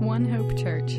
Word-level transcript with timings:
One 0.00 0.24
Hope 0.28 0.58
Church. 0.58 0.94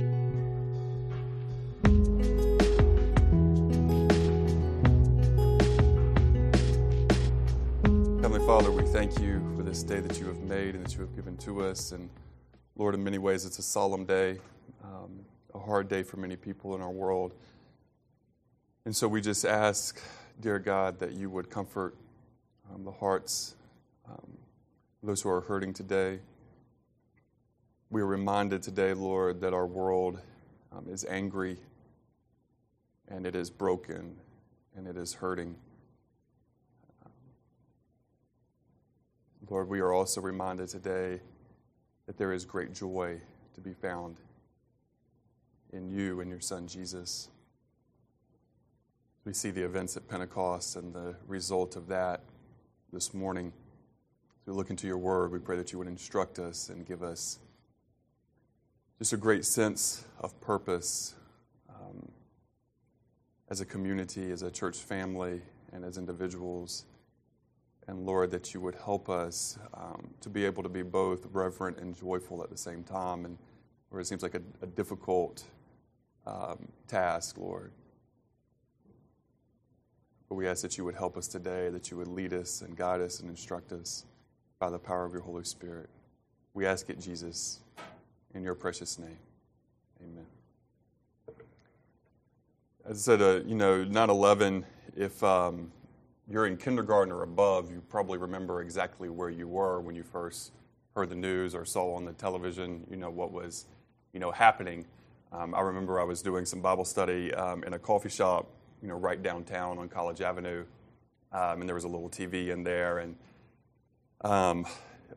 Heavenly 8.22 8.46
Father, 8.48 8.72
we 8.72 8.84
thank 8.86 9.20
you 9.20 9.42
for 9.58 9.64
this 9.64 9.84
day 9.84 10.00
that 10.00 10.18
you 10.18 10.28
have 10.28 10.40
made 10.40 10.76
and 10.76 10.86
that 10.86 10.94
you 10.94 11.02
have 11.02 11.14
given 11.14 11.36
to 11.40 11.62
us. 11.66 11.92
And 11.92 12.10
Lord, 12.78 12.96
in 12.96 13.04
many 13.04 13.18
ways, 13.18 13.44
it's 13.46 13.60
a 13.60 13.64
solemn 13.64 14.06
day, 14.06 14.40
um, 14.82 15.26
a 15.54 15.60
hard 15.60 15.90
day 15.90 16.04
for 16.04 16.16
many 16.16 16.38
people 16.38 16.74
in 16.74 16.82
our 16.82 16.90
world. 16.90 17.34
And 18.86 18.96
so 18.96 19.08
we 19.08 19.22
just 19.22 19.46
ask, 19.46 20.02
dear 20.42 20.60
God, 20.60 21.00
that 21.00 21.14
you 21.14 21.30
would 21.30 21.50
comfort 21.50 21.96
um, 22.74 22.84
the 22.84 22.92
hearts 22.92 23.56
um, 24.10 24.38
those 25.02 25.22
who 25.22 25.30
are 25.30 25.42
hurting 25.42 25.74
today. 25.74 26.20
We 27.90 28.02
are 28.02 28.06
reminded 28.06 28.64
today, 28.64 28.94
Lord, 28.94 29.42
that 29.42 29.54
our 29.54 29.66
world 29.66 30.20
um, 30.72 30.88
is 30.90 31.06
angry 31.06 31.58
and 33.08 33.26
it 33.26 33.36
is 33.36 33.50
broken 33.50 34.16
and 34.76 34.88
it 34.88 34.98
is 34.98 35.14
hurting. 35.14 35.56
Lord, 39.50 39.68
we 39.68 39.82
are 39.82 39.94
also 39.94 40.20
reminded 40.20 40.70
today 40.70 41.20
that 42.08 42.18
there 42.18 42.34
is 42.34 42.44
great 42.44 42.74
joy 42.74 43.20
to 43.54 43.62
be 43.62 43.74
found 43.74 44.16
in 45.72 45.90
you 45.90 46.22
and 46.22 46.30
your 46.30 46.40
Son 46.40 46.66
Jesus. 46.66 47.30
We 49.26 49.32
see 49.32 49.52
the 49.52 49.64
events 49.64 49.96
at 49.96 50.06
Pentecost 50.10 50.76
and 50.76 50.94
the 50.94 51.16
result 51.28 51.78
of 51.78 51.88
that 51.88 52.20
this 52.92 53.14
morning. 53.14 53.54
As 54.42 54.48
we 54.48 54.54
look 54.54 54.70
into 54.70 54.86
your 54.86 54.98
word, 54.98 55.32
we 55.32 55.40
pray 55.40 55.56
that 55.56 55.72
you 55.72 55.78
would 55.78 55.88
instruct 55.88 56.40
us 56.40 56.68
and 56.68 56.86
give 56.86 57.02
us 57.04 57.40
just 59.00 59.14
a 59.14 59.18
great 59.18 59.46
sense 59.46 60.04
of 60.20 60.40
purpose 60.42 61.16
um, 61.70 62.12
as 63.50 63.62
a 63.62 63.66
community, 63.66 64.30
as 64.30 64.42
a 64.42 64.52
church 64.52 64.80
family, 64.80 65.42
and 65.72 65.86
as 65.86 65.98
individuals. 65.98 66.84
And 67.88 68.06
Lord, 68.06 68.30
that 68.32 68.54
you 68.54 68.60
would 68.60 68.76
help 68.76 69.10
us 69.10 69.58
um, 69.74 70.10
to 70.20 70.28
be 70.28 70.44
able 70.44 70.64
to 70.64 70.70
be 70.70 70.82
both 70.82 71.28
reverent 71.32 71.78
and 71.78 71.98
joyful 71.98 72.44
at 72.44 72.50
the 72.50 72.58
same 72.58 72.84
time, 72.84 73.24
and 73.24 73.38
where 73.88 74.02
it 74.02 74.06
seems 74.06 74.22
like 74.22 74.36
a, 74.36 74.42
a 74.62 74.68
difficult 74.68 75.46
um, 76.28 76.68
task, 76.90 77.38
Lord. 77.38 77.72
But 80.34 80.38
we 80.38 80.48
ask 80.48 80.64
that 80.64 80.80
you 80.80 80.86
would 80.86 80.96
help 80.96 81.16
us 81.16 81.28
today, 81.28 81.70
that 81.70 81.92
you 81.92 81.98
would 81.98 82.08
lead 82.08 82.34
us 82.34 82.64
and 82.64 82.76
guide 82.76 83.02
us 83.02 83.20
and 83.20 83.30
instruct 83.30 83.72
us 83.72 84.04
by 84.58 84.72
the 84.72 84.80
power 84.80 85.06
of 85.06 85.14
your 85.14 85.22
Holy 85.22 85.44
Spirit. 85.44 85.92
We 86.56 86.66
ask 86.66 86.90
it, 86.90 87.00
Jesus, 87.00 87.60
in 88.34 88.42
your 88.42 88.56
precious 88.56 88.98
name. 88.98 89.20
Amen. 90.02 90.26
As 92.84 92.98
I 93.08 93.12
said, 93.12 93.22
uh, 93.22 93.46
you 93.46 93.54
know, 93.54 93.84
9 93.84 94.10
11, 94.10 94.66
if 94.98 95.24
um, 95.24 95.72
you're 96.28 96.48
in 96.48 96.58
kindergarten 96.58 97.14
or 97.14 97.22
above, 97.22 97.70
you 97.70 97.84
probably 97.88 98.18
remember 98.18 98.64
exactly 98.64 99.10
where 99.10 99.30
you 99.30 99.48
were 99.48 99.82
when 99.82 99.94
you 99.94 100.02
first 100.02 100.52
heard 100.96 101.10
the 101.10 101.16
news 101.16 101.54
or 101.54 101.64
saw 101.64 101.94
on 101.94 102.06
the 102.06 102.14
television, 102.14 102.88
you 102.90 102.98
know, 102.98 103.12
what 103.12 103.32
was, 103.32 103.68
you 104.14 104.20
know, 104.20 104.32
happening. 104.32 104.88
Um, 105.32 105.54
I 105.54 105.62
remember 105.62 106.00
I 106.00 106.06
was 106.06 106.24
doing 106.24 106.46
some 106.46 106.60
Bible 106.60 106.86
study 106.86 107.32
um, 107.36 107.64
in 107.66 107.74
a 107.74 107.80
coffee 107.80 108.10
shop, 108.10 108.48
you 108.84 108.90
know, 108.90 108.96
right 108.96 109.24
downtown 109.24 109.78
on 109.80 109.88
College 109.88 110.20
Avenue, 110.20 110.66
um, 111.32 111.62
and 111.62 111.70
there 111.70 111.74
was 111.74 111.86
a 111.86 111.88
little 111.88 112.10
TV 112.10 112.50
in 112.50 112.66
there, 112.66 113.00
and 113.00 113.16
um, 114.22 114.68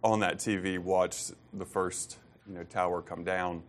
on 0.05 0.21
that 0.21 0.39
TV 0.39 0.79
watched 0.79 1.33
the 1.53 1.65
first, 1.67 2.19
you 2.49 2.55
know, 2.55 2.63
tower 2.63 3.03
come 3.03 3.25
down, 3.25 3.65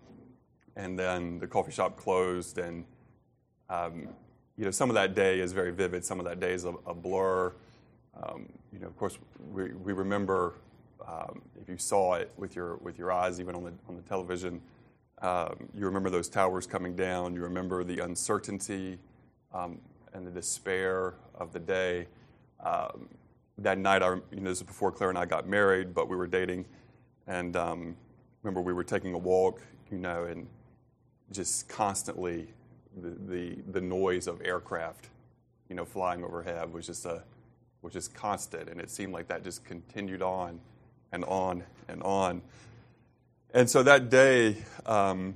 and 0.76 0.98
then 1.00 1.40
the 1.40 1.48
coffee 1.48 1.72
shop 1.72 1.98
closed, 1.98 2.60
and 2.60 2.86
um, 3.72 4.08
you 4.56 4.66
know, 4.66 4.72
some 4.72 4.92
of 4.92 4.94
that 4.94 5.16
day 5.16 5.40
is 5.40 5.52
very 5.52 5.72
vivid. 5.72 6.06
Some 6.06 6.20
of 6.20 6.26
that 6.26 6.40
day 6.40 6.54
is 6.54 6.66
a, 6.66 6.74
a 6.86 6.94
blur. 6.94 7.54
Um, 8.22 8.48
you 8.72 8.80
know, 8.80 8.88
of 8.88 8.96
course, 8.98 9.18
we, 9.52 9.74
we 9.74 9.94
remember 9.94 10.54
um, 11.08 11.42
if 11.60 11.68
you 11.68 11.78
saw 11.78 12.14
it 12.14 12.32
with 12.38 12.56
your 12.56 12.76
with 12.78 13.00
your 13.00 13.12
eyes, 13.12 13.40
even 13.40 13.56
on 13.56 13.64
the 13.64 13.74
on 13.90 13.96
the 13.96 14.04
television. 14.04 14.62
Um, 15.24 15.70
you 15.74 15.86
remember 15.86 16.12
those 16.12 16.30
towers 16.30 16.68
coming 16.68 16.96
down. 16.96 17.34
You 17.34 17.42
remember 17.42 17.84
the 17.84 18.00
uncertainty 18.04 19.00
um, 19.54 19.80
and 20.14 20.26
the 20.26 20.32
despair 20.32 21.16
of 21.36 21.54
the 21.54 21.60
day. 21.60 22.08
Um, 22.64 23.08
that 23.60 23.78
night, 23.78 24.04
I, 24.04 24.16
you 24.16 24.42
know, 24.42 24.50
this 24.50 24.60
is 24.60 24.64
before 24.64 24.92
Claire 24.92 25.10
and 25.10 25.18
I 25.18 25.26
got 25.26 25.48
married, 25.48 25.94
but 25.94 26.10
we 26.10 26.16
were 26.16 26.28
dating, 26.28 26.66
and 27.26 27.56
um, 27.56 27.96
remember 28.44 28.62
we 28.62 28.74
were 28.74 28.84
taking 28.84 29.14
a 29.14 29.18
walk, 29.18 29.62
you 29.92 29.98
know, 29.98 30.26
and 30.26 30.48
just 31.32 31.68
constantly 31.68 32.48
the, 33.02 33.10
the, 33.10 33.58
the 33.72 33.82
noise 33.82 34.28
of 34.28 34.42
aircraft, 34.44 35.10
you 35.70 35.76
know, 35.76 35.86
flying 35.86 36.24
overhead 36.24 36.72
was 36.72 36.86
just 36.86 37.06
a 37.06 37.24
was 37.82 37.94
just 37.94 38.14
constant, 38.14 38.70
and 38.70 38.82
it 38.82 38.90
seemed 38.90 39.14
like 39.14 39.28
that 39.28 39.44
just 39.44 39.64
continued 39.64 40.22
on 40.22 40.60
and 41.12 41.24
on 41.26 41.64
and 41.88 42.02
on. 42.04 42.42
And 43.54 43.70
so 43.70 43.84
that 43.84 44.10
day, 44.10 44.58
um, 44.86 45.36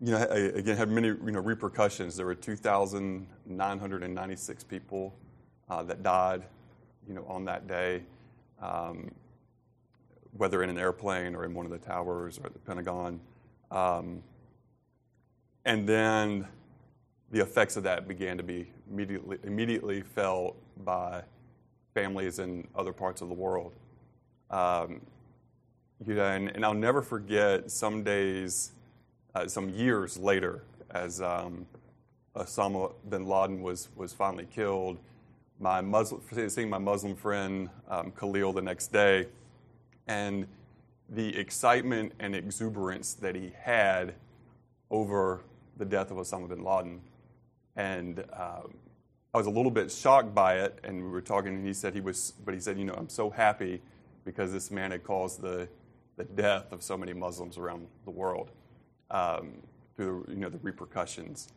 you 0.00 0.12
know, 0.12 0.22
again 0.30 0.76
had 0.76 0.90
many 0.90 1.08
you 1.08 1.32
know 1.32 1.40
repercussions. 1.40 2.16
There 2.16 2.26
were 2.26 2.34
2,996 2.34 4.64
people 4.64 5.14
uh, 5.68 5.82
that 5.84 6.02
died, 6.02 6.42
you 7.08 7.14
know, 7.14 7.24
on 7.28 7.44
that 7.46 7.66
day, 7.66 8.02
um, 8.60 9.10
whether 10.36 10.62
in 10.62 10.70
an 10.70 10.78
airplane 10.78 11.34
or 11.34 11.44
in 11.44 11.54
one 11.54 11.66
of 11.66 11.72
the 11.72 11.78
towers 11.78 12.38
or 12.38 12.46
at 12.46 12.52
the 12.52 12.58
Pentagon. 12.58 13.20
Um, 13.70 14.22
and 15.64 15.88
then 15.88 16.46
the 17.32 17.40
effects 17.40 17.76
of 17.76 17.82
that 17.84 18.06
began 18.06 18.36
to 18.36 18.42
be 18.42 18.70
immediately, 18.90 19.38
immediately 19.42 20.02
felt 20.02 20.56
by 20.84 21.22
families 21.94 22.38
in 22.38 22.66
other 22.74 22.92
parts 22.92 23.20
of 23.20 23.28
the 23.28 23.34
world. 23.34 23.72
Um, 24.50 25.00
you 26.06 26.14
know, 26.14 26.24
and, 26.24 26.50
and, 26.50 26.64
I'll 26.64 26.74
never 26.74 27.02
forget 27.02 27.70
some 27.70 28.04
days, 28.04 28.72
uh, 29.36 29.46
some 29.46 29.68
years 29.68 30.16
later, 30.16 30.62
as 30.90 31.20
um, 31.20 31.66
Osama 32.34 32.92
bin 33.10 33.26
Laden 33.26 33.60
was, 33.60 33.90
was 33.94 34.12
finally 34.14 34.46
killed, 34.50 34.96
my 35.60 35.82
Muslim, 35.82 36.22
seeing 36.48 36.70
my 36.70 36.78
Muslim 36.78 37.14
friend 37.14 37.68
um, 37.90 38.12
Khalil 38.12 38.54
the 38.54 38.62
next 38.62 38.92
day, 38.92 39.26
and 40.06 40.46
the 41.10 41.36
excitement 41.36 42.12
and 42.18 42.34
exuberance 42.34 43.12
that 43.12 43.34
he 43.34 43.52
had 43.60 44.14
over 44.90 45.42
the 45.76 45.84
death 45.84 46.10
of 46.10 46.16
Osama 46.16 46.48
bin 46.48 46.64
Laden. 46.64 47.02
And 47.76 48.20
um, 48.32 48.72
I 49.34 49.38
was 49.38 49.46
a 49.46 49.50
little 49.50 49.70
bit 49.70 49.92
shocked 49.92 50.34
by 50.34 50.60
it. 50.60 50.78
And 50.82 51.02
we 51.04 51.10
were 51.10 51.20
talking, 51.20 51.54
and 51.54 51.66
he 51.66 51.74
said 51.74 51.92
he 51.92 52.00
was, 52.00 52.32
but 52.44 52.54
he 52.54 52.60
said, 52.60 52.78
you 52.78 52.84
know, 52.84 52.94
I'm 52.94 53.10
so 53.10 53.28
happy 53.28 53.82
because 54.24 54.50
this 54.50 54.70
man 54.70 54.92
had 54.92 55.04
caused 55.04 55.42
the, 55.42 55.68
the 56.16 56.24
death 56.24 56.72
of 56.72 56.82
so 56.82 56.96
many 56.96 57.12
Muslims 57.12 57.58
around 57.58 57.86
the 58.06 58.10
world 58.10 58.50
um, 59.10 59.52
through, 59.96 60.26
you 60.28 60.36
know, 60.36 60.48
the 60.48 60.58
repercussions 60.58 61.48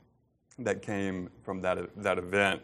that 0.59 0.81
came 0.81 1.29
from 1.43 1.61
that, 1.61 1.77
that 1.97 2.17
event. 2.17 2.61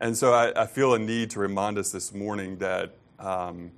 And 0.00 0.16
so 0.16 0.32
I, 0.32 0.62
I 0.62 0.66
feel 0.66 0.94
a 0.94 0.98
need 0.98 1.30
to 1.30 1.40
remind 1.40 1.78
us 1.78 1.92
this 1.92 2.14
morning 2.14 2.56
that, 2.58 2.94
um, 3.18 3.70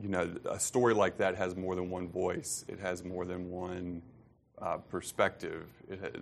you 0.00 0.08
know, 0.08 0.30
a 0.50 0.60
story 0.60 0.92
like 0.92 1.16
that 1.18 1.36
has 1.36 1.56
more 1.56 1.74
than 1.74 1.88
one 1.88 2.08
voice. 2.08 2.64
It 2.68 2.78
has 2.80 3.02
more 3.02 3.24
than 3.24 3.50
one 3.50 4.02
uh, 4.60 4.76
perspective. 4.76 5.66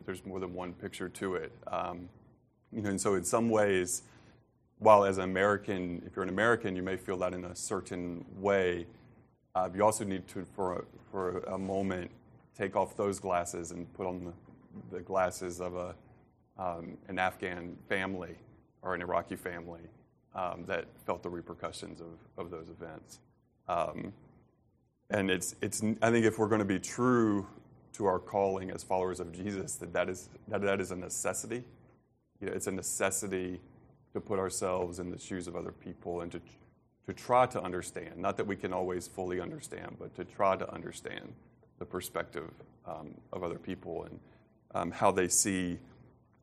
There's 0.06 0.24
more 0.24 0.38
than 0.38 0.54
one 0.54 0.72
picture 0.74 1.08
to 1.08 1.34
it. 1.34 1.52
Um, 1.66 2.08
you 2.72 2.82
know, 2.82 2.90
and 2.90 3.00
so 3.00 3.14
in 3.14 3.24
some 3.24 3.50
ways, 3.50 4.02
while 4.78 5.04
as 5.04 5.18
an 5.18 5.24
American, 5.24 6.02
if 6.06 6.14
you're 6.14 6.22
an 6.22 6.28
American, 6.28 6.76
you 6.76 6.82
may 6.82 6.96
feel 6.96 7.16
that 7.18 7.34
in 7.34 7.44
a 7.44 7.54
certain 7.56 8.24
way, 8.38 8.86
uh, 9.54 9.68
you 9.74 9.84
also 9.84 10.04
need 10.04 10.26
to, 10.28 10.44
for 10.54 10.78
a, 10.78 10.84
for 11.10 11.38
a 11.40 11.58
moment, 11.58 12.10
take 12.56 12.76
off 12.76 12.96
those 12.96 13.18
glasses 13.18 13.70
and 13.70 13.92
put 13.94 14.06
on 14.06 14.24
the, 14.24 14.96
the 14.96 15.02
glasses 15.02 15.60
of 15.60 15.74
a, 15.74 15.94
um, 16.58 16.96
an 17.08 17.18
Afghan 17.18 17.76
family 17.88 18.36
or 18.82 18.94
an 18.94 19.02
Iraqi 19.02 19.36
family 19.36 19.80
um, 20.34 20.64
that 20.66 20.86
felt 21.06 21.22
the 21.22 21.30
repercussions 21.30 22.00
of, 22.00 22.18
of 22.36 22.50
those 22.50 22.68
events. 22.68 23.20
Um, 23.68 24.12
and 25.10 25.30
it's, 25.30 25.54
it's, 25.60 25.82
I 26.02 26.10
think 26.10 26.26
if 26.26 26.38
we're 26.38 26.48
going 26.48 26.60
to 26.60 26.64
be 26.64 26.78
true 26.78 27.46
to 27.94 28.06
our 28.06 28.18
calling 28.18 28.70
as 28.70 28.82
followers 28.82 29.20
of 29.20 29.32
Jesus 29.32 29.76
that 29.76 29.92
that 29.92 30.08
is, 30.08 30.28
that, 30.48 30.62
that 30.62 30.80
is 30.80 30.90
a 30.90 30.96
necessity. 30.96 31.62
You 32.40 32.48
know, 32.48 32.52
it's 32.52 32.66
a 32.66 32.72
necessity 32.72 33.60
to 34.12 34.20
put 34.20 34.38
ourselves 34.38 34.98
in 34.98 35.10
the 35.10 35.18
shoes 35.18 35.46
of 35.46 35.56
other 35.56 35.72
people 35.72 36.20
and 36.20 36.32
to, 36.32 36.40
to 37.06 37.12
try 37.12 37.46
to 37.46 37.62
understand. 37.62 38.16
Not 38.16 38.36
that 38.36 38.46
we 38.46 38.56
can 38.56 38.72
always 38.72 39.06
fully 39.06 39.40
understand, 39.40 39.96
but 39.98 40.14
to 40.16 40.24
try 40.24 40.56
to 40.56 40.72
understand 40.72 41.32
the 41.78 41.84
perspective 41.84 42.50
um, 42.86 43.14
of 43.32 43.42
other 43.42 43.58
people 43.58 44.04
and 44.04 44.20
um, 44.74 44.90
how 44.90 45.10
they 45.10 45.28
see 45.28 45.78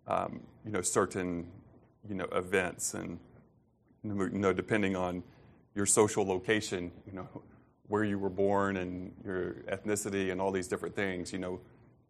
um, 0.08 0.42
you 0.66 0.72
know, 0.72 0.82
certain 0.82 1.48
you 2.08 2.16
know, 2.16 2.26
events 2.32 2.94
and 2.94 3.20
you 4.04 4.30
know, 4.32 4.54
depending 4.54 4.96
on 4.96 5.24
your 5.76 5.86
social 5.86 6.26
location, 6.26 6.92
you 7.06 7.14
know, 7.14 7.28
where 7.88 8.04
you 8.04 8.18
were 8.18 8.30
born 8.30 8.78
and 8.78 9.14
your 9.24 9.54
ethnicity 9.70 10.32
and 10.32 10.42
all 10.42 10.52
these 10.52 10.68
different 10.68 10.96
things, 10.96 11.32
you 11.32 11.40
know, 11.40 11.60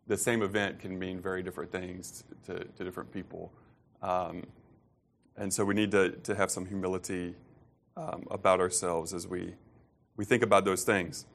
the 0.08 0.18
same 0.18 0.42
event 0.42 0.80
can 0.80 0.98
mean 0.98 1.20
very 1.20 1.44
different 1.44 1.72
things 1.72 2.24
to, 2.46 2.64
to 2.64 2.84
different 2.84 3.12
people. 3.12 3.52
Um, 4.02 4.44
and 5.38 5.54
so 5.54 5.66
we 5.66 5.74
need 5.74 5.92
to, 5.92 6.12
to 6.12 6.36
have 6.36 6.52
some 6.52 6.66
humility 6.66 7.36
um, 7.98 8.26
about 8.32 8.60
ourselves 8.60 9.14
as 9.14 9.28
we, 9.28 9.54
we 10.18 10.26
think 10.26 10.44
about 10.44 10.66
those 10.66 10.84
things. 10.84 11.26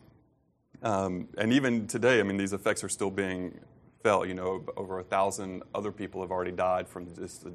Um, 0.82 1.28
and 1.38 1.52
even 1.52 1.86
today, 1.86 2.20
I 2.20 2.22
mean, 2.22 2.36
these 2.36 2.52
effects 2.52 2.84
are 2.84 2.88
still 2.88 3.10
being 3.10 3.58
felt. 4.02 4.28
You 4.28 4.34
know, 4.34 4.64
over 4.76 4.98
a 4.98 5.04
thousand 5.04 5.62
other 5.74 5.92
people 5.92 6.20
have 6.20 6.30
already 6.30 6.52
died 6.52 6.88
from 6.88 7.14
just 7.14 7.44
the 7.44 7.52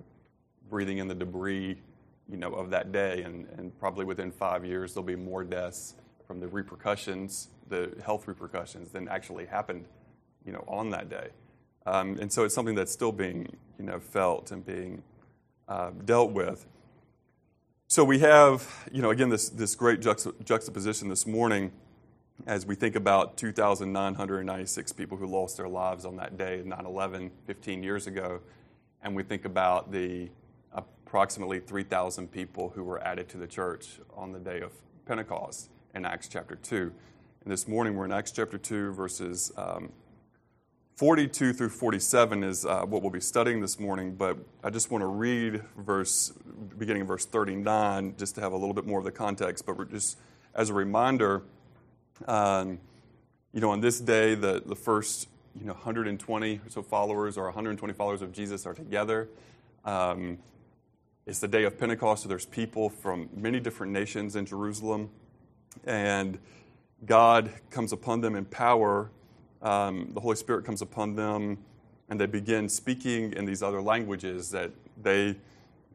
breathing 0.69 0.97
in 0.99 1.07
the 1.07 1.15
debris, 1.15 1.77
you 2.29 2.37
know, 2.37 2.51
of 2.53 2.69
that 2.71 2.91
day. 2.91 3.23
And, 3.23 3.47
and 3.57 3.77
probably 3.79 4.05
within 4.05 4.31
five 4.31 4.65
years, 4.65 4.93
there'll 4.93 5.05
be 5.05 5.15
more 5.15 5.43
deaths 5.43 5.95
from 6.25 6.39
the 6.39 6.47
repercussions, 6.47 7.49
the 7.67 7.93
health 8.03 8.27
repercussions, 8.27 8.91
than 8.91 9.07
actually 9.07 9.45
happened, 9.45 9.85
you 10.45 10.51
know, 10.51 10.63
on 10.67 10.89
that 10.91 11.09
day. 11.09 11.29
Um, 11.85 12.17
and 12.19 12.31
so 12.31 12.43
it's 12.43 12.55
something 12.55 12.75
that's 12.75 12.91
still 12.91 13.11
being, 13.11 13.47
you 13.77 13.85
know, 13.85 13.99
felt 13.99 14.51
and 14.51 14.65
being 14.65 15.03
uh, 15.67 15.91
dealt 16.05 16.31
with. 16.31 16.65
So 17.87 18.05
we 18.05 18.19
have, 18.19 18.87
you 18.93 19.01
know, 19.01 19.09
again, 19.09 19.29
this, 19.29 19.49
this 19.49 19.75
great 19.75 19.99
juxtaposition 19.99 21.09
this 21.09 21.27
morning 21.27 21.71
as 22.45 22.65
we 22.65 22.75
think 22.75 22.95
about 22.95 23.37
2,996 23.37 24.91
people 24.93 25.17
who 25.17 25.27
lost 25.27 25.57
their 25.57 25.69
lives 25.69 26.05
on 26.05 26.15
that 26.17 26.37
day, 26.37 26.61
9 26.65 26.85
11, 26.85 27.31
15 27.45 27.83
years 27.83 28.07
ago, 28.07 28.39
and 29.03 29.15
we 29.15 29.23
think 29.23 29.45
about 29.45 29.91
the 29.91 30.29
approximately 30.73 31.59
3,000 31.59 32.31
people 32.31 32.69
who 32.69 32.83
were 32.83 33.01
added 33.03 33.29
to 33.29 33.37
the 33.37 33.47
church 33.47 33.99
on 34.15 34.31
the 34.31 34.39
day 34.39 34.61
of 34.61 34.71
Pentecost 35.05 35.69
in 35.93 36.05
Acts 36.05 36.27
chapter 36.27 36.55
2. 36.55 36.91
And 37.43 37.51
this 37.51 37.67
morning 37.67 37.95
we're 37.95 38.05
in 38.05 38.11
Acts 38.11 38.31
chapter 38.31 38.57
2, 38.57 38.93
verses 38.93 39.51
um, 39.57 39.91
42 40.95 41.53
through 41.53 41.69
47 41.69 42.43
is 42.43 42.63
uh, 42.63 42.81
what 42.81 43.01
we'll 43.01 43.09
be 43.09 43.19
studying 43.19 43.59
this 43.59 43.79
morning, 43.79 44.13
but 44.13 44.37
I 44.63 44.69
just 44.69 44.91
want 44.91 45.01
to 45.01 45.07
read 45.07 45.63
verse, 45.75 46.31
beginning 46.77 47.01
of 47.01 47.07
verse 47.07 47.25
39, 47.25 48.15
just 48.17 48.35
to 48.35 48.41
have 48.41 48.51
a 48.51 48.55
little 48.55 48.75
bit 48.75 48.85
more 48.85 48.99
of 48.99 49.05
the 49.05 49.11
context. 49.11 49.65
But 49.65 49.89
just 49.89 50.19
as 50.53 50.69
a 50.69 50.75
reminder, 50.75 51.41
um, 52.27 52.79
you 53.53 53.61
know, 53.61 53.71
on 53.71 53.81
this 53.81 53.99
day, 53.99 54.35
the, 54.35 54.61
the 54.65 54.75
first, 54.75 55.27
you 55.59 55.65
know, 55.65 55.73
120 55.73 56.55
or 56.55 56.69
so 56.69 56.81
followers 56.81 57.37
or 57.37 57.45
120 57.45 57.93
followers 57.93 58.21
of 58.21 58.31
Jesus 58.31 58.65
are 58.65 58.73
together. 58.73 59.29
Um, 59.85 60.37
it's 61.25 61.39
the 61.39 61.47
day 61.47 61.63
of 61.63 61.77
Pentecost, 61.77 62.23
so 62.23 62.29
there's 62.29 62.45
people 62.45 62.89
from 62.89 63.29
many 63.35 63.59
different 63.59 63.93
nations 63.93 64.35
in 64.35 64.45
Jerusalem. 64.45 65.09
And 65.85 66.39
God 67.05 67.51
comes 67.69 67.91
upon 67.91 68.21
them 68.21 68.35
in 68.35 68.45
power 68.45 69.11
um, 69.61 70.09
the 70.13 70.19
Holy 70.19 70.35
Spirit 70.35 70.65
comes 70.65 70.81
upon 70.81 71.15
them, 71.15 71.59
and 72.09 72.19
they 72.19 72.25
begin 72.25 72.67
speaking 72.67 73.33
in 73.33 73.45
these 73.45 73.61
other 73.61 73.81
languages 73.81 74.49
that 74.51 74.71
they, 75.01 75.27
you 75.27 75.35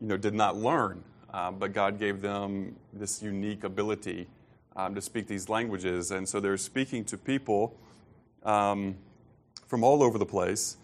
know, 0.00 0.16
did 0.16 0.34
not 0.34 0.56
learn. 0.56 1.02
Uh, 1.32 1.50
but 1.50 1.72
God 1.72 1.98
gave 1.98 2.22
them 2.22 2.76
this 2.92 3.22
unique 3.22 3.64
ability 3.64 4.28
um, 4.76 4.94
to 4.94 5.00
speak 5.00 5.26
these 5.26 5.48
languages, 5.48 6.10
and 6.10 6.28
so 6.28 6.38
they're 6.38 6.58
speaking 6.58 7.04
to 7.06 7.16
people 7.18 7.76
um, 8.44 8.96
from 9.66 9.82
all 9.82 10.02
over 10.02 10.18
the 10.18 10.26
place. 10.26 10.76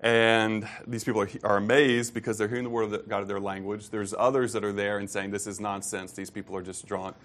And 0.00 0.68
these 0.86 1.02
people 1.02 1.22
are, 1.22 1.28
are, 1.42 1.56
amazed 1.56 2.14
because 2.14 2.38
they're 2.38 2.46
hearing 2.46 2.62
the 2.62 2.70
word 2.70 2.92
of 2.92 3.08
God 3.08 3.22
in 3.22 3.28
their 3.28 3.40
language. 3.40 3.90
There's 3.90 4.14
others 4.16 4.52
that 4.52 4.64
are 4.64 4.72
there 4.72 4.98
and 4.98 5.10
saying, 5.10 5.32
This 5.32 5.48
is 5.48 5.58
nonsense. 5.58 6.12
These 6.12 6.30
people 6.30 6.56
are 6.56 6.62
just 6.62 6.86
drunk. 6.86 7.16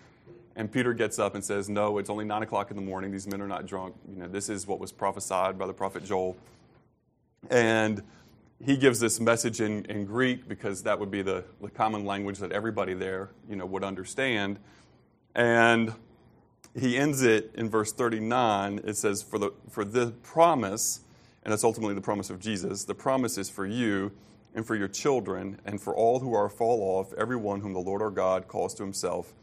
And 0.56 0.71
Peter 0.71 0.94
gets 0.94 1.19
up 1.19 1.36
and 1.36 1.44
says, 1.44 1.69
No, 1.69 2.00
it's 2.00 2.10
only 2.10 2.25
nine 2.25 2.42
o'clock 2.42 2.71
in 2.71 2.75
the 2.75 2.81
morning. 2.81 3.12
These 3.12 3.27
men 3.27 3.42
are 3.42 3.48
not 3.48 3.68
drunk. 3.68 3.95
You 4.10 4.24
know, 4.24 4.27
this 4.27 4.50
is 4.50 4.65
what 4.65 4.80
was 4.80 4.92
prophesied 4.92 5.57
by 5.60 5.68
the 5.68 5.74
prophet 5.74 6.04
Joel. 6.04 6.36
And 7.51 8.01
he 8.63 8.75
gives 8.75 9.00
this 9.00 9.19
message 9.19 9.62
in, 9.62 9.86
in 9.86 10.06
Greek 10.06 10.48
because 10.48 10.83
that 10.83 11.00
would 11.00 11.12
be 11.12 11.21
the, 11.21 11.44
the 11.62 11.69
common 11.69 12.06
language 12.06 12.39
that 12.39 12.51
everybody 12.51 12.95
there, 12.95 13.30
you 13.48 13.56
know, 13.56 13.68
would 13.68 13.83
understand. 13.83 14.57
And 15.35 15.94
he 16.80 16.97
ends 16.97 17.21
it 17.21 17.51
in 17.56 17.69
verse 17.69 17.91
39. 17.91 18.81
It 18.83 18.97
says, 18.97 19.21
For 19.24 19.38
the 19.38 19.51
for 19.69 19.85
the 19.85 20.12
promise, 20.24 21.01
and 21.44 21.51
that's 21.51 21.63
ultimately 21.63 21.95
the 21.95 22.01
promise 22.01 22.30
of 22.30 22.39
Jesus, 22.39 22.85
the 22.85 22.95
promise 22.95 23.38
is 23.38 23.50
for 23.50 23.65
you 23.65 24.12
and 24.56 24.65
for 24.65 24.75
your 24.75 24.88
children 24.88 25.59
and 25.65 25.81
for 25.81 25.95
all 25.95 26.19
who 26.19 26.33
are 26.33 26.50
fall 26.50 26.81
off, 26.81 27.13
everyone 27.13 27.62
whom 27.62 27.74
the 27.74 27.80
Lord 27.80 28.01
our 28.01 28.12
God 28.12 28.47
calls 28.47 28.74
to 28.75 28.83
himself 28.83 29.33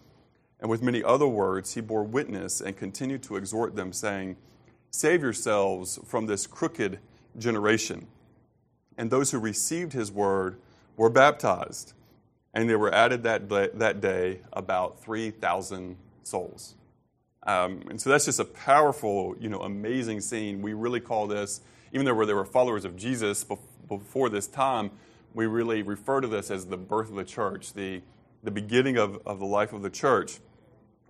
and 0.61 0.69
with 0.69 0.83
many 0.83 1.03
other 1.03 1.27
words, 1.27 1.75
he 1.75 1.81
bore 1.81 2.05
witness 2.05 2.61
and 2.61 2.77
continued 2.77 3.23
to 3.25 3.37
exhort 3.37 3.77
them, 3.77 3.93
saying, 3.93 4.37
Save 4.91 5.23
yourselves 5.23 5.99
from 6.05 6.27
this 6.27 6.47
crooked 6.47 6.99
generation. 7.39 8.07
And 8.99 9.11
those 9.11 9.31
who 9.31 9.39
received 9.39 9.95
his 9.95 10.13
word 10.13 10.59
were 10.97 11.09
baptized. 11.09 11.95
And 12.52 12.69
there 12.69 12.79
were 12.79 12.93
added 12.93 13.23
that 13.25 13.49
that 13.49 14.00
day 14.00 14.41
about 14.52 15.00
3,000 15.02 15.97
souls. 16.23 16.75
Um, 17.44 17.85
and 17.88 18.00
so 18.00 18.11
that's 18.11 18.26
just 18.26 18.41
a 18.41 18.44
powerful, 18.44 19.35
you 19.38 19.49
know, 19.49 19.61
amazing 19.61 20.20
scene. 20.20 20.61
We 20.61 20.75
really 20.75 21.00
call 21.00 21.26
this, 21.26 21.61
even 21.93 22.05
though 22.05 22.25
there 22.25 22.37
were 22.37 22.44
followers 22.44 22.85
of 22.85 22.97
Jesus 22.97 23.44
before 23.88 24.29
this 24.29 24.47
time, 24.47 24.91
we 25.32 25.47
really 25.47 25.82
refer 25.82 26.20
to 26.20 26.29
this 26.29 26.50
as 26.50 26.67
the 26.67 26.76
birth 26.76 27.08
of 27.08 27.14
the 27.14 27.25
church, 27.25 27.73
the, 27.73 28.02
the 28.43 28.50
beginning 28.50 28.99
of, 28.99 29.20
of 29.26 29.38
the 29.38 29.47
life 29.47 29.73
of 29.73 29.82
the 29.82 29.91
church. 29.91 30.38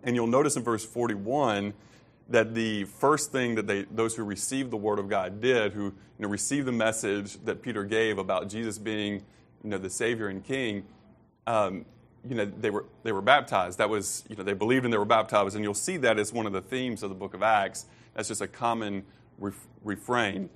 And 0.03 0.15
you'll 0.15 0.27
notice 0.27 0.57
in 0.57 0.63
verse 0.63 0.85
41 0.85 1.75
that 2.29 2.55
the 2.55 2.85
first 2.85 3.33
thing 3.33 3.57
that 3.57 3.67
they, 3.67 3.83
those 3.83 4.15
who 4.15 4.23
received 4.23 4.71
the 4.71 4.77
word 4.77 4.99
of 4.99 5.09
God 5.09 5.41
did, 5.41 5.73
who 5.73 5.85
you 5.85 5.95
know, 6.19 6.29
received 6.29 6.67
the 6.67 6.73
message 6.73 7.43
that 7.45 7.61
Peter 7.61 7.85
gave 7.85 8.19
about 8.19 8.49
Jesus 8.49 8.79
being 8.79 9.15
you 9.65 9.71
know, 9.71 9.79
the 9.79 9.91
Savior 9.91 10.29
and 10.29 10.45
King, 10.45 10.85
um, 11.47 11.85
you 12.29 12.35
know, 12.35 12.45
they 12.45 12.71
were, 12.71 12.85
they 13.03 13.13
were 13.13 13.23
baptized. 13.23 13.79
That 13.79 13.89
was, 13.89 14.25
you 14.29 14.37
know, 14.37 14.43
they 14.43 14.53
believed 14.53 14.85
and 14.85 14.93
they 14.93 14.99
were 14.99 15.05
baptized. 15.05 15.57
And 15.57 15.65
you'll 15.65 15.75
see 15.75 15.97
that 15.99 16.19
as 16.19 16.33
one 16.33 16.47
of 16.47 16.53
the 16.53 16.61
themes 16.61 17.03
of 17.03 17.09
the 17.09 17.15
book 17.15 17.35
of 17.35 17.43
Acts. 17.43 17.87
That's 18.15 18.29
just 18.29 18.41
a 18.41 18.49
common 18.49 19.05
ref- 19.39 19.67
refrain 19.83 20.51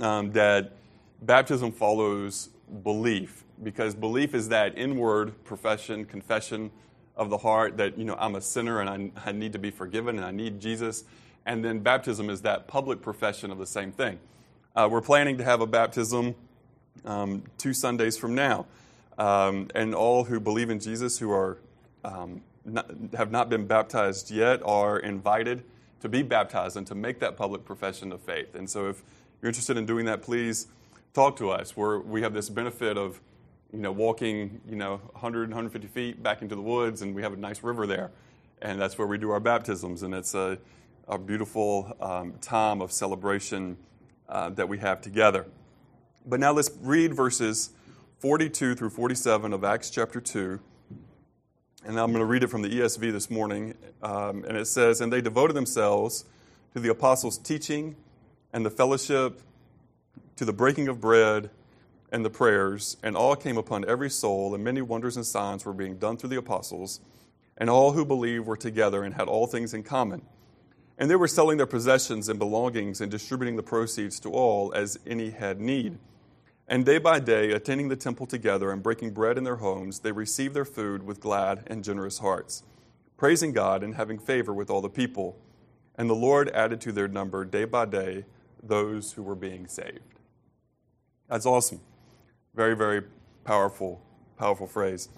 um, 0.00 0.32
that 0.32 0.72
baptism 1.22 1.72
follows 1.72 2.50
belief 2.82 3.44
because 3.62 3.94
belief 3.94 4.34
is 4.34 4.48
that 4.48 4.76
inward 4.76 5.44
profession, 5.44 6.04
confession 6.04 6.70
of 7.16 7.30
the 7.30 7.38
heart 7.38 7.76
that, 7.76 7.98
you 7.98 8.04
know, 8.04 8.16
I'm 8.18 8.34
a 8.34 8.40
sinner 8.40 8.80
and 8.80 9.12
I, 9.14 9.28
I 9.28 9.32
need 9.32 9.52
to 9.52 9.58
be 9.58 9.70
forgiven 9.70 10.16
and 10.16 10.24
I 10.24 10.30
need 10.30 10.60
Jesus. 10.60 11.04
And 11.46 11.64
then 11.64 11.80
baptism 11.80 12.30
is 12.30 12.42
that 12.42 12.66
public 12.66 13.02
profession 13.02 13.50
of 13.50 13.58
the 13.58 13.66
same 13.66 13.92
thing. 13.92 14.18
Uh, 14.74 14.88
we're 14.90 15.02
planning 15.02 15.38
to 15.38 15.44
have 15.44 15.60
a 15.60 15.66
baptism 15.66 16.34
um, 17.04 17.44
two 17.58 17.72
Sundays 17.74 18.16
from 18.16 18.34
now. 18.34 18.66
Um, 19.18 19.68
and 19.74 19.94
all 19.94 20.24
who 20.24 20.40
believe 20.40 20.70
in 20.70 20.80
Jesus 20.80 21.18
who 21.18 21.30
are 21.30 21.58
um, 22.04 22.42
not, 22.64 22.90
have 23.14 23.30
not 23.30 23.48
been 23.48 23.66
baptized 23.66 24.30
yet 24.30 24.62
are 24.64 24.98
invited 24.98 25.64
to 26.00 26.08
be 26.08 26.22
baptized 26.22 26.76
and 26.76 26.86
to 26.86 26.94
make 26.94 27.20
that 27.20 27.36
public 27.36 27.64
profession 27.64 28.12
of 28.12 28.20
faith. 28.20 28.54
And 28.54 28.68
so, 28.68 28.88
if 28.88 29.02
you're 29.40 29.48
interested 29.48 29.76
in 29.76 29.86
doing 29.86 30.06
that, 30.06 30.22
please 30.22 30.66
talk 31.14 31.36
to 31.36 31.50
us. 31.50 31.76
We're, 31.76 32.00
we 32.00 32.22
have 32.22 32.32
this 32.32 32.48
benefit 32.48 32.96
of 32.96 33.20
you 33.72 33.78
know, 33.78 33.92
walking, 33.92 34.60
you 34.68 34.76
know, 34.76 34.96
100, 35.12 35.48
150 35.48 35.88
feet 35.88 36.22
back 36.22 36.42
into 36.42 36.54
the 36.54 36.60
woods, 36.60 37.02
and 37.02 37.14
we 37.14 37.22
have 37.22 37.32
a 37.32 37.36
nice 37.36 37.62
river 37.62 37.86
there. 37.86 38.10
And 38.60 38.80
that's 38.80 38.98
where 38.98 39.06
we 39.06 39.18
do 39.18 39.30
our 39.30 39.40
baptisms. 39.40 40.02
And 40.02 40.14
it's 40.14 40.34
a, 40.34 40.58
a 41.08 41.18
beautiful 41.18 41.96
um, 42.00 42.34
time 42.40 42.82
of 42.82 42.92
celebration 42.92 43.78
uh, 44.28 44.50
that 44.50 44.68
we 44.68 44.78
have 44.78 45.00
together. 45.00 45.46
But 46.26 46.38
now 46.38 46.52
let's 46.52 46.70
read 46.80 47.14
verses 47.14 47.70
42 48.22 48.76
through 48.76 48.90
47 48.90 49.52
of 49.52 49.64
Acts 49.64 49.90
chapter 49.90 50.20
2. 50.20 50.60
And 51.84 51.98
I'm 51.98 52.12
going 52.12 52.20
to 52.20 52.24
read 52.24 52.44
it 52.44 52.50
from 52.50 52.62
the 52.62 52.68
ESV 52.68 53.10
this 53.10 53.28
morning. 53.28 53.74
Um, 54.00 54.44
and 54.44 54.56
it 54.56 54.68
says, 54.68 55.00
And 55.00 55.12
they 55.12 55.20
devoted 55.20 55.54
themselves 55.54 56.24
to 56.72 56.78
the 56.78 56.88
apostles' 56.88 57.36
teaching 57.36 57.96
and 58.52 58.64
the 58.64 58.70
fellowship, 58.70 59.42
to 60.36 60.44
the 60.44 60.52
breaking 60.52 60.86
of 60.86 61.00
bread 61.00 61.50
and 62.12 62.24
the 62.24 62.30
prayers, 62.30 62.96
and 63.02 63.16
all 63.16 63.34
came 63.34 63.58
upon 63.58 63.84
every 63.88 64.08
soul, 64.08 64.54
and 64.54 64.62
many 64.62 64.82
wonders 64.82 65.16
and 65.16 65.26
signs 65.26 65.64
were 65.64 65.72
being 65.72 65.96
done 65.96 66.16
through 66.16 66.30
the 66.30 66.38
apostles. 66.38 67.00
And 67.56 67.68
all 67.68 67.90
who 67.90 68.04
believed 68.04 68.46
were 68.46 68.56
together 68.56 69.02
and 69.02 69.16
had 69.16 69.26
all 69.26 69.48
things 69.48 69.74
in 69.74 69.82
common. 69.82 70.22
And 70.96 71.10
they 71.10 71.16
were 71.16 71.26
selling 71.26 71.56
their 71.56 71.66
possessions 71.66 72.28
and 72.28 72.38
belongings 72.38 73.00
and 73.00 73.10
distributing 73.10 73.56
the 73.56 73.64
proceeds 73.64 74.20
to 74.20 74.30
all 74.30 74.72
as 74.74 74.96
any 75.08 75.30
had 75.30 75.60
need. 75.60 75.98
And 76.68 76.86
day 76.86 76.98
by 76.98 77.18
day, 77.18 77.50
attending 77.50 77.88
the 77.88 77.96
temple 77.96 78.26
together 78.26 78.70
and 78.70 78.82
breaking 78.82 79.10
bread 79.10 79.36
in 79.36 79.44
their 79.44 79.56
homes, 79.56 80.00
they 80.00 80.12
received 80.12 80.54
their 80.54 80.64
food 80.64 81.02
with 81.02 81.20
glad 81.20 81.64
and 81.66 81.82
generous 81.84 82.18
hearts, 82.18 82.62
praising 83.16 83.52
God 83.52 83.82
and 83.82 83.94
having 83.96 84.18
favor 84.18 84.54
with 84.54 84.70
all 84.70 84.80
the 84.80 84.88
people. 84.88 85.36
And 85.96 86.08
the 86.08 86.14
Lord 86.14 86.48
added 86.50 86.80
to 86.82 86.92
their 86.92 87.08
number 87.08 87.44
day 87.44 87.64
by 87.64 87.86
day 87.86 88.24
those 88.62 89.12
who 89.12 89.22
were 89.22 89.34
being 89.34 89.66
saved. 89.66 90.00
That's 91.28 91.46
awesome. 91.46 91.80
Very, 92.54 92.76
very 92.76 93.02
powerful, 93.44 94.00
powerful 94.38 94.66
phrase, 94.66 95.08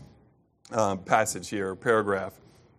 um, 0.71 0.99
passage 0.99 1.49
here, 1.51 1.75
paragraph. 1.75 2.33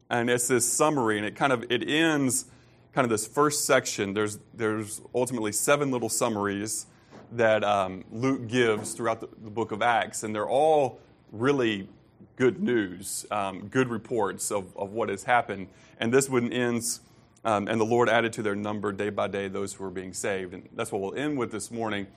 And 0.10 0.30
it's 0.30 0.48
this 0.48 0.72
summary, 0.72 1.18
and 1.18 1.26
it 1.26 1.36
kind 1.36 1.52
of 1.52 1.66
it 1.70 1.88
ends 1.88 2.46
kind 2.94 3.04
of 3.04 3.10
this 3.10 3.28
first 3.28 3.66
section. 3.66 4.14
There's 4.14 4.40
there's 4.54 5.02
ultimately 5.14 5.52
seven 5.52 5.92
little 5.92 6.10
summaries 6.10 6.86
that 7.32 7.64
um, 7.64 8.04
Luke 8.12 8.48
gives 8.48 8.94
throughout 8.94 9.22
the, 9.22 9.30
the, 9.44 9.50
book 9.50 9.72
of 9.72 9.82
Acts, 9.82 10.24
and 10.24 10.34
they're 10.34 10.50
all 10.50 11.00
really 11.32 11.88
good 12.36 12.62
news, 12.62 13.26
um, 13.32 13.68
good 13.68 13.90
reports 13.90 14.52
of, 14.52 14.76
of 14.78 14.92
what 14.92 15.10
has 15.10 15.24
happened. 15.24 15.68
And 16.00 16.14
this 16.14 16.30
one 16.30 16.52
ends, 16.52 17.02
um, 17.44 17.68
and 17.68 17.80
the 17.80 17.86
Lord 17.86 18.10
added 18.10 18.34
to 18.34 18.44
their 18.44 18.56
number 18.56 18.92
day 18.92 19.10
by 19.10 19.28
day 19.28 19.48
those 19.48 19.74
who 19.74 19.84
were 19.84 19.90
being 19.90 20.14
saved. 20.14 20.54
And 20.54 20.68
that's 20.74 20.92
what 20.92 21.02
we'll 21.02 21.16
end 21.16 21.38
with 21.38 21.52
this 21.52 21.72
morning. 21.72 22.08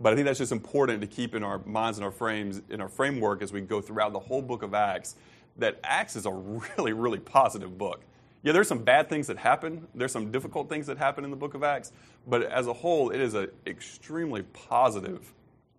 But 0.00 0.12
I 0.12 0.16
think 0.16 0.26
that's 0.26 0.38
just 0.38 0.52
important 0.52 1.00
to 1.00 1.06
keep 1.06 1.34
in 1.34 1.42
our 1.42 1.58
minds 1.66 1.98
and 1.98 2.04
our 2.04 2.10
frames, 2.10 2.62
in 2.70 2.80
our 2.80 2.88
framework 2.88 3.42
as 3.42 3.52
we 3.52 3.60
go 3.60 3.80
throughout 3.80 4.12
the 4.12 4.20
whole 4.20 4.42
book 4.42 4.62
of 4.62 4.74
Acts, 4.74 5.16
that 5.58 5.78
Acts 5.84 6.16
is 6.16 6.26
a 6.26 6.32
really, 6.78 6.92
really 6.92 7.20
positive 7.20 7.76
book. 7.78 8.02
Yeah, 8.44 8.52
there's 8.52 8.68
some 8.68 8.84
bad 8.84 9.08
things 9.08 9.26
that 9.28 9.38
happen. 9.38 9.88
There's 9.94 10.12
some 10.12 10.30
difficult 10.30 10.68
things 10.68 10.86
that 10.88 10.98
happen 10.98 11.24
in 11.24 11.30
the 11.30 11.36
book 11.36 11.54
of 11.54 11.64
Acts, 11.64 11.92
but 12.26 12.42
as 12.42 12.66
a 12.66 12.74
whole, 12.74 13.08
it 13.08 13.18
is 13.18 13.32
an 13.32 13.48
extremely 13.66 14.42
positive, 14.42 15.32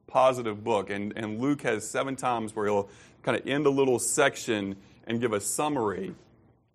positive 0.07 0.63
book. 0.63 0.89
And, 0.89 1.13
and 1.15 1.39
Luke 1.39 1.62
has 1.62 1.88
seven 1.88 2.15
times 2.15 2.55
where 2.55 2.65
he'll 2.65 2.89
kind 3.22 3.38
of 3.38 3.48
end 3.48 3.67
a 3.67 3.69
little 3.69 4.00
section 4.00 4.75
and 5.05 5.22
give 5.22 5.31
a 5.31 5.39
summary. 5.39 6.15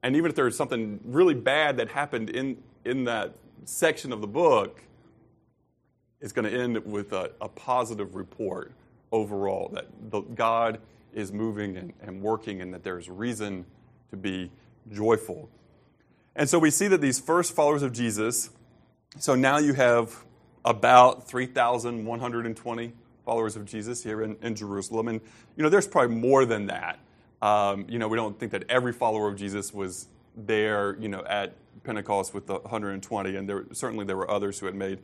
And 0.04 0.14
even 0.14 0.30
if 0.30 0.36
there's 0.36 0.56
something 0.56 1.00
really 1.04 1.34
bad 1.34 1.78
that 1.78 1.88
happened 1.88 2.30
in, 2.30 2.58
in 2.84 3.02
that 3.04 3.34
section 3.64 4.12
of 4.12 4.20
the 4.20 4.28
book, 4.28 4.80
it's 6.20 6.32
going 6.32 6.48
to 6.48 6.56
end 6.56 6.84
with 6.86 7.12
a, 7.12 7.32
a 7.40 7.48
positive 7.48 8.14
report 8.14 8.70
overall 9.10 9.70
that 9.74 9.86
the, 10.10 10.20
God 10.20 10.78
is 11.12 11.32
moving 11.32 11.76
and, 11.76 11.92
and 12.00 12.22
working 12.22 12.62
and 12.62 12.72
that 12.74 12.84
there's 12.84 13.10
reason 13.10 13.66
to 14.10 14.16
be 14.16 14.52
joyful. 14.92 15.48
And 16.40 16.48
so 16.48 16.58
we 16.58 16.70
see 16.70 16.88
that 16.88 17.02
these 17.02 17.20
first 17.20 17.54
followers 17.54 17.82
of 17.82 17.92
Jesus, 17.92 18.48
so 19.18 19.34
now 19.34 19.58
you 19.58 19.74
have 19.74 20.24
about 20.64 21.28
3,120 21.28 22.92
followers 23.26 23.56
of 23.56 23.66
Jesus 23.66 24.02
here 24.02 24.22
in, 24.22 24.38
in, 24.40 24.54
Jerusalem. 24.54 25.08
And, 25.08 25.20
you 25.54 25.62
know, 25.62 25.68
there's 25.68 25.86
probably 25.86 26.16
more 26.16 26.46
than 26.46 26.68
that. 26.68 26.98
Um, 27.42 27.84
you 27.90 27.98
know, 27.98 28.08
we 28.08 28.16
don't 28.16 28.40
think 28.40 28.52
that 28.52 28.64
every 28.70 28.94
follower 28.94 29.28
of 29.28 29.36
Jesus 29.36 29.74
was 29.74 30.08
there, 30.34 30.96
you 30.98 31.08
know, 31.08 31.22
at 31.26 31.56
Pentecost 31.84 32.32
with 32.32 32.46
the 32.46 32.54
120. 32.54 33.36
And 33.36 33.46
there, 33.46 33.66
certainly 33.72 34.06
there 34.06 34.16
were 34.16 34.30
others 34.30 34.58
who 34.58 34.64
had 34.64 34.74
made, 34.74 34.98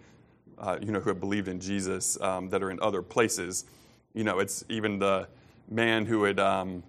uh, 0.58 0.78
you 0.80 0.90
know, 0.90 1.00
who 1.00 1.10
had 1.10 1.20
believed 1.20 1.48
in 1.48 1.60
Jesus 1.60 2.18
um, 2.22 2.48
that 2.48 2.62
are 2.62 2.70
in 2.70 2.80
other 2.80 3.02
places. 3.02 3.66
You 4.14 4.24
know, 4.24 4.38
it's 4.38 4.64
even 4.70 5.00
the 5.00 5.28
man 5.68 6.06
who 6.06 6.24
had. 6.24 6.40
Um, 6.40 6.82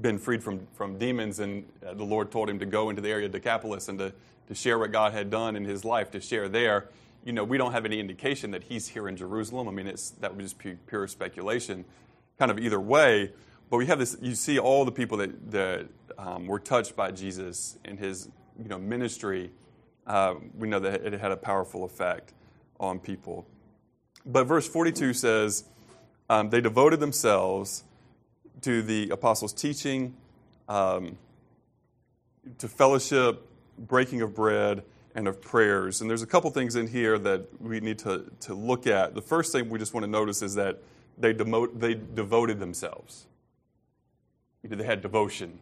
been 0.00 0.18
freed 0.18 0.42
from, 0.42 0.66
from 0.74 0.98
demons, 0.98 1.38
and 1.40 1.64
uh, 1.86 1.94
the 1.94 2.04
Lord 2.04 2.30
told 2.30 2.48
him 2.50 2.58
to 2.58 2.66
go 2.66 2.90
into 2.90 3.02
the 3.02 3.08
area 3.08 3.26
of 3.26 3.32
Decapolis 3.32 3.88
and 3.88 3.98
to, 3.98 4.12
to 4.48 4.54
share 4.54 4.78
what 4.78 4.92
God 4.92 5.12
had 5.12 5.30
done 5.30 5.56
in 5.56 5.64
his 5.64 5.84
life, 5.84 6.10
to 6.12 6.20
share 6.20 6.48
there. 6.48 6.88
You 7.24 7.32
know, 7.32 7.44
we 7.44 7.58
don't 7.58 7.72
have 7.72 7.84
any 7.84 7.98
indication 7.98 8.50
that 8.52 8.64
he's 8.64 8.88
here 8.88 9.08
in 9.08 9.16
Jerusalem. 9.16 9.68
I 9.68 9.72
mean, 9.72 9.86
it's, 9.86 10.10
that 10.10 10.34
would 10.34 10.42
just 10.42 10.58
be 10.58 10.76
pure 10.86 11.06
speculation, 11.08 11.84
kind 12.38 12.50
of 12.50 12.58
either 12.58 12.80
way. 12.80 13.32
But 13.70 13.78
we 13.78 13.86
have 13.86 13.98
this, 13.98 14.16
you 14.20 14.34
see 14.34 14.58
all 14.58 14.84
the 14.84 14.92
people 14.92 15.18
that, 15.18 15.50
that 15.50 15.86
um, 16.16 16.46
were 16.46 16.60
touched 16.60 16.96
by 16.96 17.10
Jesus 17.10 17.76
in 17.84 17.96
his 17.96 18.28
you 18.58 18.68
know, 18.68 18.78
ministry. 18.78 19.50
Uh, 20.06 20.34
we 20.56 20.68
know 20.68 20.78
that 20.80 21.04
it 21.04 21.12
had 21.20 21.32
a 21.32 21.36
powerful 21.36 21.84
effect 21.84 22.32
on 22.80 22.98
people. 22.98 23.46
But 24.24 24.44
verse 24.44 24.66
42 24.66 25.12
says, 25.12 25.64
um, 26.30 26.50
they 26.50 26.60
devoted 26.60 27.00
themselves 27.00 27.84
to 28.62 28.82
the 28.82 29.10
apostles' 29.10 29.52
teaching, 29.52 30.14
um, 30.68 31.16
to 32.58 32.68
fellowship, 32.68 33.46
breaking 33.78 34.22
of 34.22 34.34
bread, 34.34 34.82
and 35.14 35.26
of 35.28 35.40
prayers. 35.40 36.00
And 36.00 36.08
there's 36.08 36.22
a 36.22 36.26
couple 36.26 36.50
things 36.50 36.76
in 36.76 36.86
here 36.86 37.18
that 37.18 37.60
we 37.60 37.80
need 37.80 37.98
to, 38.00 38.30
to 38.40 38.54
look 38.54 38.86
at. 38.86 39.14
The 39.14 39.22
first 39.22 39.52
thing 39.52 39.68
we 39.68 39.78
just 39.78 39.94
want 39.94 40.04
to 40.04 40.10
notice 40.10 40.42
is 40.42 40.54
that 40.54 40.78
they, 41.18 41.34
demote, 41.34 41.80
they 41.80 41.94
devoted 41.94 42.60
themselves. 42.60 43.26
They 44.62 44.84
had 44.84 45.00
devotion 45.00 45.58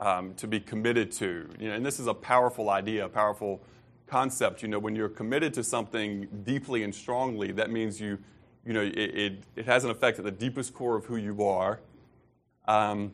um, 0.00 0.34
to 0.34 0.46
be 0.46 0.60
committed 0.60 1.10
to. 1.12 1.48
You 1.58 1.68
know, 1.68 1.74
and 1.74 1.84
this 1.84 1.98
is 1.98 2.06
a 2.06 2.14
powerful 2.14 2.70
idea, 2.70 3.04
a 3.04 3.08
powerful 3.08 3.60
concept. 4.06 4.62
You 4.62 4.68
know, 4.68 4.78
when 4.78 4.94
you're 4.94 5.08
committed 5.08 5.54
to 5.54 5.64
something 5.64 6.28
deeply 6.44 6.82
and 6.82 6.94
strongly, 6.94 7.52
that 7.52 7.70
means 7.70 8.00
you, 8.00 8.18
you 8.64 8.72
know, 8.72 8.82
it, 8.82 8.96
it, 8.96 9.32
it 9.56 9.66
has 9.66 9.84
an 9.84 9.90
effect 9.90 10.18
at 10.18 10.24
the 10.24 10.30
deepest 10.30 10.72
core 10.72 10.96
of 10.96 11.06
who 11.06 11.16
you 11.16 11.42
are 11.44 11.80
um, 12.68 13.10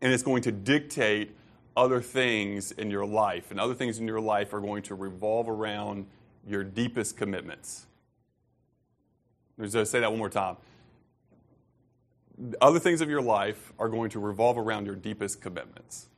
and 0.00 0.12
it's 0.12 0.22
going 0.22 0.42
to 0.42 0.52
dictate 0.52 1.36
other 1.76 2.00
things 2.00 2.72
in 2.72 2.90
your 2.90 3.04
life. 3.04 3.50
And 3.50 3.60
other 3.60 3.74
things 3.74 3.98
in 3.98 4.06
your 4.06 4.20
life 4.20 4.54
are 4.54 4.60
going 4.60 4.82
to 4.84 4.94
revolve 4.94 5.48
around 5.48 6.06
your 6.46 6.64
deepest 6.64 7.16
commitments. 7.16 7.86
Let 9.58 9.74
me 9.74 9.84
say 9.84 10.00
that 10.00 10.10
one 10.10 10.18
more 10.18 10.30
time. 10.30 10.56
Other 12.60 12.78
things 12.78 13.00
of 13.00 13.10
your 13.10 13.22
life 13.22 13.72
are 13.78 13.88
going 13.88 14.10
to 14.10 14.18
revolve 14.18 14.56
around 14.56 14.86
your 14.86 14.96
deepest 14.96 15.40
commitments. 15.40 16.08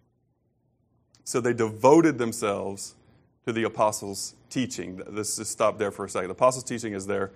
So 1.25 1.41
they 1.41 1.53
devoted 1.53 2.19
themselves 2.19 2.95
to 3.47 3.53
the 3.53 3.65
apostles' 3.65 4.35
teaching. 4.51 5.03
Let's 5.09 5.37
just 5.37 5.51
stop 5.51 5.79
there 5.79 5.91
for 5.91 6.05
a 6.05 6.09
second. 6.09 6.29
The 6.29 6.35
apostles' 6.35 6.65
teaching 6.65 6.95
is 6.95 7.07
their, 7.07 7.33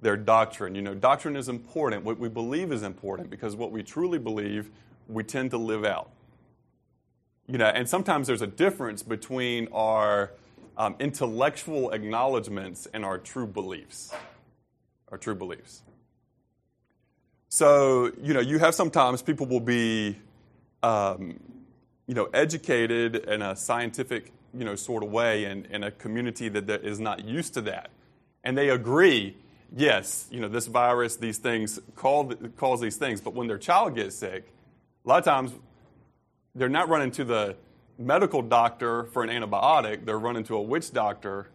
their 0.00 0.16
doctrine. 0.16 0.74
You 0.74 0.82
know, 0.82 0.94
doctrine 0.94 1.36
is 1.36 1.48
important. 1.48 2.04
What 2.04 2.18
we 2.18 2.28
believe 2.28 2.72
is 2.72 2.82
important 2.82 3.30
because 3.30 3.54
what 3.54 3.70
we 3.70 3.82
truly 3.82 4.18
believe 4.18 4.70
we 5.08 5.22
tend 5.24 5.50
to 5.50 5.58
live 5.58 5.84
out. 5.84 6.10
You 7.46 7.58
know, 7.58 7.66
and 7.66 7.88
sometimes 7.88 8.26
there's 8.26 8.42
a 8.42 8.46
difference 8.46 9.02
between 9.02 9.68
our 9.72 10.32
um, 10.76 10.94
intellectual 10.98 11.90
acknowledgments 11.90 12.86
and 12.92 13.04
our 13.04 13.18
true 13.18 13.46
beliefs. 13.46 14.14
Our 15.10 15.18
true 15.18 15.34
beliefs. 15.34 15.82
So, 17.48 18.12
you 18.22 18.32
know, 18.32 18.40
you 18.40 18.58
have 18.58 18.74
sometimes 18.74 19.20
people 19.20 19.46
will 19.46 19.60
be, 19.60 20.16
um, 20.82 21.38
you 22.06 22.14
know, 22.14 22.30
educated 22.32 23.16
in 23.16 23.42
a 23.42 23.54
scientific, 23.54 24.32
you 24.54 24.64
know, 24.64 24.74
sort 24.74 25.02
of 25.02 25.10
way 25.10 25.44
in, 25.44 25.66
in 25.66 25.82
a 25.82 25.90
community 25.90 26.48
that, 26.48 26.66
that 26.68 26.84
is 26.84 26.98
not 26.98 27.24
used 27.24 27.52
to 27.54 27.60
that. 27.62 27.90
And 28.42 28.56
they 28.56 28.70
agree, 28.70 29.36
yes, 29.76 30.28
you 30.30 30.40
know, 30.40 30.48
this 30.48 30.66
virus, 30.66 31.16
these 31.16 31.38
things 31.38 31.78
cause, 31.94 32.34
cause 32.56 32.80
these 32.80 32.96
things. 32.96 33.20
But 33.20 33.34
when 33.34 33.48
their 33.48 33.58
child 33.58 33.96
gets 33.96 34.16
sick, 34.16 34.51
a 35.04 35.08
lot 35.08 35.18
of 35.18 35.24
times, 35.24 35.52
they're 36.54 36.68
not 36.68 36.88
running 36.88 37.10
to 37.12 37.24
the 37.24 37.56
medical 37.98 38.42
doctor 38.42 39.04
for 39.04 39.22
an 39.22 39.30
antibiotic, 39.30 40.04
they're 40.04 40.18
running 40.18 40.44
to 40.44 40.56
a 40.56 40.62
witch 40.62 40.92
doctor 40.92 41.48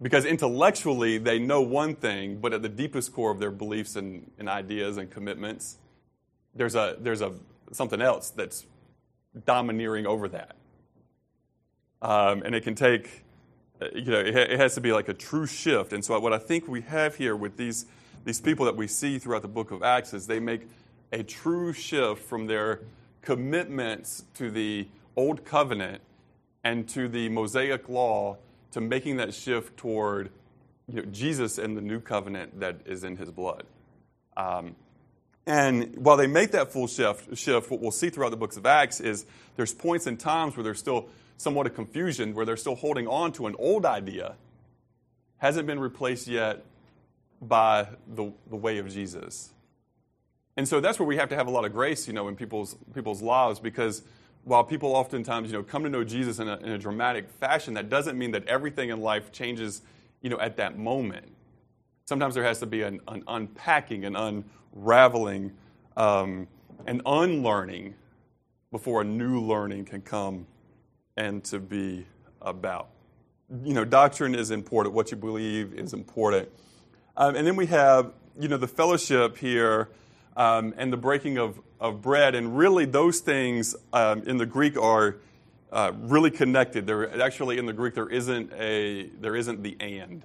because 0.00 0.24
intellectually 0.24 1.18
they 1.18 1.38
know 1.38 1.60
one 1.60 1.94
thing, 1.94 2.38
but 2.40 2.52
at 2.52 2.62
the 2.62 2.68
deepest 2.68 3.12
core 3.12 3.30
of 3.30 3.40
their 3.40 3.50
beliefs 3.50 3.96
and, 3.96 4.30
and 4.38 4.48
ideas 4.48 4.96
and 4.96 5.10
commitments, 5.10 5.78
there's, 6.54 6.74
a, 6.74 6.96
there's 7.00 7.20
a, 7.20 7.32
something 7.72 8.00
else 8.00 8.30
that's 8.30 8.64
domineering 9.44 10.06
over 10.06 10.28
that. 10.28 10.56
Um, 12.00 12.42
and 12.42 12.54
it 12.54 12.62
can 12.62 12.76
take, 12.76 13.24
you 13.92 14.04
know, 14.04 14.20
it, 14.20 14.36
it 14.36 14.58
has 14.58 14.74
to 14.74 14.80
be 14.80 14.92
like 14.92 15.08
a 15.08 15.14
true 15.14 15.46
shift. 15.46 15.92
And 15.92 16.04
so, 16.04 16.18
what 16.20 16.32
I 16.32 16.38
think 16.38 16.68
we 16.68 16.82
have 16.82 17.16
here 17.16 17.34
with 17.34 17.56
these, 17.56 17.86
these 18.24 18.40
people 18.40 18.66
that 18.66 18.76
we 18.76 18.86
see 18.86 19.18
throughout 19.18 19.42
the 19.42 19.48
book 19.48 19.72
of 19.72 19.82
Acts 19.82 20.14
is 20.14 20.28
they 20.28 20.38
make 20.38 20.68
a 21.12 21.22
true 21.22 21.72
shift 21.72 22.22
from 22.22 22.46
their 22.46 22.80
commitments 23.22 24.24
to 24.34 24.50
the 24.50 24.88
old 25.16 25.44
covenant 25.44 26.02
and 26.64 26.88
to 26.88 27.08
the 27.08 27.28
Mosaic 27.28 27.88
law 27.88 28.36
to 28.72 28.80
making 28.80 29.16
that 29.16 29.34
shift 29.34 29.76
toward 29.76 30.30
you 30.88 31.02
know, 31.02 31.08
Jesus 31.10 31.58
and 31.58 31.76
the 31.76 31.80
new 31.80 32.00
covenant 32.00 32.60
that 32.60 32.80
is 32.86 33.04
in 33.04 33.16
his 33.16 33.30
blood. 33.30 33.64
Um, 34.36 34.76
and 35.46 35.96
while 35.96 36.16
they 36.16 36.26
make 36.26 36.50
that 36.52 36.72
full 36.72 36.86
shift, 36.86 37.36
shift, 37.36 37.70
what 37.70 37.80
we'll 37.80 37.90
see 37.90 38.10
throughout 38.10 38.30
the 38.30 38.36
books 38.36 38.56
of 38.56 38.66
Acts 38.66 39.00
is 39.00 39.24
there's 39.56 39.72
points 39.72 40.06
and 40.06 40.20
times 40.20 40.56
where 40.56 40.64
there's 40.64 40.78
still 40.78 41.08
somewhat 41.38 41.66
of 41.66 41.74
confusion, 41.74 42.34
where 42.34 42.44
they're 42.44 42.56
still 42.56 42.74
holding 42.74 43.06
on 43.06 43.32
to 43.32 43.46
an 43.46 43.54
old 43.58 43.86
idea, 43.86 44.34
hasn't 45.38 45.66
been 45.66 45.80
replaced 45.80 46.28
yet 46.28 46.64
by 47.40 47.88
the, 48.06 48.32
the 48.50 48.56
way 48.56 48.78
of 48.78 48.90
Jesus. 48.90 49.52
And 50.58 50.66
so 50.66 50.80
that's 50.80 50.98
where 50.98 51.06
we 51.06 51.16
have 51.18 51.28
to 51.28 51.36
have 51.36 51.46
a 51.46 51.50
lot 51.52 51.64
of 51.64 51.72
grace, 51.72 52.08
you 52.08 52.12
know, 52.12 52.26
in 52.26 52.34
people's 52.34 52.76
people's 52.92 53.22
lives 53.22 53.60
because 53.60 54.02
while 54.42 54.64
people 54.64 54.90
oftentimes, 54.90 55.52
you 55.52 55.56
know, 55.56 55.62
come 55.62 55.84
to 55.84 55.88
know 55.88 56.02
Jesus 56.02 56.40
in 56.40 56.48
a, 56.48 56.56
in 56.56 56.70
a 56.70 56.78
dramatic 56.78 57.30
fashion, 57.30 57.74
that 57.74 57.88
doesn't 57.88 58.18
mean 58.18 58.32
that 58.32 58.44
everything 58.48 58.90
in 58.90 59.00
life 59.00 59.30
changes, 59.30 59.82
you 60.20 60.28
know, 60.28 60.40
at 60.40 60.56
that 60.56 60.76
moment. 60.76 61.26
Sometimes 62.06 62.34
there 62.34 62.42
has 62.42 62.58
to 62.58 62.66
be 62.66 62.82
an, 62.82 62.98
an 63.06 63.22
unpacking, 63.28 64.04
an 64.04 64.16
unraveling, 64.16 65.52
um, 65.96 66.48
an 66.86 67.02
unlearning 67.06 67.94
before 68.72 69.02
a 69.02 69.04
new 69.04 69.40
learning 69.40 69.84
can 69.84 70.00
come 70.00 70.44
and 71.16 71.44
to 71.44 71.60
be 71.60 72.04
about. 72.42 72.88
You 73.62 73.74
know, 73.74 73.84
doctrine 73.84 74.34
is 74.34 74.50
important. 74.50 74.92
What 74.92 75.12
you 75.12 75.18
believe 75.18 75.72
is 75.74 75.92
important. 75.92 76.48
Um, 77.16 77.36
and 77.36 77.46
then 77.46 77.54
we 77.54 77.66
have, 77.66 78.12
you 78.40 78.48
know, 78.48 78.56
the 78.56 78.66
fellowship 78.66 79.36
here 79.36 79.88
um, 80.38 80.72
and 80.78 80.90
the 80.90 80.96
breaking 80.96 81.36
of, 81.36 81.60
of 81.80 82.00
bread. 82.00 82.34
And 82.34 82.56
really, 82.56 82.86
those 82.86 83.20
things 83.20 83.76
um, 83.92 84.22
in 84.22 84.38
the 84.38 84.46
Greek 84.46 84.78
are 84.78 85.16
uh, 85.70 85.92
really 85.98 86.30
connected. 86.30 86.86
There 86.86 87.20
actually 87.20 87.58
in 87.58 87.66
the 87.66 87.72
Greek 87.74 87.94
there 87.94 88.08
isn't 88.08 88.52
a 88.54 89.10
there 89.20 89.36
isn't 89.36 89.62
the 89.62 89.76
and. 89.80 90.22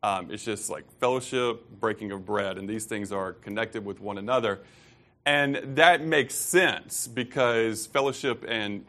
Um, 0.00 0.30
it's 0.30 0.44
just 0.44 0.70
like 0.70 0.84
fellowship, 1.00 1.68
breaking 1.80 2.12
of 2.12 2.24
bread, 2.24 2.56
and 2.56 2.68
these 2.68 2.84
things 2.84 3.10
are 3.10 3.32
connected 3.32 3.84
with 3.84 4.00
one 4.00 4.16
another. 4.16 4.60
And 5.26 5.56
that 5.74 6.04
makes 6.04 6.36
sense 6.36 7.08
because 7.08 7.86
fellowship 7.86 8.44
and 8.46 8.84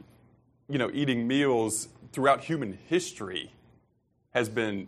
you 0.70 0.78
know 0.78 0.92
eating 0.94 1.28
meals 1.28 1.90
throughout 2.12 2.44
human 2.44 2.78
history 2.88 3.52
has 4.36 4.48
been 4.48 4.88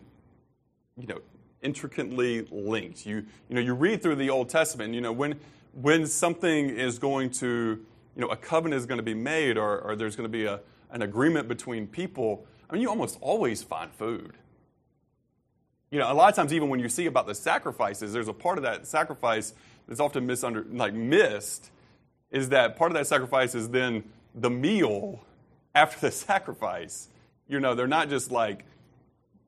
you 0.96 1.08
know 1.08 1.20
intricately 1.60 2.46
linked. 2.52 3.04
You 3.04 3.24
you 3.48 3.56
know 3.56 3.60
you 3.60 3.74
read 3.74 4.00
through 4.00 4.16
the 4.16 4.30
Old 4.30 4.48
Testament, 4.48 4.94
you 4.94 5.00
know 5.00 5.12
when 5.12 5.38
when 5.72 6.06
something 6.06 6.70
is 6.70 6.98
going 6.98 7.30
to 7.30 7.84
you 8.14 8.20
know 8.20 8.28
a 8.28 8.36
covenant 8.36 8.78
is 8.78 8.86
going 8.86 8.98
to 8.98 9.02
be 9.02 9.14
made 9.14 9.56
or, 9.56 9.80
or 9.80 9.96
there's 9.96 10.16
going 10.16 10.28
to 10.30 10.32
be 10.32 10.44
a, 10.44 10.60
an 10.90 11.02
agreement 11.02 11.48
between 11.48 11.86
people, 11.86 12.46
I 12.68 12.74
mean 12.74 12.82
you 12.82 12.88
almost 12.88 13.18
always 13.20 13.62
find 13.62 13.92
food. 13.92 14.34
You 15.90 15.98
know, 15.98 16.10
a 16.10 16.14
lot 16.14 16.30
of 16.30 16.34
times 16.34 16.52
even 16.54 16.70
when 16.70 16.80
you 16.80 16.88
see 16.88 17.06
about 17.06 17.26
the 17.26 17.34
sacrifices, 17.34 18.12
there's 18.12 18.28
a 18.28 18.32
part 18.32 18.56
of 18.56 18.64
that 18.64 18.86
sacrifice 18.86 19.52
that's 19.86 20.00
often 20.00 20.26
misunder, 20.26 20.64
like 20.74 20.94
missed, 20.94 21.70
is 22.30 22.48
that 22.48 22.76
part 22.76 22.90
of 22.90 22.94
that 22.94 23.06
sacrifice 23.06 23.54
is 23.54 23.68
then 23.68 24.04
the 24.34 24.48
meal 24.48 25.20
after 25.74 26.00
the 26.00 26.10
sacrifice. 26.10 27.08
You 27.46 27.60
know, 27.60 27.74
they're 27.74 27.86
not 27.86 28.08
just 28.08 28.30
like 28.30 28.64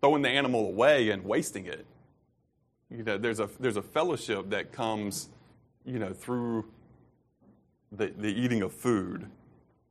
throwing 0.00 0.20
the 0.20 0.28
animal 0.28 0.66
away 0.66 1.08
and 1.08 1.24
wasting 1.24 1.64
it. 1.64 1.86
You 2.90 3.02
know, 3.02 3.16
there's 3.16 3.40
a 3.40 3.48
there's 3.58 3.78
a 3.78 3.82
fellowship 3.82 4.50
that 4.50 4.70
comes, 4.70 5.30
you 5.84 5.98
know, 5.98 6.12
through 6.12 6.64
the, 7.92 8.12
the 8.16 8.28
eating 8.28 8.62
of 8.62 8.72
food. 8.72 9.26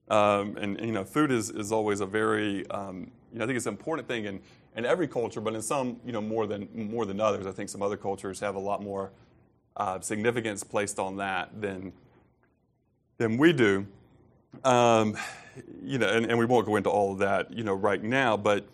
Um, 0.10 0.58
and, 0.58 0.80
you 0.80 0.92
know, 0.92 1.04
food 1.04 1.32
is, 1.32 1.50
is 1.50 1.72
always 1.72 2.02
a 2.02 2.06
very, 2.06 2.70
um, 2.70 3.12
you 3.32 3.40
know, 3.40 3.46
I 3.46 3.48
think 3.48 3.58
it's 3.58 3.66
an 3.66 3.74
important 3.74 4.08
thing 4.08 4.26
in, 4.26 4.42
in 4.76 4.86
every 4.86 5.08
culture, 5.08 5.40
but 5.40 5.54
in 5.56 5.62
some, 5.62 5.98
you 6.06 6.12
know, 6.12 6.22
more 6.22 6.46
than, 6.46 6.68
more 6.74 7.06
than 7.06 7.20
others. 7.22 7.48
I 7.48 7.52
think 7.52 7.70
some 7.70 7.82
other 7.82 7.98
cultures 7.98 8.40
have 8.42 8.56
a 8.56 8.60
lot 8.60 8.84
more 8.84 9.12
uh, 9.78 10.00
significance 10.02 10.64
placed 10.64 11.00
on 11.00 11.18
that 11.18 11.62
than, 11.62 11.94
than 13.18 13.38
we 13.38 13.54
do. 13.54 13.88
Um, 14.64 15.18
you 15.84 15.98
know, 15.98 16.08
and, 16.08 16.26
and 16.26 16.38
we 16.38 16.46
won't 16.46 16.66
go 16.66 16.76
into 16.76 16.90
all 16.90 17.14
of 17.14 17.20
that, 17.20 17.52
you 17.54 17.64
know, 17.64 17.74
right 17.74 18.04
now, 18.04 18.36
but, 18.36 18.66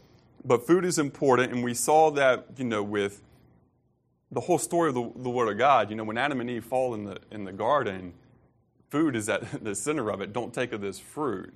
but 0.44 0.66
food 0.66 0.84
is 0.84 0.98
important, 0.98 1.54
and 1.54 1.64
we 1.64 1.74
saw 1.74 2.10
that, 2.12 2.46
you 2.58 2.66
know, 2.66 2.82
with 2.82 3.22
the 4.32 4.42
whole 4.42 4.60
story 4.60 4.90
of 4.90 4.96
the, 4.96 5.12
the 5.16 5.30
Word 5.30 5.50
of 5.50 5.58
God. 5.58 5.90
You 5.90 5.96
know, 5.96 6.04
when 6.04 6.18
Adam 6.18 6.42
and 6.42 6.50
Eve 6.50 6.66
fall 6.66 6.94
in 6.94 7.06
the, 7.06 7.18
in 7.32 7.44
the 7.44 7.52
garden, 7.52 8.14
food 8.90 9.16
is 9.16 9.30
at 9.30 9.64
the 9.64 9.76
center 9.76 10.10
of 10.10 10.22
it. 10.22 10.34
Don't 10.34 10.54
take 10.54 10.72
of 10.72 10.82
this 10.82 11.00
fruit. 11.00 11.54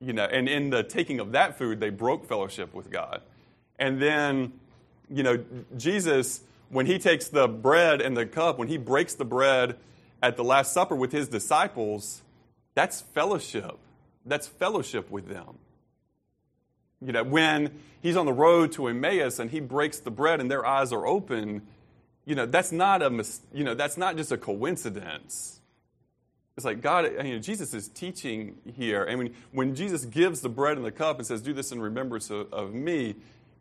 You 0.00 0.14
know, 0.14 0.24
and 0.24 0.48
in 0.48 0.70
the 0.70 0.82
taking 0.82 1.20
of 1.20 1.32
that 1.32 1.58
food, 1.58 1.78
they 1.78 1.90
broke 1.90 2.26
fellowship 2.26 2.72
with 2.72 2.90
God. 2.90 3.20
And 3.78 4.00
then, 4.00 4.54
you 5.10 5.22
know, 5.22 5.44
Jesus, 5.76 6.40
when 6.70 6.86
he 6.86 6.98
takes 6.98 7.28
the 7.28 7.46
bread 7.46 8.00
and 8.00 8.16
the 8.16 8.24
cup, 8.24 8.58
when 8.58 8.68
he 8.68 8.78
breaks 8.78 9.14
the 9.14 9.24
bread 9.24 9.76
at 10.22 10.36
the 10.36 10.44
Last 10.44 10.72
Supper 10.72 10.96
with 10.96 11.12
his 11.12 11.28
disciples, 11.28 12.22
that's 12.74 13.00
fellowship. 13.00 13.78
That's 14.24 14.46
fellowship 14.46 15.10
with 15.10 15.28
them. 15.28 15.58
You 17.04 17.12
know, 17.12 17.24
when 17.24 17.78
he's 18.02 18.16
on 18.16 18.26
the 18.26 18.32
road 18.32 18.72
to 18.72 18.88
Emmaus 18.88 19.38
and 19.38 19.50
he 19.50 19.60
breaks 19.60 19.98
the 19.98 20.10
bread 20.10 20.40
and 20.40 20.50
their 20.50 20.66
eyes 20.66 20.92
are 20.92 21.06
open, 21.06 21.62
you 22.26 22.34
know, 22.34 22.46
that's 22.46 22.72
not 22.72 23.02
a, 23.02 23.24
you 23.52 23.64
know, 23.64 23.74
that's 23.74 23.96
not 23.96 24.16
just 24.16 24.32
a 24.32 24.36
coincidence 24.36 25.60
it's 26.60 26.64
like 26.66 26.82
God, 26.82 27.10
you 27.24 27.32
know, 27.32 27.38
Jesus 27.38 27.72
is 27.72 27.88
teaching 27.88 28.54
here. 28.76 29.02
And 29.02 29.18
when, 29.18 29.34
when 29.50 29.74
Jesus 29.74 30.04
gives 30.04 30.42
the 30.42 30.50
bread 30.50 30.76
and 30.76 30.84
the 30.84 30.92
cup 30.92 31.16
and 31.16 31.26
says, 31.26 31.40
Do 31.40 31.54
this 31.54 31.72
in 31.72 31.80
remembrance 31.80 32.28
of, 32.28 32.52
of 32.52 32.74
me, 32.74 33.14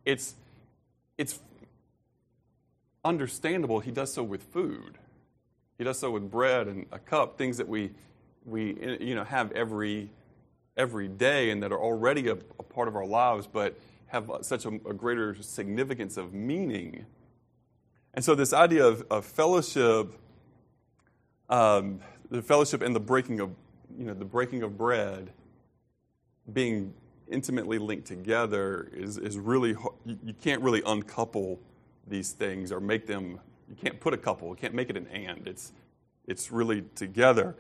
it's, 0.03 0.35
it's 1.17 1.39
understandable 3.05 3.79
he 3.79 3.91
does 3.91 4.13
so 4.13 4.21
with 4.21 4.43
food. 4.43 4.97
He 5.77 5.85
does 5.85 5.97
so 5.97 6.11
with 6.11 6.29
bread 6.29 6.67
and 6.67 6.87
a 6.91 6.99
cup, 6.99 7.37
things 7.37 7.55
that 7.55 7.69
we, 7.69 7.91
we 8.45 8.75
you 8.99 9.15
know, 9.15 9.23
have 9.23 9.53
every, 9.53 10.09
every 10.79 11.07
day 11.07 11.51
and 11.51 11.61
that 11.61 11.71
are 11.71 11.79
already 11.79 12.27
a, 12.29 12.33
a 12.33 12.63
part 12.63 12.87
of 12.87 12.95
our 12.95 13.05
lives, 13.05 13.45
but 13.45 13.77
have 14.07 14.31
such 14.41 14.65
a, 14.65 14.69
a, 14.69 14.93
greater 14.93 15.35
significance 15.39 16.17
of 16.17 16.33
meaning. 16.33 17.05
And 18.15 18.25
so, 18.25 18.33
this 18.33 18.53
idea 18.53 18.83
of, 18.85 19.05
of 19.11 19.23
fellowship 19.25 20.15
um, 21.49 21.99
the 22.29 22.41
fellowship 22.41 22.81
and 22.81 22.95
the 22.95 22.99
breaking 22.99 23.39
of, 23.39 23.51
you 23.97 24.05
know, 24.05 24.13
the 24.13 24.25
breaking 24.25 24.63
of 24.63 24.77
bread 24.77 25.31
being 26.53 26.93
intimately 27.27 27.77
linked 27.77 28.07
together 28.07 28.89
is, 28.93 29.17
is 29.17 29.37
really, 29.37 29.75
you 30.05 30.33
can't 30.41 30.61
really 30.61 30.81
uncouple 30.85 31.59
these 32.07 32.31
things 32.31 32.71
or 32.71 32.79
make 32.79 33.05
them, 33.07 33.39
you 33.67 33.75
can't 33.75 33.99
put 33.99 34.13
a 34.13 34.17
couple, 34.17 34.49
you 34.49 34.55
can't 34.55 34.73
make 34.73 34.89
it 34.89 34.97
an 34.97 35.07
and. 35.07 35.47
It's, 35.47 35.73
it's 36.27 36.51
really 36.51 36.83
together. 36.95 37.55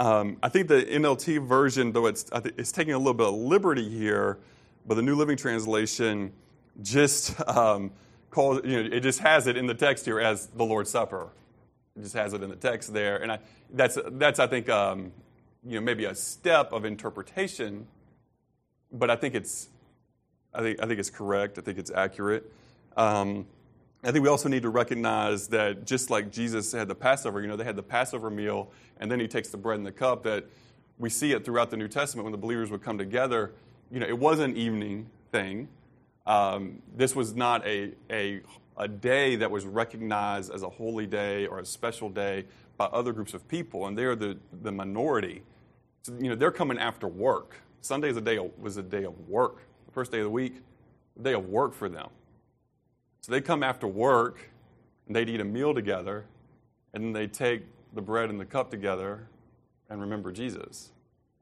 Um, 0.00 0.38
I 0.42 0.48
think 0.48 0.68
the 0.68 0.82
NLT 0.82 1.46
version, 1.46 1.92
though 1.92 2.06
it's, 2.06 2.24
it's 2.56 2.72
taking 2.72 2.94
a 2.94 2.98
little 2.98 3.12
bit 3.12 3.26
of 3.26 3.34
liberty 3.34 3.86
here, 3.86 4.38
but 4.86 4.94
the 4.94 5.02
New 5.02 5.14
Living 5.14 5.36
Translation 5.36 6.32
just 6.80 7.38
um, 7.46 7.90
calls, 8.30 8.62
you 8.64 8.82
know, 8.82 8.88
it 8.90 9.00
just 9.00 9.18
has 9.18 9.46
it 9.46 9.58
in 9.58 9.66
the 9.66 9.74
text 9.74 10.06
here 10.06 10.18
as 10.18 10.46
the 10.46 10.64
Lord's 10.64 10.88
Supper. 10.88 11.28
It 11.98 12.00
just 12.00 12.14
has 12.14 12.32
it 12.32 12.42
in 12.42 12.48
the 12.48 12.56
text 12.56 12.94
there. 12.94 13.18
And 13.18 13.32
I, 13.32 13.40
that's, 13.74 13.98
that's 14.12 14.38
I 14.38 14.46
think, 14.46 14.70
um, 14.70 15.12
you 15.66 15.74
know, 15.74 15.84
maybe 15.84 16.06
a 16.06 16.14
step 16.14 16.72
of 16.72 16.86
interpretation, 16.86 17.86
but 18.90 19.10
I 19.10 19.16
think 19.16 19.34
it's, 19.34 19.68
I 20.54 20.62
think, 20.62 20.82
I 20.82 20.86
think 20.86 20.98
it's 20.98 21.10
correct. 21.10 21.58
I 21.58 21.60
think 21.60 21.76
it's 21.76 21.90
accurate. 21.90 22.50
Um, 22.96 23.44
I 24.02 24.10
think 24.12 24.22
we 24.22 24.30
also 24.30 24.48
need 24.48 24.62
to 24.62 24.70
recognize 24.70 25.46
that 25.48 25.84
just 25.84 26.08
like 26.08 26.32
Jesus 26.32 26.72
had 26.72 26.88
the 26.88 26.94
Passover, 26.94 27.42
you 27.42 27.48
know, 27.48 27.56
they 27.56 27.64
had 27.64 27.76
the 27.76 27.82
Passover 27.82 28.30
meal, 28.30 28.70
and 28.98 29.10
then 29.10 29.20
he 29.20 29.28
takes 29.28 29.50
the 29.50 29.58
bread 29.58 29.76
and 29.76 29.86
the 29.86 29.92
cup, 29.92 30.22
that 30.22 30.46
we 30.98 31.10
see 31.10 31.32
it 31.32 31.44
throughout 31.44 31.70
the 31.70 31.76
New 31.76 31.88
Testament 31.88 32.24
when 32.24 32.32
the 32.32 32.38
believers 32.38 32.70
would 32.70 32.82
come 32.82 32.96
together. 32.96 33.52
You 33.90 34.00
know, 34.00 34.06
it 34.06 34.18
was 34.18 34.38
an 34.38 34.56
evening 34.56 35.10
thing. 35.32 35.68
Um, 36.26 36.80
this 36.96 37.14
was 37.14 37.34
not 37.34 37.66
a, 37.66 37.92
a, 38.10 38.40
a 38.78 38.88
day 38.88 39.36
that 39.36 39.50
was 39.50 39.66
recognized 39.66 40.50
as 40.50 40.62
a 40.62 40.68
holy 40.68 41.06
day 41.06 41.46
or 41.46 41.58
a 41.58 41.66
special 41.66 42.08
day 42.08 42.46
by 42.78 42.86
other 42.86 43.12
groups 43.12 43.34
of 43.34 43.46
people, 43.48 43.86
and 43.86 43.98
they're 43.98 44.16
the, 44.16 44.38
the 44.62 44.72
minority. 44.72 45.42
So, 46.04 46.14
you 46.18 46.30
know, 46.30 46.34
they're 46.34 46.50
coming 46.50 46.78
after 46.78 47.06
work. 47.06 47.56
Sunday 47.82 48.08
is 48.08 48.16
a 48.16 48.22
day 48.22 48.38
of, 48.38 48.50
was 48.58 48.78
a 48.78 48.82
day 48.82 49.04
of 49.04 49.28
work. 49.28 49.58
The 49.84 49.92
first 49.92 50.10
day 50.10 50.20
of 50.20 50.24
the 50.24 50.30
week, 50.30 50.62
a 51.18 51.22
day 51.22 51.34
of 51.34 51.50
work 51.50 51.74
for 51.74 51.90
them. 51.90 52.08
So 53.20 53.32
they 53.32 53.40
come 53.40 53.62
after 53.62 53.86
work, 53.86 54.50
and 55.06 55.14
they'd 55.14 55.28
eat 55.28 55.40
a 55.40 55.44
meal 55.44 55.74
together, 55.74 56.24
and 56.94 57.04
then 57.04 57.12
they 57.12 57.26
take 57.26 57.62
the 57.94 58.02
bread 58.02 58.30
and 58.30 58.40
the 58.40 58.44
cup 58.44 58.70
together 58.70 59.26
and 59.88 60.00
remember 60.00 60.32
Jesus. 60.32 60.90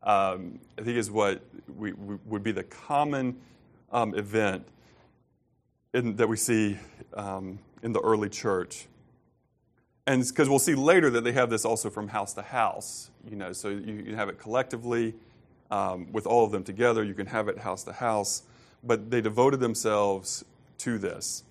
Um, 0.02 0.58
I 0.78 0.82
think 0.82 0.96
is 0.96 1.10
what 1.10 1.42
we, 1.76 1.92
we, 1.92 2.16
would 2.26 2.42
be 2.42 2.52
the 2.52 2.64
common 2.64 3.36
um, 3.92 4.14
event 4.14 4.66
in, 5.92 6.16
that 6.16 6.28
we 6.28 6.36
see 6.36 6.78
um, 7.14 7.58
in 7.82 7.92
the 7.92 8.00
early 8.00 8.28
church 8.28 8.86
and 10.08 10.26
because 10.26 10.48
we'll 10.48 10.58
see 10.58 10.74
later 10.74 11.10
that 11.10 11.22
they 11.22 11.32
have 11.32 11.50
this 11.50 11.66
also 11.66 11.90
from 11.90 12.08
house 12.08 12.32
to 12.32 12.42
house, 12.42 13.10
you 13.28 13.36
know, 13.36 13.52
so 13.52 13.68
you 13.68 14.02
can 14.02 14.14
have 14.14 14.30
it 14.30 14.38
collectively 14.38 15.12
um, 15.70 16.10
with 16.12 16.26
all 16.26 16.46
of 16.46 16.50
them 16.50 16.64
together. 16.64 17.04
You 17.04 17.12
can 17.12 17.26
have 17.26 17.46
it 17.46 17.58
house 17.58 17.84
to 17.84 17.92
house, 17.92 18.42
but 18.82 19.10
they 19.10 19.20
devoted 19.20 19.60
themselves 19.60 20.46
to 20.78 20.96
this. 20.96 21.44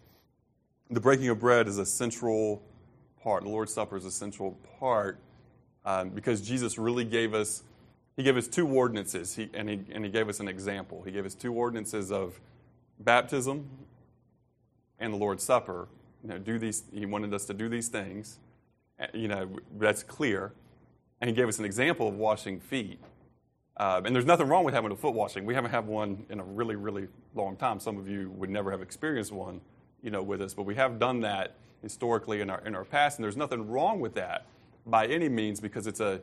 The 0.89 1.01
breaking 1.01 1.27
of 1.29 1.39
bread 1.39 1.67
is 1.67 1.77
a 1.77 1.85
central 1.85 2.61
part. 3.21 3.43
The 3.43 3.49
Lord's 3.49 3.73
Supper 3.73 3.97
is 3.97 4.05
a 4.05 4.11
central 4.11 4.57
part 4.79 5.19
um, 5.85 6.09
because 6.09 6.41
Jesus 6.41 6.77
really 6.77 7.03
gave 7.03 7.33
us. 7.33 7.63
He 8.15 8.23
gave 8.23 8.37
us 8.37 8.47
two 8.47 8.67
ordinances, 8.67 9.35
he, 9.35 9.49
and, 9.53 9.69
he, 9.69 9.79
and 9.91 10.03
he 10.03 10.09
gave 10.09 10.27
us 10.27 10.39
an 10.39 10.47
example. 10.47 11.03
He 11.03 11.11
gave 11.11 11.25
us 11.25 11.35
two 11.35 11.53
ordinances 11.53 12.11
of 12.11 12.39
baptism 12.99 13.69
and 14.97 15.13
the 15.13 15.17
Lord's 15.17 15.43
Supper. 15.43 15.87
You 16.23 16.29
know, 16.29 16.39
do 16.39 16.57
these. 16.57 16.83
He 16.91 17.05
wanted 17.05 17.33
us 17.33 17.45
to 17.45 17.53
do 17.53 17.69
these 17.69 17.89
things, 17.89 18.39
you 19.13 19.27
know, 19.27 19.49
that's 19.77 20.03
clear. 20.03 20.53
And 21.21 21.29
he 21.29 21.35
gave 21.35 21.47
us 21.47 21.59
an 21.59 21.65
example 21.65 22.07
of 22.07 22.15
washing 22.15 22.59
feet. 22.59 22.99
Uh, 23.75 24.01
and 24.05 24.15
there's 24.15 24.25
nothing 24.25 24.47
wrong 24.47 24.63
with 24.63 24.73
having 24.73 24.91
a 24.91 24.95
foot 24.95 25.13
washing. 25.13 25.45
We 25.45 25.53
haven't 25.53 25.71
had 25.71 25.85
one 25.85 26.25
in 26.29 26.39
a 26.39 26.43
really, 26.43 26.75
really 26.75 27.07
long 27.35 27.55
time. 27.55 27.79
Some 27.79 27.97
of 27.97 28.07
you 28.09 28.31
would 28.31 28.49
never 28.49 28.71
have 28.71 28.81
experienced 28.81 29.31
one, 29.31 29.61
you 30.07 30.11
know, 30.11 30.23
with 30.23 30.41
us, 30.41 30.53
but 30.53 30.63
we 30.63 30.73
have 30.73 30.99
done 30.99 31.19
that 31.19 31.55
historically 31.81 32.39
in 32.39 32.49
our 32.49 32.61
in 32.65 32.73
our 32.73 32.85
past, 32.85 33.17
and 33.17 33.25
there's 33.25 33.35
nothing 33.35 33.67
wrong 33.67 33.99
with 33.99 34.13
that 34.13 34.45
by 34.85 35.05
any 35.05 35.27
means 35.27 35.59
because 35.59 35.85
it's 35.85 35.99
a 35.99 36.21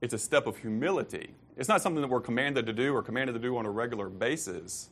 it's 0.00 0.14
a 0.14 0.18
step 0.18 0.46
of 0.46 0.56
humility. 0.58 1.34
It's 1.56 1.68
not 1.68 1.82
something 1.82 2.00
that 2.00 2.06
we're 2.06 2.20
commanded 2.20 2.64
to 2.66 2.72
do 2.72 2.94
or 2.94 3.02
commanded 3.02 3.32
to 3.32 3.40
do 3.40 3.56
on 3.56 3.66
a 3.66 3.70
regular 3.72 4.08
basis, 4.08 4.90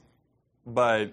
but 0.66 1.12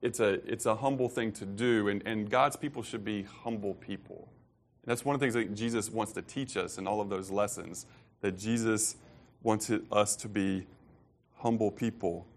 it's 0.00 0.20
a 0.20 0.34
it's 0.48 0.66
a 0.66 0.76
humble 0.76 1.08
thing 1.08 1.32
to 1.32 1.44
do, 1.44 1.88
and, 1.88 2.04
and 2.06 2.30
God's 2.30 2.54
people 2.54 2.84
should 2.84 3.04
be 3.04 3.24
humble 3.24 3.74
people. 3.74 4.28
That's 4.84 5.04
one 5.04 5.16
of 5.16 5.20
the 5.20 5.24
things 5.24 5.34
that 5.34 5.56
Jesus 5.56 5.90
wants 5.90 6.12
to 6.12 6.22
teach 6.22 6.56
us 6.56 6.78
in 6.78 6.86
all 6.86 7.00
of 7.00 7.08
those 7.08 7.32
lessons, 7.32 7.84
that 8.20 8.38
Jesus 8.38 8.94
wanted 9.42 9.84
us 9.90 10.14
to 10.14 10.28
be 10.28 10.68
humble 11.38 11.72
people. 11.72 12.28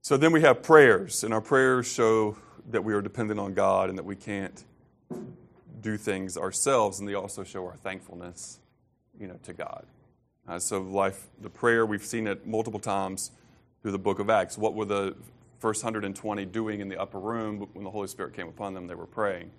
So 0.00 0.16
then 0.16 0.32
we 0.32 0.40
have 0.40 0.62
prayers, 0.62 1.22
and 1.22 1.34
our 1.34 1.42
prayers 1.42 1.86
show 1.86 2.38
that 2.70 2.84
we 2.84 2.94
are 2.94 3.02
dependent 3.02 3.40
on 3.40 3.54
God 3.54 3.88
and 3.88 3.98
that 3.98 4.04
we 4.04 4.16
can't 4.16 4.64
do 5.80 5.96
things 5.96 6.36
ourselves, 6.36 6.98
and 6.98 7.08
they 7.08 7.14
also 7.14 7.44
show 7.44 7.64
our 7.64 7.76
thankfulness, 7.76 8.58
you 9.18 9.26
know, 9.26 9.38
to 9.44 9.52
God. 9.52 9.86
Uh, 10.48 10.58
so 10.58 10.80
life, 10.80 11.26
the 11.40 11.50
prayer 11.50 11.84
we've 11.84 12.04
seen 12.04 12.26
it 12.26 12.46
multiple 12.46 12.80
times 12.80 13.30
through 13.82 13.92
the 13.92 13.98
book 13.98 14.18
of 14.18 14.30
Acts. 14.30 14.56
What 14.56 14.74
were 14.74 14.84
the 14.84 15.14
first 15.58 15.82
120 15.82 16.44
doing 16.46 16.80
in 16.80 16.88
the 16.88 17.00
upper 17.00 17.18
room 17.18 17.68
when 17.72 17.84
the 17.84 17.90
Holy 17.90 18.08
Spirit 18.08 18.34
came 18.34 18.48
upon 18.48 18.74
them? 18.74 18.86
They 18.86 18.94
were 18.94 19.06
praying. 19.06 19.50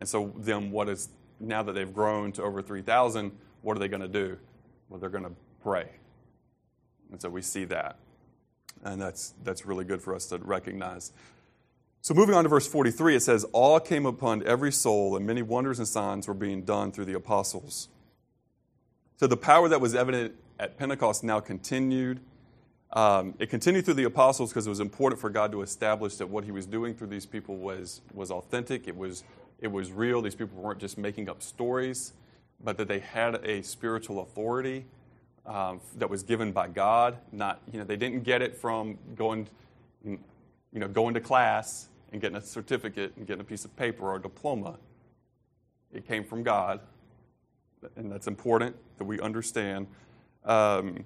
And 0.00 0.08
so 0.08 0.32
then, 0.36 0.70
what 0.70 0.88
is 0.88 1.08
now 1.38 1.62
that 1.62 1.72
they've 1.72 1.92
grown 1.92 2.32
to 2.32 2.42
over 2.42 2.62
3,000? 2.62 3.32
What 3.62 3.76
are 3.76 3.80
they 3.80 3.88
going 3.88 4.02
to 4.02 4.08
do? 4.08 4.38
Well, 4.88 4.98
they're 4.98 5.10
going 5.10 5.24
to 5.24 5.34
pray. 5.62 5.88
And 7.10 7.20
so 7.20 7.28
we 7.28 7.42
see 7.42 7.64
that, 7.66 7.96
and 8.82 9.00
that's 9.00 9.34
that's 9.44 9.66
really 9.66 9.84
good 9.84 10.00
for 10.00 10.14
us 10.14 10.26
to 10.26 10.38
recognize. 10.38 11.12
So, 12.04 12.14
moving 12.14 12.34
on 12.34 12.42
to 12.42 12.48
verse 12.48 12.66
43, 12.66 13.14
it 13.14 13.20
says, 13.20 13.44
All 13.52 13.78
came 13.78 14.06
upon 14.06 14.44
every 14.44 14.72
soul, 14.72 15.16
and 15.16 15.24
many 15.24 15.40
wonders 15.40 15.78
and 15.78 15.86
signs 15.86 16.26
were 16.26 16.34
being 16.34 16.62
done 16.62 16.90
through 16.90 17.04
the 17.04 17.14
apostles. 17.14 17.88
So, 19.18 19.28
the 19.28 19.36
power 19.36 19.68
that 19.68 19.80
was 19.80 19.94
evident 19.94 20.34
at 20.58 20.76
Pentecost 20.76 21.22
now 21.22 21.38
continued. 21.38 22.18
Um, 22.92 23.34
it 23.38 23.50
continued 23.50 23.84
through 23.84 23.94
the 23.94 24.02
apostles 24.04 24.50
because 24.50 24.66
it 24.66 24.70
was 24.70 24.80
important 24.80 25.20
for 25.20 25.30
God 25.30 25.52
to 25.52 25.62
establish 25.62 26.16
that 26.16 26.28
what 26.28 26.42
he 26.42 26.50
was 26.50 26.66
doing 26.66 26.92
through 26.92 27.06
these 27.06 27.24
people 27.24 27.56
was, 27.56 28.00
was 28.12 28.32
authentic, 28.32 28.88
it 28.88 28.96
was, 28.96 29.22
it 29.60 29.68
was 29.68 29.92
real. 29.92 30.20
These 30.22 30.34
people 30.34 30.60
weren't 30.60 30.80
just 30.80 30.98
making 30.98 31.28
up 31.28 31.40
stories, 31.40 32.14
but 32.64 32.78
that 32.78 32.88
they 32.88 32.98
had 32.98 33.36
a 33.44 33.62
spiritual 33.62 34.22
authority 34.22 34.86
um, 35.46 35.80
that 35.98 36.10
was 36.10 36.24
given 36.24 36.50
by 36.50 36.66
God. 36.66 37.18
Not, 37.30 37.60
you 37.72 37.78
know, 37.78 37.84
they 37.84 37.96
didn't 37.96 38.24
get 38.24 38.42
it 38.42 38.56
from 38.56 38.98
going, 39.14 39.46
you 40.04 40.18
know, 40.72 40.88
going 40.88 41.14
to 41.14 41.20
class 41.20 41.88
and 42.12 42.20
getting 42.20 42.36
a 42.36 42.42
certificate 42.42 43.12
and 43.16 43.26
getting 43.26 43.40
a 43.40 43.44
piece 43.44 43.64
of 43.64 43.74
paper 43.76 44.04
or 44.04 44.16
a 44.16 44.22
diploma. 44.22 44.78
It 45.92 46.06
came 46.06 46.24
from 46.24 46.42
God, 46.42 46.80
and 47.96 48.10
that's 48.12 48.26
important 48.26 48.76
that 48.98 49.04
we 49.04 49.18
understand. 49.20 49.86
Um, 50.44 51.04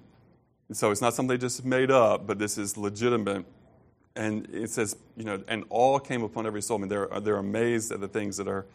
so 0.71 0.91
it's 0.91 1.01
not 1.01 1.13
something 1.13 1.29
they 1.29 1.41
just 1.41 1.63
made 1.65 1.91
up, 1.91 2.27
but 2.27 2.39
this 2.39 2.57
is 2.57 2.77
legitimate. 2.77 3.45
And 4.15 4.47
it 4.53 4.69
says, 4.69 4.97
you 5.15 5.23
know, 5.23 5.41
and 5.47 5.63
all 5.69 5.99
came 5.99 6.23
upon 6.23 6.45
every 6.45 6.61
soul. 6.61 6.77
I 6.77 6.81
mean, 6.81 6.89
they're, 6.89 7.07
they're 7.21 7.37
amazed 7.37 7.91
at 7.91 8.01
the 8.01 8.07
things 8.07 8.37
that 8.37 8.47
are, 8.47 8.65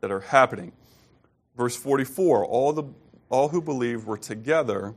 that 0.00 0.10
are 0.10 0.20
happening. 0.20 0.72
Verse 1.56 1.76
44 1.76 2.46
all, 2.46 2.72
the, 2.72 2.84
all 3.28 3.48
who 3.48 3.60
believed 3.60 4.06
were 4.06 4.16
together 4.16 4.94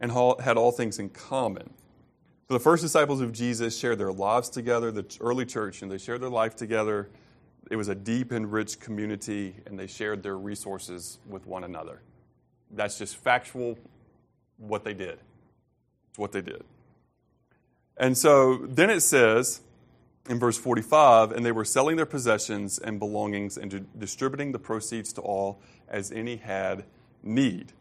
and 0.00 0.12
had 0.40 0.56
all 0.56 0.72
things 0.72 0.98
in 0.98 1.10
common. 1.10 1.70
So 2.48 2.54
the 2.54 2.60
first 2.60 2.82
disciples 2.82 3.20
of 3.20 3.32
Jesus 3.32 3.78
shared 3.78 3.98
their 3.98 4.10
lives 4.10 4.48
together, 4.48 4.90
the 4.90 5.04
early 5.20 5.44
church, 5.44 5.82
and 5.82 5.92
they 5.92 5.98
shared 5.98 6.22
their 6.22 6.30
life 6.30 6.56
together. 6.56 7.10
It 7.70 7.76
was 7.76 7.88
a 7.88 7.94
deep 7.94 8.32
and 8.32 8.50
rich 8.50 8.80
community, 8.80 9.54
and 9.66 9.78
they 9.78 9.86
shared 9.86 10.22
their 10.22 10.38
resources 10.38 11.18
with 11.28 11.46
one 11.46 11.62
another. 11.62 12.00
That's 12.70 12.96
just 12.96 13.16
factual 13.16 13.78
what 14.56 14.82
they 14.82 14.94
did. 14.94 15.18
It's 16.08 16.18
what 16.18 16.32
they 16.32 16.40
did. 16.40 16.64
And 17.98 18.16
so 18.16 18.56
then 18.56 18.88
it 18.88 19.00
says 19.00 19.60
in 20.30 20.38
verse 20.38 20.56
45 20.56 21.32
and 21.32 21.44
they 21.44 21.52
were 21.52 21.66
selling 21.66 21.96
their 21.96 22.06
possessions 22.06 22.78
and 22.78 22.98
belongings 22.98 23.58
and 23.58 23.86
distributing 23.98 24.52
the 24.52 24.58
proceeds 24.58 25.12
to 25.14 25.20
all 25.20 25.60
as 25.86 26.12
any 26.12 26.36
had 26.36 26.84
need. 27.22 27.72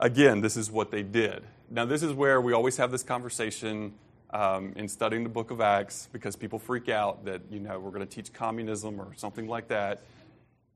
Again, 0.00 0.40
this 0.40 0.56
is 0.56 0.72
what 0.72 0.90
they 0.90 1.04
did. 1.04 1.44
Now, 1.74 1.84
this 1.84 2.04
is 2.04 2.12
where 2.12 2.40
we 2.40 2.52
always 2.52 2.76
have 2.76 2.92
this 2.92 3.02
conversation 3.02 3.94
um, 4.30 4.74
in 4.76 4.86
studying 4.86 5.24
the 5.24 5.28
book 5.28 5.50
of 5.50 5.60
Acts 5.60 6.08
because 6.12 6.36
people 6.36 6.60
freak 6.60 6.88
out 6.88 7.24
that, 7.24 7.42
you 7.50 7.58
know, 7.58 7.80
we're 7.80 7.90
going 7.90 8.06
to 8.06 8.14
teach 8.14 8.32
communism 8.32 9.00
or 9.00 9.08
something 9.16 9.48
like 9.48 9.66
that. 9.66 10.00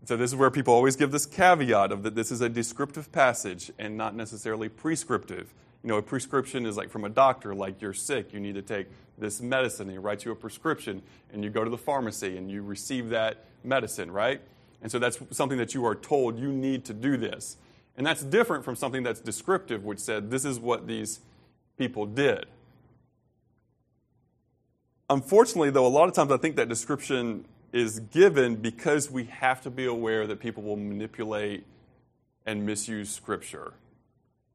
So, 0.07 0.17
this 0.17 0.33
is 0.33 0.35
where 0.35 0.51
people 0.51 0.75
always 0.75 0.97
give 0.97 1.13
this 1.13 1.25
caveat 1.25 1.93
of 1.93 2.03
that 2.03 2.17
this 2.17 2.33
is 2.33 2.41
a 2.41 2.49
descriptive 2.49 3.13
passage 3.13 3.71
and 3.79 3.97
not 3.97 4.17
necessarily 4.17 4.69
prescriptive. 4.69 5.55
You 5.85 5.89
know, 5.91 5.99
a 5.99 6.03
prescription 6.03 6.67
is 6.67 6.77
like 6.77 6.91
from 6.91 7.05
a 7.05 7.09
doctor, 7.09 7.55
like 7.55 7.81
you're 7.81 7.95
sick, 7.95 8.33
you 8.33 8.41
need 8.41 8.57
to 8.57 8.63
take 8.63 8.89
this 9.19 9.41
medicine, 9.41 9.83
and 9.83 9.93
he 9.93 9.99
writes 9.99 10.25
you 10.25 10.33
a 10.33 10.37
prescription, 10.37 11.01
and 11.33 11.45
you 11.45 11.51
go 11.51 11.63
to 11.63 11.71
the 11.71 11.79
pharmacy 11.79 12.37
and 12.37 12.51
you 12.51 12.63
receive 12.63 13.11
that 13.11 13.45
medicine, 13.63 14.11
right? 14.11 14.41
And 14.83 14.91
so 14.91 14.99
that's 14.99 15.17
something 15.31 15.59
that 15.59 15.75
you 15.75 15.85
are 15.85 15.95
told 15.95 16.41
you 16.41 16.51
need 16.53 16.85
to 16.87 16.93
do 16.93 17.17
this. 17.17 17.57
And 17.99 18.07
that's 18.07 18.23
different 18.23 18.65
from 18.65 18.77
something 18.77 19.03
that's 19.03 19.19
descriptive, 19.21 19.85
which 19.85 19.99
said, 19.99 20.31
this 20.31 20.45
is 20.45 20.61
what 20.61 20.87
these 20.87 21.19
people 21.77 22.07
did. 22.07 22.47
Unfortunately, 25.11 25.71
though, 25.71 25.85
a 25.85 25.89
lot 25.89 26.09
of 26.09 26.15
times 26.15 26.31
I 26.31 26.37
think 26.37 26.55
that 26.57 26.69
description 26.69 27.45
is 27.73 27.99
given 27.99 28.55
because 28.55 29.11
we 29.11 29.25
have 29.25 29.61
to 29.63 29.71
be 29.71 29.85
aware 29.85 30.29
that 30.29 30.39
people 30.39 30.63
will 30.63 30.77
manipulate 30.77 31.65
and 32.47 32.65
misuse 32.65 33.11
Scripture. 33.11 33.73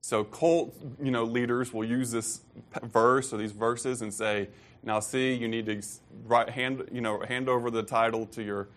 So 0.01 0.23
cult, 0.23 0.73
you 1.01 1.11
know, 1.11 1.25
leaders 1.25 1.73
will 1.73 1.85
use 1.85 2.11
this 2.11 2.41
verse 2.81 3.33
or 3.33 3.37
these 3.37 3.51
verses 3.51 4.01
and 4.01 4.13
say, 4.13 4.49
"Now, 4.83 4.99
see, 4.99 5.33
you 5.33 5.47
need 5.47 5.65
to 5.67 5.81
write, 6.25 6.49
hand, 6.49 6.89
you 6.91 7.01
know, 7.01 7.21
hand 7.21 7.49
over 7.49 7.69
the 7.69 7.83
title 7.83 8.25
to 8.27 8.41
your 8.41 8.67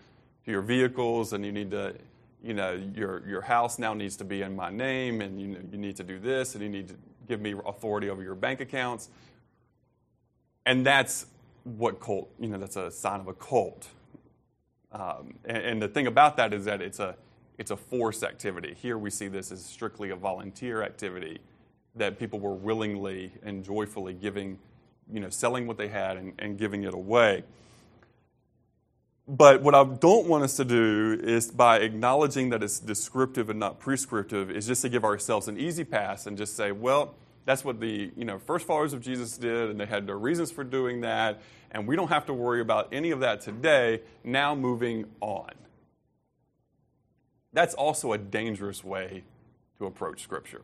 to 0.45 0.51
your 0.51 0.61
vehicles, 0.61 1.33
and 1.33 1.45
you 1.45 1.51
need 1.51 1.71
to 1.71 1.95
you 2.43 2.53
know, 2.53 2.79
your, 2.95 3.27
your 3.27 3.41
house 3.41 3.79
now 3.79 3.93
needs 3.93 4.15
to 4.17 4.23
be 4.23 4.41
in 4.41 4.55
my 4.55 4.69
name, 4.69 5.21
and 5.21 5.41
you, 5.41 5.57
you 5.71 5.77
need 5.77 5.95
to 5.97 6.03
do 6.03 6.19
this, 6.19 6.55
and 6.55 6.63
you 6.63 6.69
need 6.69 6.89
to 6.89 6.95
give 7.27 7.41
me 7.41 7.55
authority 7.65 8.09
over 8.09 8.23
your 8.23 8.35
bank 8.35 8.61
accounts. 8.61 9.09
And 10.65 10.85
that's 10.85 11.25
what 11.63 11.99
cult, 11.99 12.29
you 12.39 12.47
know, 12.47 12.57
that's 12.57 12.75
a 12.75 12.91
sign 12.91 13.19
of 13.19 13.27
a 13.27 13.33
cult. 13.33 13.87
Um, 14.91 15.35
and, 15.45 15.57
and, 15.57 15.81
the 15.81 15.87
thing 15.87 16.07
about 16.07 16.37
that 16.37 16.53
is 16.53 16.63
that 16.65 16.81
it's 16.81 16.99
a, 16.99 17.15
it's 17.57 17.71
a 17.71 17.77
force 17.77 18.23
activity. 18.23 18.73
Here 18.81 18.97
we 18.97 19.09
see 19.09 19.27
this 19.27 19.51
as 19.51 19.63
strictly 19.63 20.11
a 20.11 20.15
volunteer 20.15 20.81
activity 20.81 21.39
that 21.95 22.17
people 22.17 22.39
were 22.39 22.53
willingly 22.53 23.33
and 23.43 23.65
joyfully 23.65 24.13
giving, 24.13 24.57
you 25.11 25.19
know, 25.19 25.29
selling 25.29 25.67
what 25.67 25.77
they 25.77 25.89
had 25.89 26.15
and, 26.15 26.33
and 26.39 26.57
giving 26.57 26.83
it 26.83 26.93
away. 26.93 27.43
But 29.27 29.61
what 29.61 29.75
I 29.75 29.83
don't 29.83 30.27
want 30.27 30.45
us 30.45 30.55
to 30.55 30.63
do 30.63 31.19
is 31.21 31.51
by 31.51 31.79
acknowledging 31.79 32.49
that 32.51 32.63
it's 32.63 32.79
descriptive 32.79 33.49
and 33.49 33.59
not 33.59 33.77
prescriptive, 33.77 34.49
is 34.49 34.67
just 34.67 34.81
to 34.83 34.89
give 34.89 35.03
ourselves 35.03 35.49
an 35.49 35.57
easy 35.57 35.83
pass 35.83 36.27
and 36.27 36.37
just 36.37 36.55
say, 36.55 36.71
well, 36.71 37.13
that's 37.45 37.65
what 37.65 37.79
the 37.79 38.11
you 38.15 38.25
know 38.25 38.39
first 38.39 38.65
followers 38.65 38.93
of 38.93 39.01
Jesus 39.01 39.37
did, 39.37 39.69
and 39.69 39.79
they 39.79 39.85
had 39.85 40.07
their 40.07 40.17
reasons 40.17 40.51
for 40.51 40.63
doing 40.63 41.01
that, 41.01 41.41
and 41.71 41.87
we 41.87 41.95
don't 41.95 42.09
have 42.09 42.25
to 42.27 42.33
worry 42.33 42.61
about 42.61 42.87
any 42.91 43.11
of 43.11 43.19
that 43.21 43.41
today. 43.41 44.01
Now 44.23 44.55
moving 44.55 45.05
on. 45.21 45.51
That's 47.53 47.73
also 47.73 48.13
a 48.13 48.17
dangerous 48.17 48.83
way 48.83 49.23
to 49.77 49.85
approach 49.85 50.21
Scripture. 50.21 50.63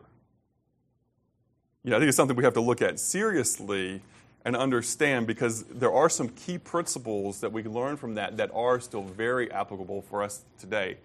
You 1.84 1.92
know, 1.92 1.98
I 1.98 2.00
think 2.00 2.10
it's 2.10 2.18
something 2.18 2.36
we 2.36 2.44
have 2.44 2.54
to 2.54 2.62
look 2.62 2.82
at 2.82 3.00
seriously 3.00 4.02
and 4.46 4.56
understand 4.56 5.26
because 5.26 5.64
there 5.64 5.92
are 5.92 6.10
some 6.10 6.30
key 6.30 6.58
principles 6.58 7.40
that 7.42 7.52
we 7.52 7.64
can 7.64 7.74
learn 7.74 7.96
from 7.96 8.16
that 8.16 8.38
that 8.38 8.52
are 8.54 8.80
still 8.80 9.04
very 9.04 9.50
applicable 9.52 10.02
for 10.02 10.22
us 10.22 10.44
today, 10.60 10.98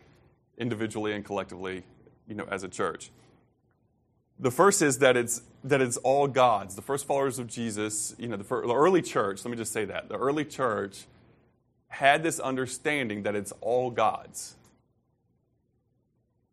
individually 0.58 1.12
and 1.12 1.24
collectively, 1.24 1.84
you 2.26 2.34
know, 2.34 2.46
as 2.50 2.64
a 2.64 2.68
church. 2.68 3.10
The 4.40 4.50
first 4.50 4.82
is 4.82 4.98
that 4.98 5.16
it's 5.16 5.42
that 5.64 5.80
it's 5.80 5.96
all 5.98 6.28
God's. 6.28 6.76
The 6.76 6.82
first 6.82 7.06
followers 7.06 7.38
of 7.38 7.48
Jesus, 7.48 8.14
you 8.18 8.28
know, 8.28 8.36
the, 8.36 8.44
first, 8.44 8.68
the 8.68 8.74
early 8.74 9.02
church. 9.02 9.44
Let 9.44 9.50
me 9.50 9.56
just 9.56 9.72
say 9.72 9.84
that 9.84 10.08
the 10.08 10.16
early 10.16 10.44
church 10.44 11.06
had 11.88 12.22
this 12.22 12.38
understanding 12.38 13.24
that 13.24 13.34
it's 13.34 13.52
all 13.60 13.90
God's. 13.90 14.56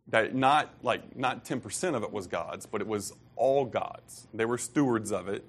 That 0.08 0.36
not 0.36 0.72
like 0.82 1.16
not 1.16 1.46
ten 1.46 1.62
percent 1.62 1.96
of 1.96 2.04
it 2.04 2.12
was 2.12 2.28
God's, 2.28 2.66
but 2.66 2.82
it 2.82 2.88
was 2.88 3.14
all 3.36 3.66
God's. 3.66 4.28
They 4.34 4.46
were 4.46 4.58
stewards 4.58 5.12
of 5.12 5.28
it 5.28 5.44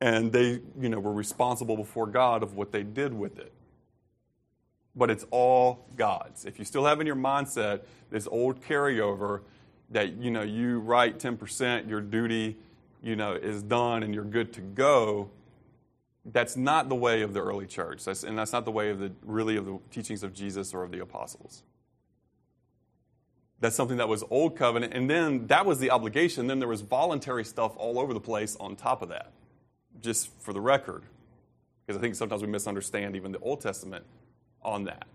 and 0.00 0.32
they 0.32 0.60
you 0.78 0.88
know 0.88 0.98
were 0.98 1.12
responsible 1.12 1.76
before 1.76 2.06
god 2.06 2.42
of 2.42 2.54
what 2.54 2.72
they 2.72 2.82
did 2.82 3.12
with 3.12 3.38
it. 3.38 3.52
But 4.96 5.10
it's 5.10 5.24
all 5.30 5.86
god's. 5.96 6.44
If 6.44 6.58
you 6.58 6.64
still 6.64 6.84
have 6.84 7.00
in 7.00 7.06
your 7.06 7.16
mindset 7.16 7.82
this 8.10 8.26
old 8.26 8.62
carryover 8.62 9.42
that 9.90 10.14
you 10.14 10.30
know 10.30 10.42
you 10.42 10.80
write 10.80 11.18
10% 11.18 11.88
your 11.88 12.00
duty 12.00 12.56
you 13.02 13.16
know 13.16 13.34
is 13.34 13.62
done 13.62 14.02
and 14.02 14.14
you're 14.14 14.24
good 14.24 14.52
to 14.54 14.60
go 14.60 15.30
that's 16.24 16.56
not 16.56 16.88
the 16.88 16.94
way 16.94 17.22
of 17.22 17.32
the 17.32 17.40
early 17.40 17.66
church. 17.66 18.04
That's, 18.04 18.24
and 18.24 18.38
that's 18.38 18.52
not 18.52 18.66
the 18.66 18.70
way 18.70 18.90
of 18.90 18.98
the 18.98 19.10
really 19.24 19.56
of 19.56 19.64
the 19.64 19.78
teachings 19.90 20.22
of 20.22 20.32
jesus 20.32 20.74
or 20.74 20.82
of 20.82 20.90
the 20.90 21.00
apostles. 21.00 21.62
That's 23.58 23.76
something 23.76 23.98
that 23.98 24.08
was 24.08 24.24
old 24.30 24.56
covenant 24.56 24.94
and 24.94 25.08
then 25.08 25.46
that 25.48 25.66
was 25.66 25.78
the 25.78 25.90
obligation. 25.90 26.46
Then 26.46 26.58
there 26.58 26.68
was 26.68 26.80
voluntary 26.82 27.44
stuff 27.44 27.74
all 27.76 27.98
over 27.98 28.14
the 28.14 28.20
place 28.20 28.56
on 28.58 28.76
top 28.76 29.02
of 29.02 29.08
that 29.10 29.32
just 30.00 30.30
for 30.40 30.52
the 30.52 30.60
record, 30.60 31.02
because 31.86 31.98
I 31.98 32.00
think 32.00 32.14
sometimes 32.14 32.42
we 32.42 32.48
misunderstand 32.48 33.16
even 33.16 33.32
the 33.32 33.38
Old 33.40 33.60
Testament 33.60 34.04
on 34.62 34.84
that. 34.84 35.06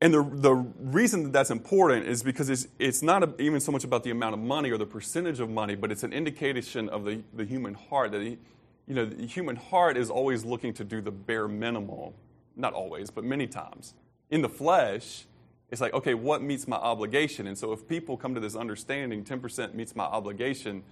And 0.00 0.14
the, 0.14 0.22
the 0.22 0.54
reason 0.54 1.24
that 1.24 1.32
that's 1.32 1.50
important 1.50 2.06
is 2.06 2.22
because 2.22 2.48
it's, 2.50 2.68
it's 2.78 3.02
not 3.02 3.40
even 3.40 3.60
so 3.60 3.72
much 3.72 3.82
about 3.82 4.04
the 4.04 4.10
amount 4.10 4.34
of 4.34 4.40
money 4.40 4.70
or 4.70 4.78
the 4.78 4.86
percentage 4.86 5.40
of 5.40 5.50
money, 5.50 5.74
but 5.74 5.90
it's 5.90 6.04
an 6.04 6.12
indication 6.12 6.88
of 6.88 7.04
the, 7.04 7.22
the 7.34 7.44
human 7.44 7.74
heart. 7.74 8.12
That, 8.12 8.22
you 8.22 8.38
know, 8.86 9.04
the 9.04 9.26
human 9.26 9.56
heart 9.56 9.96
is 9.96 10.08
always 10.08 10.44
looking 10.44 10.72
to 10.74 10.84
do 10.84 11.00
the 11.00 11.10
bare 11.10 11.48
minimal. 11.48 12.14
Not 12.54 12.74
always, 12.74 13.10
but 13.10 13.24
many 13.24 13.48
times. 13.48 13.94
In 14.30 14.40
the 14.40 14.48
flesh, 14.48 15.26
it's 15.70 15.80
like, 15.80 15.94
okay, 15.94 16.14
what 16.14 16.42
meets 16.42 16.68
my 16.68 16.76
obligation? 16.76 17.48
And 17.48 17.58
so 17.58 17.72
if 17.72 17.88
people 17.88 18.16
come 18.16 18.34
to 18.34 18.40
this 18.40 18.54
understanding, 18.54 19.24
10% 19.24 19.74
meets 19.74 19.96
my 19.96 20.04
obligation, 20.04 20.84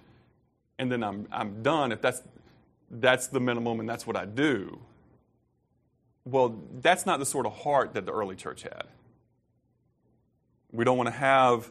and 0.79 0.91
then 0.91 1.03
I'm, 1.03 1.27
I'm 1.33 1.63
done, 1.63 1.93
if 1.93 2.01
that's, 2.01 2.23
that's 2.91 3.29
the 3.29 3.41
minimum 3.41 3.81
and 3.81 3.89
that's 3.89 4.07
what 4.07 4.17
I 4.17 4.25
do, 4.25 4.81
well, 6.25 6.59
that's 6.81 7.07
not 7.07 7.19
the 7.19 7.27
sort 7.27 7.47
of 7.47 7.53
heart 7.59 7.95
that 7.95 8.05
the 8.05 8.13
early 8.13 8.37
church 8.37 8.63
had. 8.63 8.85
We 10.73 10.85
don't 10.85 10.97
want 10.97 11.07
to 11.07 11.15
have 11.15 11.71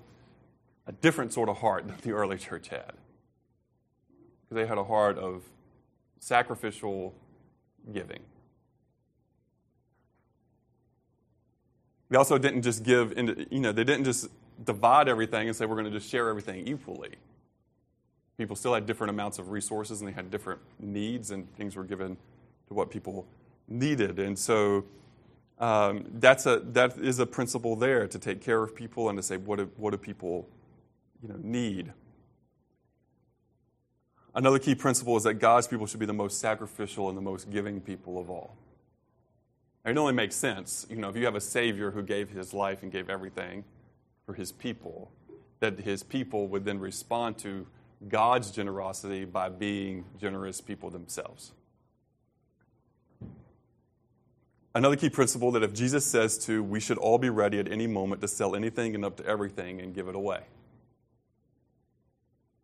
a 0.87 0.91
different 0.91 1.33
sort 1.33 1.49
of 1.49 1.57
heart 1.57 1.87
that 1.87 2.01
the 2.01 2.11
early 2.11 2.37
church 2.37 2.69
had. 2.69 2.93
Because 4.43 4.63
they 4.63 4.65
had 4.65 4.77
a 4.77 4.83
heart 4.83 5.17
of 5.17 5.43
sacrificial 6.19 7.13
giving. 7.91 8.21
They 12.09 12.17
also 12.17 12.37
didn't 12.37 12.61
just 12.61 12.83
give, 12.83 13.11
into, 13.17 13.45
you 13.49 13.59
know, 13.59 13.71
they 13.71 13.83
didn't 13.83 14.05
just 14.05 14.29
divide 14.63 15.09
everything 15.09 15.47
and 15.47 15.55
say 15.55 15.65
we're 15.65 15.75
going 15.75 15.91
to 15.91 15.99
just 15.99 16.09
share 16.09 16.29
everything 16.29 16.67
equally. 16.67 17.15
People 18.37 18.55
still 18.55 18.73
had 18.73 18.85
different 18.85 19.09
amounts 19.09 19.39
of 19.39 19.49
resources 19.49 20.01
and 20.01 20.09
they 20.09 20.13
had 20.13 20.29
different 20.29 20.59
needs, 20.79 21.31
and 21.31 21.53
things 21.55 21.75
were 21.75 21.83
given 21.83 22.17
to 22.67 22.73
what 22.73 22.89
people 22.89 23.25
needed. 23.67 24.19
And 24.19 24.37
so 24.37 24.85
um, 25.59 26.05
that's 26.15 26.45
a, 26.45 26.59
that 26.73 26.97
is 26.97 27.19
a 27.19 27.25
principle 27.25 27.75
there 27.75 28.07
to 28.07 28.19
take 28.19 28.41
care 28.41 28.61
of 28.61 28.75
people 28.75 29.09
and 29.09 29.17
to 29.17 29.23
say, 29.23 29.37
what 29.37 29.57
do, 29.57 29.69
what 29.77 29.91
do 29.91 29.97
people 29.97 30.47
you 31.23 31.29
know, 31.29 31.39
need? 31.41 31.93
Another 34.33 34.59
key 34.59 34.75
principle 34.75 35.15
is 35.15 35.23
that 35.23 35.35
God's 35.35 35.65
people 35.65 35.87
should 35.87 36.01
be 36.01 36.05
the 36.05 36.13
most 36.13 36.39
sacrificial 36.39 37.07
and 37.07 37.17
the 37.17 37.21
most 37.21 37.49
giving 37.49 37.79
people 37.79 38.19
of 38.19 38.29
all. 38.29 38.57
It 39.85 39.97
only 39.97 40.13
makes 40.13 40.35
sense, 40.35 40.85
you 40.89 40.97
know, 40.97 41.09
if 41.09 41.15
you 41.15 41.25
have 41.25 41.35
a 41.35 41.41
Savior 41.41 41.91
who 41.91 42.01
gave 42.01 42.31
his 42.31 42.53
life 42.53 42.81
and 42.81 42.91
gave 42.91 43.09
everything 43.09 43.63
for 44.25 44.33
his 44.33 44.51
people, 44.51 45.11
that 45.59 45.79
his 45.79 46.03
people 46.03 46.47
would 46.47 46.65
then 46.65 46.79
respond 46.79 47.37
to 47.37 47.67
God's 48.07 48.51
generosity 48.51 49.25
by 49.25 49.49
being 49.49 50.05
generous 50.19 50.61
people 50.61 50.89
themselves. 50.89 51.51
Another 54.73 54.97
key 54.97 55.09
principle 55.09 55.51
that 55.51 55.63
if 55.63 55.73
Jesus 55.73 56.05
says 56.05 56.37
to, 56.39 56.61
we 56.61 56.81
should 56.81 56.97
all 56.97 57.17
be 57.17 57.29
ready 57.29 57.59
at 57.59 57.71
any 57.71 57.87
moment 57.87 58.21
to 58.21 58.27
sell 58.27 58.55
anything 58.55 58.93
and 58.93 59.05
up 59.05 59.15
to 59.17 59.25
everything 59.25 59.79
and 59.79 59.95
give 59.95 60.09
it 60.09 60.15
away. 60.15 60.41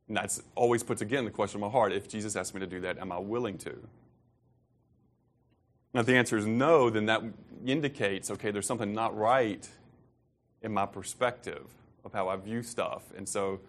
And 0.09 0.17
that's 0.17 0.43
always 0.55 0.83
puts 0.83 1.01
again 1.01 1.23
the 1.23 1.31
question 1.31 1.59
in 1.59 1.61
my 1.61 1.71
heart 1.71 1.93
if 1.93 2.09
Jesus 2.09 2.35
asked 2.35 2.53
me 2.53 2.59
to 2.59 2.67
do 2.67 2.81
that, 2.81 2.97
am 2.97 3.13
I 3.13 3.19
willing 3.19 3.57
to? 3.59 3.77
Now, 5.93 6.01
if 6.01 6.05
the 6.05 6.15
answer 6.15 6.37
is 6.37 6.45
no, 6.45 6.89
then 6.89 7.05
that 7.05 7.21
indicates 7.65 8.29
okay, 8.29 8.51
there's 8.51 8.65
something 8.65 8.93
not 8.93 9.17
right 9.17 9.65
in 10.61 10.73
my 10.73 10.85
perspective 10.85 11.65
of 12.03 12.11
how 12.11 12.27
I 12.27 12.35
view 12.35 12.61
stuff. 12.61 13.03
And 13.15 13.27
so 13.27 13.61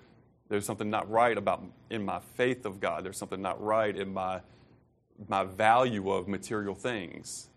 there's 0.52 0.66
something 0.66 0.90
not 0.90 1.10
right 1.10 1.36
about 1.36 1.64
in 1.90 2.04
my 2.04 2.20
faith 2.36 2.66
of 2.66 2.78
God. 2.78 3.04
There's 3.04 3.16
something 3.16 3.40
not 3.40 3.62
right 3.62 3.96
in 3.96 4.12
my, 4.12 4.40
my 5.28 5.44
value 5.44 6.12
of 6.12 6.28
material 6.28 6.74
things 6.74 7.48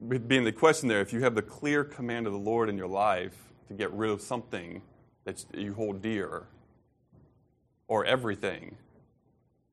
being 0.00 0.44
the 0.44 0.52
question 0.52 0.88
there, 0.88 1.00
if 1.00 1.12
you 1.12 1.22
have 1.22 1.34
the 1.34 1.42
clear 1.42 1.82
command 1.82 2.26
of 2.26 2.32
the 2.32 2.38
Lord 2.38 2.68
in 2.68 2.76
your 2.76 2.86
life 2.86 3.36
to 3.68 3.74
get 3.74 3.90
rid 3.92 4.10
of 4.10 4.20
something 4.20 4.82
that 5.24 5.44
you 5.54 5.74
hold 5.74 6.02
dear 6.02 6.44
or 7.88 8.04
everything, 8.04 8.76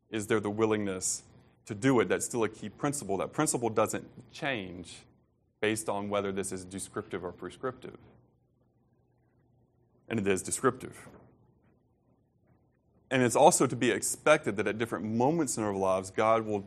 is 0.10 0.28
there 0.28 0.40
the 0.40 0.50
willingness 0.50 1.24
to 1.66 1.76
do 1.76 2.00
it? 2.00 2.08
That's 2.08 2.26
still 2.26 2.44
a 2.44 2.50
key 2.50 2.70
principle. 2.70 3.18
That 3.18 3.34
principle 3.34 3.70
doesn't 3.70 4.08
change 4.32 5.00
based 5.60 5.90
on 5.90 6.10
whether 6.10 6.32
this 6.32 6.52
is 6.52 6.64
descriptive 6.64 7.24
or 7.24 7.32
prescriptive. 7.32 7.98
And 10.08 10.20
it 10.20 10.28
is 10.28 10.42
descriptive. 10.42 11.08
And 13.14 13.22
it's 13.22 13.36
also 13.36 13.68
to 13.68 13.76
be 13.76 13.92
expected 13.92 14.58
that 14.58 14.68
at 14.68 14.78
different 14.78 15.06
moments 15.06 15.58
in 15.58 15.64
our 15.64 15.74
lives, 15.76 16.10
God 16.10 16.46
will 16.46 16.66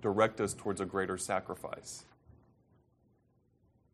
direct 0.00 0.40
us 0.40 0.54
towards 0.54 0.80
a 0.80 0.84
greater 0.84 1.18
sacrifice 1.18 2.04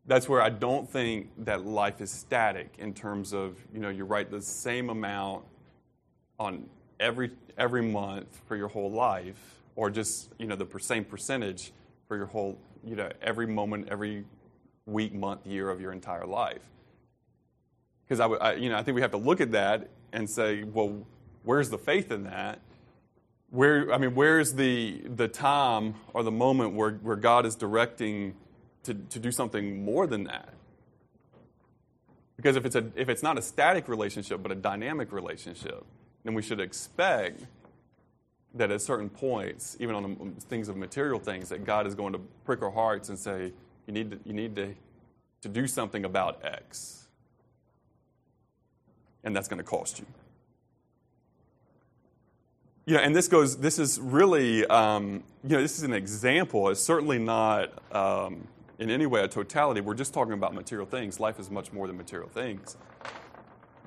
that's 0.07 0.29
where 0.29 0.41
I 0.41 0.49
don't 0.49 0.89
think 0.89 1.31
that 1.45 1.65
life 1.65 1.99
is 1.99 2.11
static 2.11 2.75
in 2.77 2.93
terms 2.93 3.33
of, 3.33 3.57
you 3.73 3.79
know, 3.79 3.89
you 3.89 4.05
write 4.05 4.29
the 4.29 4.41
same 4.41 4.89
amount 4.89 5.43
on 6.37 6.69
every, 6.99 7.31
every 7.57 7.81
month 7.81 8.27
for 8.47 8.55
your 8.55 8.67
whole 8.67 8.91
life, 8.91 9.61
or 9.75 9.89
just, 9.89 10.29
you 10.37 10.47
know, 10.47 10.55
the 10.55 10.67
same 10.79 11.03
percentage 11.03 11.71
for 12.07 12.17
your 12.17 12.27
whole, 12.27 12.57
you 12.83 12.95
know, 12.95 13.09
every 13.21 13.47
moment, 13.47 13.87
every 13.89 14.25
week, 14.85 15.13
month, 15.13 15.45
year 15.47 15.69
of 15.69 15.81
your 15.81 15.91
entire 15.91 16.25
life. 16.25 16.61
Because 18.07 18.19
I, 18.19 18.27
I, 18.27 18.53
you 18.53 18.69
know, 18.69 18.77
I 18.77 18.83
think 18.83 18.95
we 18.95 19.01
have 19.01 19.11
to 19.11 19.17
look 19.17 19.41
at 19.41 19.51
that 19.53 19.89
and 20.13 20.29
say, 20.29 20.63
well, 20.63 20.95
where's 21.45 21.69
the 21.69 21.77
faith 21.77 22.11
in 22.11 22.23
that? 22.23 22.59
Where, 23.49 23.93
I 23.93 23.97
mean, 23.97 24.15
where's 24.15 24.53
the, 24.53 25.01
the 25.05 25.27
time 25.27 25.95
or 26.13 26.23
the 26.23 26.31
moment 26.31 26.73
where, 26.73 26.91
where 26.91 27.15
God 27.15 27.45
is 27.45 27.55
directing 27.55 28.35
to, 28.83 28.93
to 28.93 29.19
do 29.19 29.31
something 29.31 29.83
more 29.83 30.07
than 30.07 30.25
that. 30.25 30.49
Because 32.35 32.55
if 32.55 32.65
it's, 32.65 32.75
a, 32.75 32.85
if 32.95 33.09
it's 33.09 33.23
not 33.23 33.37
a 33.37 33.41
static 33.41 33.87
relationship, 33.87 34.41
but 34.43 34.51
a 34.51 34.55
dynamic 34.55 35.11
relationship, 35.11 35.85
then 36.23 36.33
we 36.33 36.41
should 36.41 36.59
expect 36.59 37.45
that 38.55 38.71
at 38.71 38.81
certain 38.81 39.09
points, 39.09 39.75
even 39.79 39.95
on 39.95 40.35
things 40.49 40.69
of 40.69 40.77
material 40.77 41.19
things, 41.19 41.49
that 41.49 41.65
God 41.65 41.87
is 41.87 41.95
going 41.95 42.13
to 42.13 42.19
prick 42.45 42.61
our 42.61 42.71
hearts 42.71 43.09
and 43.09 43.17
say, 43.17 43.51
you 43.85 43.93
need 43.93 44.11
to, 44.11 44.19
you 44.25 44.33
need 44.33 44.55
to, 44.55 44.75
to 45.41 45.49
do 45.49 45.67
something 45.67 46.05
about 46.05 46.43
X. 46.43 47.07
And 49.23 49.35
that's 49.35 49.47
going 49.47 49.57
to 49.57 49.63
cost 49.63 49.99
you. 49.99 50.05
You 52.85 52.95
know, 52.95 52.99
and 52.99 53.15
this 53.15 53.27
goes, 53.27 53.57
this 53.57 53.79
is 53.79 53.99
really, 53.99 54.65
um, 54.67 55.23
you 55.43 55.55
know, 55.55 55.61
this 55.61 55.77
is 55.77 55.83
an 55.83 55.93
example. 55.93 56.69
It's 56.69 56.81
certainly 56.81 57.17
not 57.17 57.71
um, 57.93 58.47
in 58.77 58.91
any 58.91 59.07
way 59.07 59.23
a 59.23 59.27
totality. 59.27 59.81
We're 59.81 59.95
just 59.95 60.13
talking 60.13 60.33
about 60.33 60.53
material 60.53 60.85
things. 60.85 61.19
Life 61.19 61.39
is 61.39 61.49
much 61.49 61.73
more 61.73 61.87
than 61.87 61.97
material 61.97 62.29
things. 62.29 62.77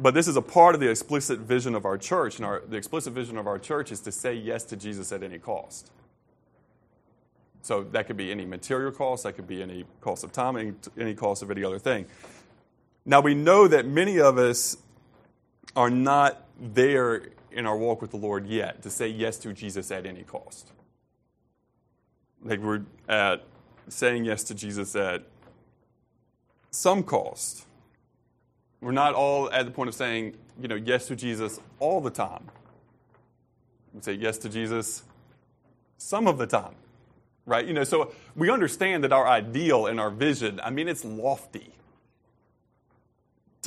But 0.00 0.14
this 0.14 0.26
is 0.26 0.36
a 0.36 0.42
part 0.42 0.74
of 0.74 0.80
the 0.80 0.90
explicit 0.90 1.38
vision 1.38 1.76
of 1.76 1.84
our 1.84 1.96
church. 1.96 2.36
And 2.36 2.44
our, 2.44 2.62
the 2.66 2.76
explicit 2.76 3.12
vision 3.12 3.36
of 3.36 3.46
our 3.46 3.58
church 3.58 3.92
is 3.92 4.00
to 4.00 4.12
say 4.12 4.34
yes 4.34 4.64
to 4.64 4.76
Jesus 4.76 5.12
at 5.12 5.22
any 5.22 5.38
cost. 5.38 5.92
So 7.62 7.84
that 7.84 8.06
could 8.06 8.16
be 8.16 8.32
any 8.32 8.46
material 8.46 8.90
cost, 8.90 9.24
that 9.24 9.34
could 9.34 9.46
be 9.46 9.62
any 9.62 9.84
cost 10.00 10.24
of 10.24 10.32
time, 10.32 10.56
any, 10.56 10.72
any 10.98 11.14
cost 11.14 11.42
of 11.42 11.50
any 11.50 11.62
other 11.62 11.78
thing. 11.78 12.06
Now 13.04 13.20
we 13.20 13.34
know 13.34 13.68
that 13.68 13.86
many 13.86 14.18
of 14.18 14.38
us 14.38 14.76
are 15.76 15.90
not 15.90 16.47
there 16.58 17.28
in 17.50 17.66
our 17.66 17.76
walk 17.76 18.02
with 18.02 18.10
the 18.10 18.16
Lord 18.16 18.46
yet 18.46 18.82
to 18.82 18.90
say 18.90 19.08
yes 19.08 19.38
to 19.38 19.52
Jesus 19.52 19.90
at 19.90 20.06
any 20.06 20.22
cost. 20.22 20.72
Like 22.42 22.60
we're 22.60 22.82
at 23.08 23.44
saying 23.88 24.24
yes 24.24 24.44
to 24.44 24.54
Jesus 24.54 24.94
at 24.94 25.24
some 26.70 27.02
cost. 27.02 27.64
We're 28.80 28.92
not 28.92 29.14
all 29.14 29.50
at 29.50 29.64
the 29.64 29.72
point 29.72 29.88
of 29.88 29.94
saying, 29.94 30.36
you 30.60 30.68
know, 30.68 30.76
yes 30.76 31.06
to 31.08 31.16
Jesus 31.16 31.58
all 31.80 32.00
the 32.00 32.10
time. 32.10 32.44
We 33.92 34.02
say 34.02 34.12
yes 34.12 34.38
to 34.38 34.48
Jesus 34.48 35.02
some 35.96 36.28
of 36.28 36.38
the 36.38 36.46
time, 36.46 36.74
right? 37.44 37.66
You 37.66 37.72
know, 37.72 37.84
so 37.84 38.12
we 38.36 38.50
understand 38.50 39.02
that 39.04 39.12
our 39.12 39.26
ideal 39.26 39.86
and 39.86 39.98
our 39.98 40.10
vision, 40.10 40.60
I 40.62 40.70
mean, 40.70 40.88
it's 40.88 41.04
lofty. 41.04 41.72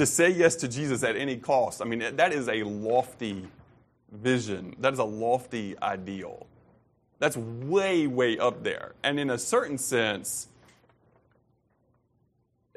To 0.01 0.07
say 0.07 0.31
yes 0.31 0.55
to 0.55 0.67
Jesus 0.67 1.03
at 1.03 1.15
any 1.15 1.37
cost, 1.37 1.79
I 1.79 1.85
mean, 1.85 2.15
that 2.15 2.33
is 2.33 2.49
a 2.49 2.63
lofty 2.63 3.45
vision. 4.11 4.75
That 4.79 4.93
is 4.93 4.97
a 4.97 5.03
lofty 5.03 5.75
ideal. 5.79 6.47
That's 7.19 7.37
way, 7.37 8.07
way 8.07 8.39
up 8.39 8.63
there. 8.63 8.93
And 9.03 9.19
in 9.19 9.29
a 9.29 9.37
certain 9.37 9.77
sense, 9.77 10.47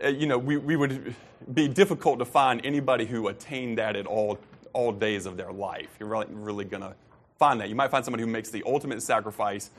uh, 0.04 0.08
you 0.08 0.26
know, 0.26 0.36
we, 0.36 0.58
we 0.58 0.76
would 0.76 1.14
be 1.54 1.66
difficult 1.66 2.18
to 2.18 2.26
find 2.26 2.60
anybody 2.62 3.06
who 3.06 3.28
attained 3.28 3.78
that 3.78 3.96
at 3.96 4.06
all, 4.06 4.38
all 4.74 4.92
days 4.92 5.24
of 5.24 5.38
their 5.38 5.50
life. 5.50 5.88
You're 5.98 6.10
really, 6.10 6.26
really 6.28 6.66
going 6.66 6.82
to 6.82 6.94
find 7.38 7.58
that. 7.62 7.70
You 7.70 7.74
might 7.74 7.90
find 7.90 8.04
somebody 8.04 8.22
who 8.22 8.28
makes 8.28 8.50
the 8.50 8.62
ultimate 8.66 9.02
sacrifice 9.02 9.70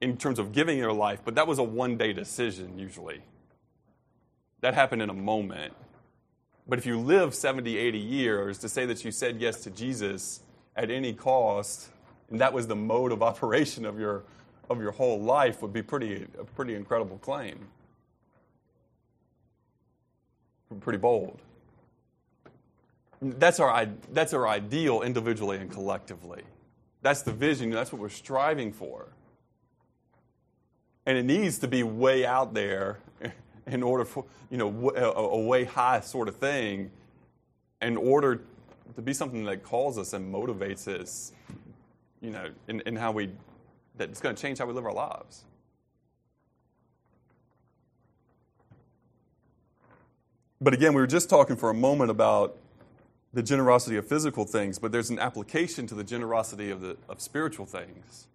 in 0.00 0.16
terms 0.16 0.38
of 0.38 0.52
giving 0.52 0.78
their 0.78 0.92
life, 0.92 1.22
but 1.24 1.34
that 1.34 1.48
was 1.48 1.58
a 1.58 1.64
one 1.64 1.96
day 1.96 2.12
decision 2.12 2.78
usually. 2.78 3.20
That 4.60 4.74
happened 4.74 5.02
in 5.02 5.10
a 5.10 5.14
moment. 5.14 5.74
But 6.66 6.78
if 6.78 6.86
you 6.86 6.98
live 6.98 7.34
70, 7.34 7.76
80 7.76 7.98
years, 7.98 8.58
to 8.58 8.68
say 8.68 8.86
that 8.86 9.04
you 9.04 9.10
said 9.10 9.40
yes 9.40 9.60
to 9.64 9.70
Jesus 9.70 10.40
at 10.76 10.90
any 10.90 11.12
cost 11.12 11.90
and 12.30 12.40
that 12.40 12.52
was 12.52 12.66
the 12.66 12.76
mode 12.76 13.12
of 13.12 13.22
operation 13.30 13.84
of 13.84 13.98
your, 13.98 14.24
of 14.70 14.80
your 14.80 14.92
whole 14.92 15.20
life 15.20 15.62
would 15.62 15.72
be 15.72 15.82
pretty, 15.82 16.26
a 16.38 16.44
pretty 16.44 16.74
incredible 16.74 17.18
claim. 17.18 17.68
pretty 20.80 20.98
bold. 20.98 21.38
That's 23.22 23.60
our, 23.60 23.86
that's 24.12 24.34
our 24.34 24.48
ideal 24.48 25.02
individually 25.02 25.58
and 25.58 25.70
collectively. 25.70 26.42
That's 27.00 27.22
the 27.22 27.32
vision, 27.32 27.70
that's 27.70 27.92
what 27.92 28.02
we're 28.02 28.08
striving 28.08 28.72
for. 28.72 29.06
And 31.06 31.16
it 31.16 31.24
needs 31.24 31.58
to 31.58 31.68
be 31.68 31.84
way 31.84 32.26
out 32.26 32.54
there 32.54 32.98
in 33.66 33.82
order 33.82 34.04
for, 34.04 34.24
you 34.50 34.58
know, 34.58 34.90
a, 34.90 35.02
a 35.02 35.40
way 35.40 35.64
high 35.64 36.00
sort 36.00 36.28
of 36.28 36.36
thing 36.36 36.90
in 37.80 37.96
order 37.96 38.40
to 38.94 39.02
be 39.02 39.12
something 39.12 39.44
that 39.44 39.62
calls 39.62 39.98
us 39.98 40.12
and 40.12 40.32
motivates 40.32 40.86
us, 40.88 41.32
you 42.20 42.30
know, 42.30 42.48
in, 42.68 42.80
in 42.86 42.96
how 42.96 43.12
we, 43.12 43.30
that 43.96 44.10
it's 44.10 44.20
going 44.20 44.34
to 44.34 44.40
change 44.40 44.58
how 44.58 44.66
we 44.66 44.72
live 44.72 44.86
our 44.86 44.92
lives. 44.92 45.44
But 50.60 50.72
again, 50.72 50.94
we 50.94 51.00
were 51.00 51.06
just 51.06 51.28
talking 51.28 51.56
for 51.56 51.70
a 51.70 51.74
moment 51.74 52.10
about 52.10 52.56
the 53.32 53.42
generosity 53.42 53.96
of 53.96 54.06
physical 54.06 54.44
things, 54.44 54.78
but 54.78 54.92
there's 54.92 55.10
an 55.10 55.18
application 55.18 55.86
to 55.88 55.94
the 55.94 56.04
generosity 56.04 56.70
of, 56.70 56.80
the, 56.80 56.96
of 57.08 57.20
spiritual 57.20 57.66
things. 57.66 58.28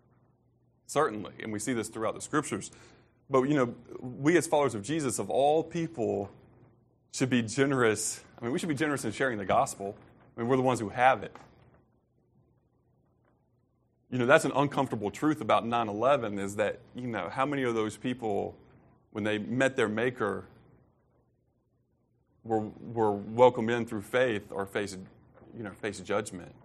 Certainly. 0.85 1.33
And 1.41 1.53
we 1.53 1.59
see 1.59 1.73
this 1.73 1.87
throughout 1.87 2.15
the 2.15 2.21
scriptures. 2.21 2.71
But, 3.29 3.43
you 3.43 3.55
know, 3.55 3.75
we 3.99 4.37
as 4.37 4.47
followers 4.47 4.75
of 4.75 4.81
Jesus, 4.81 5.19
of 5.19 5.29
all 5.29 5.63
people, 5.63 6.31
should 7.11 7.29
be 7.29 7.41
generous. 7.41 8.23
I 8.39 8.43
mean, 8.43 8.53
we 8.53 8.59
should 8.59 8.69
be 8.69 8.75
generous 8.75 9.05
in 9.05 9.11
sharing 9.11 9.37
the 9.37 9.45
gospel. 9.45 9.95
I 10.35 10.41
mean, 10.41 10.49
we're 10.49 10.57
the 10.57 10.63
ones 10.63 10.79
who 10.79 10.89
have 10.89 11.23
it. 11.23 11.35
You 14.11 14.17
know, 14.17 14.25
that's 14.25 14.45
an 14.45 14.51
uncomfortable 14.55 15.11
truth 15.11 15.41
about 15.41 15.65
9 15.67 15.87
11 15.87 16.39
is 16.39 16.55
that, 16.55 16.79
you 16.95 17.07
know, 17.07 17.29
how 17.29 17.45
many 17.45 17.63
of 17.63 17.75
those 17.75 17.97
people, 17.97 18.55
when 19.11 19.23
they 19.23 19.37
met 19.37 19.75
their 19.75 19.87
Maker, 19.87 20.45
were, 22.43 22.59
were 22.59 23.11
welcomed 23.11 23.69
in 23.69 23.85
through 23.85 24.01
faith 24.01 24.51
or 24.51 24.65
faced, 24.65 24.97
you 25.55 25.63
know, 25.63 25.71
faced 25.79 26.03
judgment? 26.05 26.55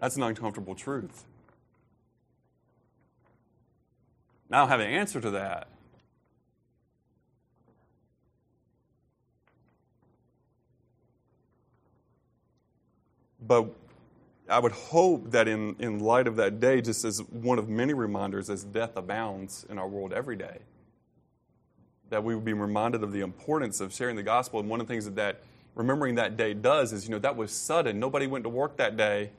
That's 0.00 0.16
an 0.16 0.24
uncomfortable 0.24 0.74
truth. 0.74 1.24
I 4.50 4.58
don't 4.58 4.68
have 4.68 4.80
an 4.80 4.88
answer 4.88 5.20
to 5.20 5.30
that. 5.30 5.68
But 13.40 13.74
I 14.48 14.58
would 14.58 14.72
hope 14.72 15.30
that 15.30 15.46
in, 15.46 15.76
in 15.78 16.00
light 16.00 16.26
of 16.26 16.36
that 16.36 16.58
day, 16.58 16.80
just 16.80 17.04
as 17.04 17.22
one 17.22 17.58
of 17.58 17.68
many 17.68 17.94
reminders, 17.94 18.50
as 18.50 18.64
death 18.64 18.96
abounds 18.96 19.64
in 19.70 19.78
our 19.78 19.88
world 19.88 20.12
every 20.12 20.36
day, 20.36 20.58
that 22.10 22.24
we 22.24 22.34
would 22.34 22.44
be 22.44 22.52
reminded 22.52 23.04
of 23.04 23.12
the 23.12 23.20
importance 23.20 23.80
of 23.80 23.94
sharing 23.94 24.16
the 24.16 24.22
gospel. 24.22 24.58
And 24.58 24.68
one 24.68 24.80
of 24.80 24.88
the 24.88 24.92
things 24.92 25.04
that, 25.04 25.14
that 25.14 25.42
remembering 25.76 26.16
that 26.16 26.36
day 26.36 26.54
does 26.54 26.92
is, 26.92 27.04
you 27.04 27.12
know, 27.12 27.20
that 27.20 27.36
was 27.36 27.52
sudden. 27.52 28.00
Nobody 28.00 28.26
went 28.26 28.44
to 28.44 28.48
work 28.48 28.76
that 28.78 28.96
day, 28.96 29.30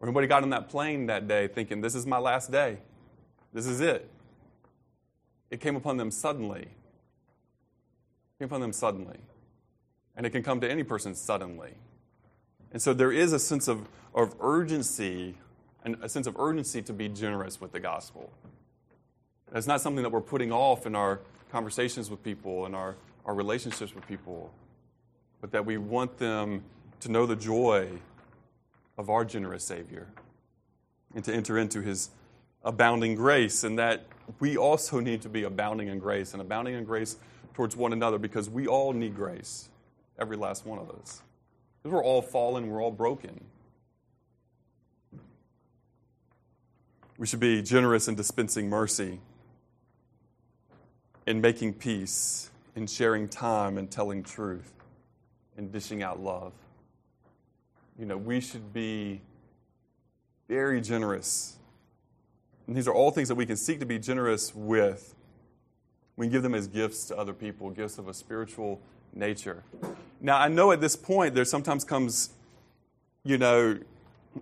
or 0.00 0.06
nobody 0.06 0.28
got 0.28 0.44
on 0.44 0.50
that 0.50 0.68
plane 0.68 1.06
that 1.06 1.26
day 1.26 1.48
thinking, 1.48 1.80
this 1.80 1.96
is 1.96 2.06
my 2.06 2.18
last 2.18 2.52
day. 2.52 2.78
This 3.56 3.66
is 3.66 3.80
it. 3.80 4.06
It 5.50 5.62
came 5.62 5.76
upon 5.76 5.96
them 5.96 6.10
suddenly. 6.10 6.60
It 6.60 8.38
came 8.38 8.44
upon 8.48 8.60
them 8.60 8.74
suddenly. 8.74 9.16
And 10.14 10.26
it 10.26 10.30
can 10.30 10.42
come 10.42 10.60
to 10.60 10.70
any 10.70 10.82
person 10.82 11.14
suddenly. 11.14 11.70
And 12.70 12.82
so 12.82 12.92
there 12.92 13.10
is 13.10 13.32
a 13.32 13.38
sense 13.38 13.66
of, 13.66 13.88
of 14.14 14.34
urgency, 14.40 15.36
and 15.86 15.96
a 16.02 16.08
sense 16.10 16.26
of 16.26 16.38
urgency 16.38 16.82
to 16.82 16.92
be 16.92 17.08
generous 17.08 17.58
with 17.58 17.72
the 17.72 17.80
gospel. 17.80 18.30
That's 19.50 19.66
not 19.66 19.80
something 19.80 20.02
that 20.02 20.12
we're 20.12 20.20
putting 20.20 20.52
off 20.52 20.84
in 20.84 20.94
our 20.94 21.20
conversations 21.50 22.10
with 22.10 22.22
people 22.22 22.66
and 22.66 22.76
our, 22.76 22.96
our 23.24 23.34
relationships 23.34 23.94
with 23.94 24.06
people, 24.06 24.52
but 25.40 25.50
that 25.52 25.64
we 25.64 25.78
want 25.78 26.18
them 26.18 26.62
to 27.00 27.10
know 27.10 27.24
the 27.24 27.36
joy 27.36 27.88
of 28.98 29.08
our 29.08 29.24
generous 29.24 29.64
Savior 29.64 30.08
and 31.14 31.24
to 31.24 31.32
enter 31.32 31.56
into 31.56 31.80
his 31.80 32.10
abounding 32.66 33.14
grace, 33.14 33.64
and 33.64 33.78
that 33.78 34.04
we 34.40 34.56
also 34.56 35.00
need 35.00 35.22
to 35.22 35.28
be 35.28 35.44
abounding 35.44 35.88
in 35.88 35.98
grace 35.98 36.32
and 36.32 36.42
abounding 36.42 36.74
in 36.74 36.84
grace 36.84 37.16
towards 37.54 37.76
one 37.76 37.92
another 37.92 38.18
because 38.18 38.50
we 38.50 38.66
all 38.66 38.92
need 38.92 39.14
grace, 39.14 39.70
every 40.18 40.36
last 40.36 40.66
one 40.66 40.78
of 40.78 40.90
us. 40.90 41.22
Because 41.82 41.94
we're 41.94 42.04
all 42.04 42.20
fallen, 42.20 42.68
we're 42.68 42.82
all 42.82 42.90
broken. 42.90 43.42
We 47.18 47.26
should 47.26 47.40
be 47.40 47.62
generous 47.62 48.08
in 48.08 48.16
dispensing 48.16 48.68
mercy, 48.68 49.20
in 51.26 51.40
making 51.40 51.74
peace, 51.74 52.50
in 52.74 52.86
sharing 52.86 53.28
time 53.28 53.78
and 53.78 53.90
telling 53.90 54.22
truth, 54.22 54.72
in 55.56 55.70
dishing 55.70 56.02
out 56.02 56.20
love. 56.20 56.52
You 57.98 58.04
know, 58.04 58.18
we 58.18 58.40
should 58.40 58.74
be 58.74 59.22
very 60.48 60.80
generous 60.82 61.56
and 62.66 62.76
these 62.76 62.88
are 62.88 62.94
all 62.94 63.10
things 63.10 63.28
that 63.28 63.34
we 63.34 63.46
can 63.46 63.56
seek 63.56 63.80
to 63.80 63.86
be 63.86 63.98
generous 63.98 64.54
with. 64.54 65.14
We 66.16 66.26
can 66.26 66.32
give 66.32 66.42
them 66.42 66.54
as 66.54 66.66
gifts 66.66 67.06
to 67.06 67.16
other 67.16 67.32
people, 67.32 67.70
gifts 67.70 67.98
of 67.98 68.08
a 68.08 68.14
spiritual 68.14 68.80
nature. 69.14 69.62
Now, 70.20 70.38
I 70.38 70.48
know 70.48 70.72
at 70.72 70.80
this 70.80 70.96
point 70.96 71.34
there 71.34 71.44
sometimes 71.44 71.84
comes, 71.84 72.30
you 73.24 73.38
know, 73.38 73.78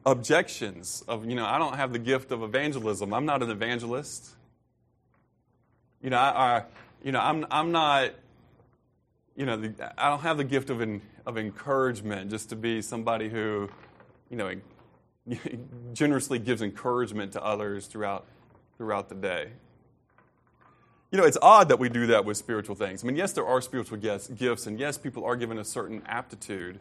objections 0.06 1.04
of, 1.06 1.26
you 1.26 1.34
know, 1.34 1.44
I 1.44 1.58
don't 1.58 1.76
have 1.76 1.92
the 1.92 1.98
gift 1.98 2.32
of 2.32 2.42
evangelism. 2.42 3.12
I'm 3.12 3.26
not 3.26 3.42
an 3.42 3.50
evangelist. 3.50 4.30
You 6.02 6.10
know, 6.10 6.18
I, 6.18 6.56
I 6.56 6.62
you 7.02 7.12
know, 7.12 7.20
I'm, 7.20 7.46
I'm 7.50 7.72
not, 7.72 8.10
you 9.36 9.46
know, 9.46 9.56
the, 9.56 9.92
I 9.98 10.08
don't 10.08 10.20
have 10.20 10.36
the 10.38 10.44
gift 10.44 10.70
of, 10.70 10.80
of 11.26 11.38
encouragement 11.38 12.30
just 12.30 12.48
to 12.50 12.56
be 12.56 12.80
somebody 12.80 13.28
who, 13.28 13.68
you 14.30 14.36
know, 14.36 14.54
generously 15.92 16.38
gives 16.38 16.62
encouragement 16.62 17.32
to 17.32 17.42
others 17.42 17.86
throughout, 17.86 18.26
throughout 18.76 19.08
the 19.08 19.14
day. 19.14 19.48
You 21.10 21.18
know, 21.18 21.24
it's 21.24 21.38
odd 21.40 21.68
that 21.68 21.78
we 21.78 21.88
do 21.88 22.06
that 22.08 22.24
with 22.24 22.36
spiritual 22.36 22.74
things. 22.74 23.04
I 23.04 23.06
mean, 23.06 23.16
yes, 23.16 23.32
there 23.32 23.46
are 23.46 23.60
spiritual 23.60 23.98
gifts, 23.98 24.66
and 24.66 24.80
yes, 24.80 24.98
people 24.98 25.24
are 25.24 25.36
given 25.36 25.58
a 25.58 25.64
certain 25.64 26.02
aptitude. 26.06 26.80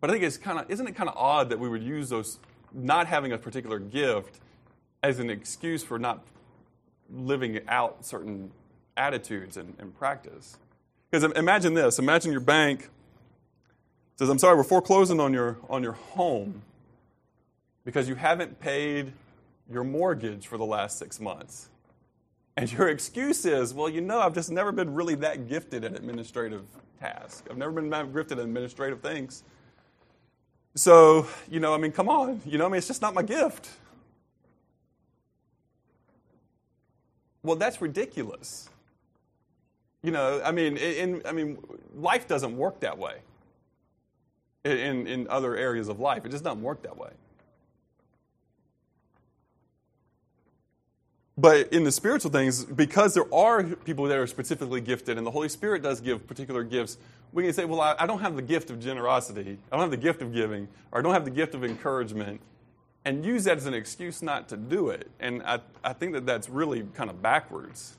But 0.00 0.10
I 0.10 0.12
think 0.14 0.24
it's 0.24 0.38
kind 0.38 0.58
of, 0.58 0.70
isn't 0.70 0.86
it 0.86 0.96
kind 0.96 1.08
of 1.08 1.16
odd 1.16 1.50
that 1.50 1.58
we 1.58 1.68
would 1.68 1.82
use 1.82 2.08
those, 2.08 2.38
not 2.72 3.06
having 3.06 3.32
a 3.32 3.38
particular 3.38 3.78
gift, 3.78 4.40
as 5.02 5.18
an 5.18 5.30
excuse 5.30 5.84
for 5.84 5.98
not 5.98 6.24
living 7.10 7.60
out 7.68 8.04
certain 8.04 8.50
attitudes 8.96 9.56
and, 9.56 9.74
and 9.78 9.96
practice? 9.98 10.56
Because 11.10 11.30
imagine 11.32 11.74
this 11.74 11.98
imagine 11.98 12.32
your 12.32 12.40
bank 12.40 12.88
says, 14.16 14.28
I'm 14.28 14.38
sorry, 14.38 14.56
we're 14.56 14.64
foreclosing 14.64 15.20
on 15.20 15.32
your, 15.32 15.58
on 15.68 15.82
your 15.82 15.92
home 15.92 16.62
because 17.88 18.06
you 18.06 18.16
haven't 18.16 18.60
paid 18.60 19.14
your 19.72 19.82
mortgage 19.82 20.46
for 20.46 20.58
the 20.58 20.64
last 20.66 20.98
six 20.98 21.18
months. 21.18 21.70
And 22.54 22.70
your 22.70 22.90
excuse 22.90 23.46
is, 23.46 23.72
well, 23.72 23.88
you 23.88 24.02
know, 24.02 24.20
I've 24.20 24.34
just 24.34 24.50
never 24.50 24.72
been 24.72 24.92
really 24.92 25.14
that 25.14 25.48
gifted 25.48 25.84
at 25.86 25.96
administrative 25.96 26.66
tasks. 27.00 27.44
I've 27.50 27.56
never 27.56 27.72
been 27.72 27.88
that 27.88 28.12
gifted 28.12 28.40
at 28.40 28.44
administrative 28.44 29.00
things. 29.00 29.42
So, 30.74 31.28
you 31.50 31.60
know, 31.60 31.72
I 31.72 31.78
mean, 31.78 31.90
come 31.90 32.10
on. 32.10 32.42
You 32.44 32.58
know, 32.58 32.66
I 32.66 32.68
mean, 32.68 32.76
it's 32.76 32.88
just 32.88 33.00
not 33.00 33.14
my 33.14 33.22
gift. 33.22 33.70
Well, 37.42 37.56
that's 37.56 37.80
ridiculous. 37.80 38.68
You 40.02 40.10
know, 40.10 40.42
I 40.44 40.52
mean, 40.52 40.76
in, 40.76 41.22
I 41.24 41.32
mean, 41.32 41.56
life 41.94 42.28
doesn't 42.28 42.54
work 42.54 42.80
that 42.80 42.98
way. 42.98 43.14
In, 44.66 45.06
in 45.06 45.26
other 45.28 45.56
areas 45.56 45.88
of 45.88 46.00
life, 46.00 46.26
it 46.26 46.32
just 46.32 46.44
doesn't 46.44 46.60
work 46.60 46.82
that 46.82 46.98
way. 46.98 47.12
But 51.38 51.72
in 51.72 51.84
the 51.84 51.92
spiritual 51.92 52.32
things, 52.32 52.64
because 52.64 53.14
there 53.14 53.32
are 53.32 53.62
people 53.62 54.06
that 54.06 54.18
are 54.18 54.26
specifically 54.26 54.80
gifted, 54.80 55.18
and 55.18 55.26
the 55.26 55.30
Holy 55.30 55.48
Spirit 55.48 55.84
does 55.84 56.00
give 56.00 56.26
particular 56.26 56.64
gifts, 56.64 56.98
we 57.32 57.44
can 57.44 57.52
say, 57.52 57.64
well, 57.64 57.80
I, 57.80 57.94
I, 57.96 58.06
don't 58.06 58.18
have 58.18 58.34
the 58.34 58.42
gift 58.42 58.70
of 58.70 58.80
generosity, 58.80 59.56
I 59.70 59.76
don't 59.76 59.82
have 59.82 59.92
the 59.92 59.96
gift 59.96 60.20
of 60.20 60.34
giving, 60.34 60.66
or 60.90 60.98
I 60.98 61.02
don't 61.02 61.12
have 61.12 61.24
the 61.24 61.30
gift 61.30 61.54
of 61.54 61.62
encouragement, 61.62 62.40
and 63.04 63.24
use 63.24 63.44
that 63.44 63.56
as 63.56 63.66
an 63.66 63.74
excuse 63.74 64.20
not 64.20 64.48
to 64.48 64.56
do 64.56 64.88
it. 64.88 65.08
And 65.20 65.40
I, 65.44 65.60
I 65.84 65.92
think 65.92 66.14
that 66.14 66.26
that's 66.26 66.48
really 66.48 66.84
kind 66.94 67.08
of 67.08 67.22
backwards. 67.22 67.96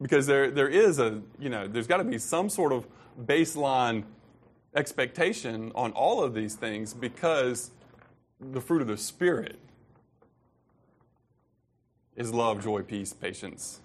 Because 0.00 0.26
there, 0.26 0.50
there 0.50 0.68
is 0.68 0.98
a, 0.98 1.20
you 1.38 1.50
know, 1.50 1.68
there's 1.68 1.86
got 1.86 1.98
to 1.98 2.04
be 2.04 2.16
some 2.16 2.48
sort 2.48 2.72
of 2.72 2.86
baseline 3.26 4.04
expectation 4.74 5.72
on 5.74 5.92
all 5.92 6.24
of 6.24 6.32
these 6.32 6.54
things 6.54 6.94
because 6.94 7.70
the 8.40 8.62
fruit 8.62 8.80
of 8.80 8.88
the 8.88 8.96
Spirit 8.96 9.58
is 12.16 12.32
love, 12.32 12.62
joy, 12.62 12.82
peace, 12.82 13.12
patience, 13.12 13.80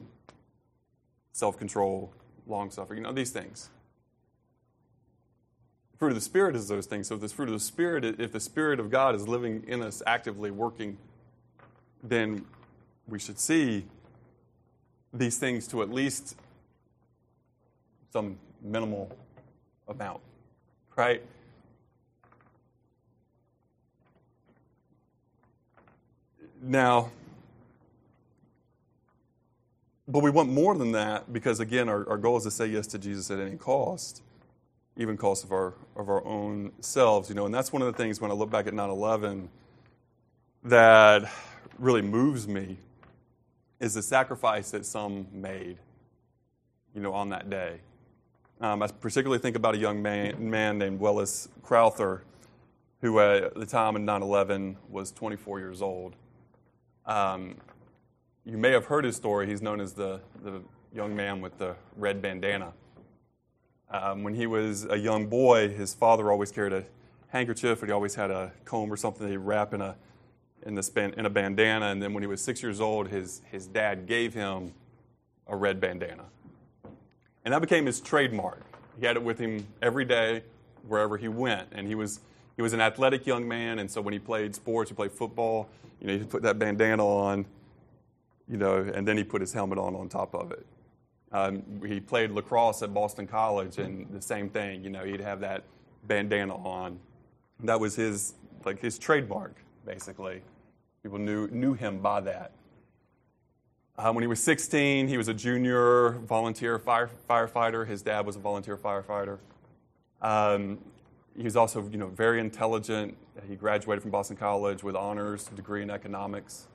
self 1.32 1.58
control, 1.58 2.14
long 2.48 2.70
suffering. 2.70 3.00
You 3.00 3.04
know, 3.04 3.12
these 3.12 3.32
things. 3.32 3.70
The 5.92 5.98
fruit 5.98 6.10
of 6.10 6.16
the 6.16 6.22
Spirit 6.22 6.56
is 6.56 6.68
those 6.68 6.86
things. 6.86 7.08
So, 7.08 7.16
if 7.16 7.22
this 7.22 7.32
fruit 7.32 7.50
of 7.50 7.54
the 7.54 7.60
Spirit, 7.60 8.06
if 8.20 8.32
the 8.32 8.40
Spirit 8.40 8.80
of 8.80 8.90
God 8.90 9.16
is 9.16 9.28
living 9.28 9.64
in 9.68 9.82
us, 9.82 10.02
actively 10.06 10.52
working, 10.52 10.98
then 12.04 12.46
we 13.08 13.20
should 13.20 13.40
see 13.40 13.86
these 15.14 15.38
things 15.38 15.68
to 15.68 15.82
at 15.82 15.90
least 15.90 16.36
some 18.12 18.38
minimal 18.62 19.12
amount, 19.88 20.22
right? 20.96 21.22
Now, 26.62 27.12
but 30.10 30.24
we 30.24 30.32
want 30.32 30.50
more 30.50 30.76
than 30.76 30.92
that 30.94 31.32
because, 31.32 31.60
again, 31.60 31.88
our, 31.88 32.08
our 32.10 32.18
goal 32.18 32.38
is 32.38 32.44
to 32.44 32.52
say 32.52 32.66
yes 32.66 32.88
to 32.88 32.98
Jesus 32.98 33.30
at 33.30 33.40
any 33.40 33.56
cost, 33.56 34.24
even 34.98 35.16
cost 35.18 35.44
of 35.44 35.52
our, 35.52 35.76
of 35.96 36.10
our 36.10 36.26
own 36.26 36.72
selves, 36.80 37.30
you 37.30 37.36
know. 37.36 37.46
And 37.46 37.54
that's 37.54 37.72
one 37.72 37.84
of 37.84 37.86
the 37.86 37.94
things 37.94 38.20
when 38.20 38.32
I 38.32 38.34
look 38.34 38.50
back 38.50 38.66
at 38.66 38.74
9 38.74 38.90
11 38.90 39.50
that 40.64 41.32
really 41.78 42.02
moves 42.02 42.48
me 42.48 42.78
is 43.80 43.94
the 43.94 44.02
sacrifice 44.02 44.72
that 44.72 44.86
some 44.86 45.28
made, 45.32 45.78
you 46.96 47.02
know, 47.02 47.14
on 47.14 47.30
that 47.30 47.50
day. 47.50 47.80
Um, 48.60 48.82
I 48.82 48.88
particularly 48.88 49.40
think 49.40 49.56
about 49.56 49.76
a 49.76 49.78
young 49.78 50.02
man, 50.02 50.50
man 50.50 50.78
named 50.80 51.00
Welles 51.00 51.48
Crowther, 51.64 52.24
who 53.02 53.20
at 53.20 53.54
the 53.54 53.66
time 53.66 53.96
in 53.96 54.06
9 54.06 54.24
11 54.24 54.76
was 54.90 55.12
24 55.12 55.60
years 55.60 55.82
old. 55.82 56.16
Um, 57.06 57.56
you 58.46 58.58
may 58.58 58.72
have 58.72 58.86
heard 58.86 59.06
his 59.06 59.16
story. 59.16 59.48
He's 59.48 59.62
known 59.62 59.80
as 59.80 59.94
the, 59.94 60.22
the 60.44 60.62
young 60.94 61.16
man 61.16 61.42
with 61.42 61.58
the 61.58 61.76
red 61.96 62.22
bandana. 62.22 62.74
Um, 63.92 64.24
when 64.24 64.36
he 64.36 64.48
was 64.48 64.86
a 64.86 64.98
young 64.98 65.28
boy, 65.28 65.70
his 65.70 65.94
father 65.94 66.32
always 66.32 66.52
carried 66.52 66.74
a 66.74 66.84
handkerchief, 67.30 67.82
and 67.82 67.90
he 67.90 67.94
always 67.94 68.16
had 68.16 68.32
a 68.32 68.52
comb 68.66 68.92
or 68.92 68.98
something 68.98 69.26
that 69.26 69.32
he'd 69.32 69.38
wrap 69.38 69.74
in 69.74 69.82
a, 69.82 69.96
in, 70.66 70.76
the 70.76 71.14
in 71.18 71.26
a 71.26 71.30
bandana. 71.30 71.88
And 71.88 72.02
then 72.02 72.14
when 72.14 72.24
he 72.24 72.28
was 72.28 72.42
six 72.42 72.62
years 72.62 72.82
old, 72.82 73.08
his, 73.08 73.42
his 73.52 73.68
dad 73.68 74.08
gave 74.08 74.34
him 74.34 74.74
a 75.48 75.56
red 75.56 75.80
bandana. 75.80 76.26
And 77.46 77.54
that 77.54 77.62
became 77.62 77.86
his 77.86 78.00
trademark. 78.00 78.62
He 79.00 79.06
had 79.06 79.16
it 79.16 79.24
with 79.24 79.40
him 79.40 79.66
every 79.82 80.06
day, 80.06 80.44
wherever 80.88 81.18
he 81.18 81.28
went. 81.28 81.70
And 81.72 81.88
he 81.88 81.96
was, 81.96 82.20
he 82.56 82.62
was 82.62 82.74
an 82.74 82.82
athletic 82.82 83.26
young 83.26 83.48
man, 83.48 83.80
and 83.80 83.90
so 83.90 84.02
when 84.02 84.14
he 84.14 84.20
played 84.20 84.54
sports, 84.54 84.90
he 84.90 84.96
played 84.96 85.12
football, 85.12 85.70
you 86.02 86.08
know, 86.08 86.18
he'd 86.18 86.30
put 86.30 86.44
that 86.44 86.60
bandana 86.60 87.06
on, 87.06 87.46
you 88.50 88.58
know, 88.58 88.78
and 88.94 89.08
then 89.08 89.16
he 89.16 89.24
put 89.24 89.42
his 89.42 89.54
helmet 89.54 89.78
on 89.78 89.96
on 89.96 90.10
top 90.10 90.34
of 90.34 90.52
it. 90.52 90.66
Um, 91.32 91.82
he 91.86 92.00
played 92.00 92.32
lacrosse 92.32 92.82
at 92.82 92.94
Boston 92.94 93.28
College, 93.28 93.78
and 93.78 94.08
the 94.12 94.22
same 94.22 94.50
thing. 94.50 94.84
You 94.84 94.90
know, 94.90 95.04
he'd 95.04 95.22
have 95.22 95.40
that 95.42 95.64
bandana 96.08 96.56
on. 96.56 97.00
That 97.64 97.80
was 97.80 97.96
his 97.96 98.34
like 98.66 98.82
his 98.82 98.98
trademark, 98.98 99.56
basically. 99.86 100.42
People 101.04 101.20
knew 101.20 101.48
knew 101.50 101.74
him 101.74 102.00
by 102.00 102.22
that. 102.22 102.52
Um, 103.98 104.16
when 104.16 104.24
he 104.24 104.28
was 104.28 104.42
16, 104.42 105.10
he 105.10 105.18
was 105.18 105.28
a 105.28 105.34
junior 105.34 106.12
volunteer 106.26 106.80
fire, 106.80 107.10
firefighter. 107.30 107.86
His 107.86 108.02
dad 108.02 108.26
was 108.26 108.38
a 108.38 108.40
volunteer 108.40 108.78
firefighter. 108.78 109.40
Um, 110.22 110.80
he 111.36 111.44
was 111.44 111.58
also, 111.58 111.88
you 111.92 111.98
know, 111.98 112.08
very 112.08 112.40
intelligent. 112.40 113.16
He 113.48 113.58
graduated 113.58 114.02
from 114.02 114.12
Boston 114.12 114.38
College 114.38 114.84
with 114.84 114.96
honors 114.96 115.46
degree 115.56 115.84
in 115.84 115.90
economics 115.90 116.68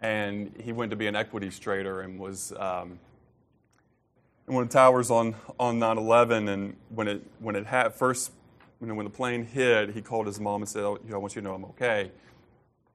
and 0.00 0.52
he 0.62 0.72
went 0.72 0.90
to 0.90 0.96
be 0.96 1.06
an 1.06 1.16
equities 1.16 1.58
trader 1.58 2.00
and 2.02 2.18
was 2.18 2.52
um, 2.58 2.98
in 4.46 4.54
one 4.54 4.62
of 4.62 4.68
the 4.68 4.72
towers 4.72 5.10
on 5.10 5.34
on 5.58 5.78
9/11. 5.78 6.48
And 6.48 6.76
when 6.90 7.08
it 7.08 7.22
when 7.38 7.56
it 7.56 7.66
had 7.66 7.94
first, 7.94 8.32
you 8.80 8.86
know, 8.86 8.94
when 8.94 9.04
the 9.04 9.10
plane 9.10 9.44
hit, 9.44 9.90
he 9.90 10.02
called 10.02 10.26
his 10.26 10.38
mom 10.40 10.62
and 10.62 10.68
said, 10.68 10.82
oh, 10.82 10.98
you 11.04 11.10
know, 11.10 11.16
"I 11.16 11.18
want 11.18 11.34
you 11.34 11.42
to 11.42 11.48
know 11.48 11.54
I'm 11.54 11.64
okay." 11.66 12.10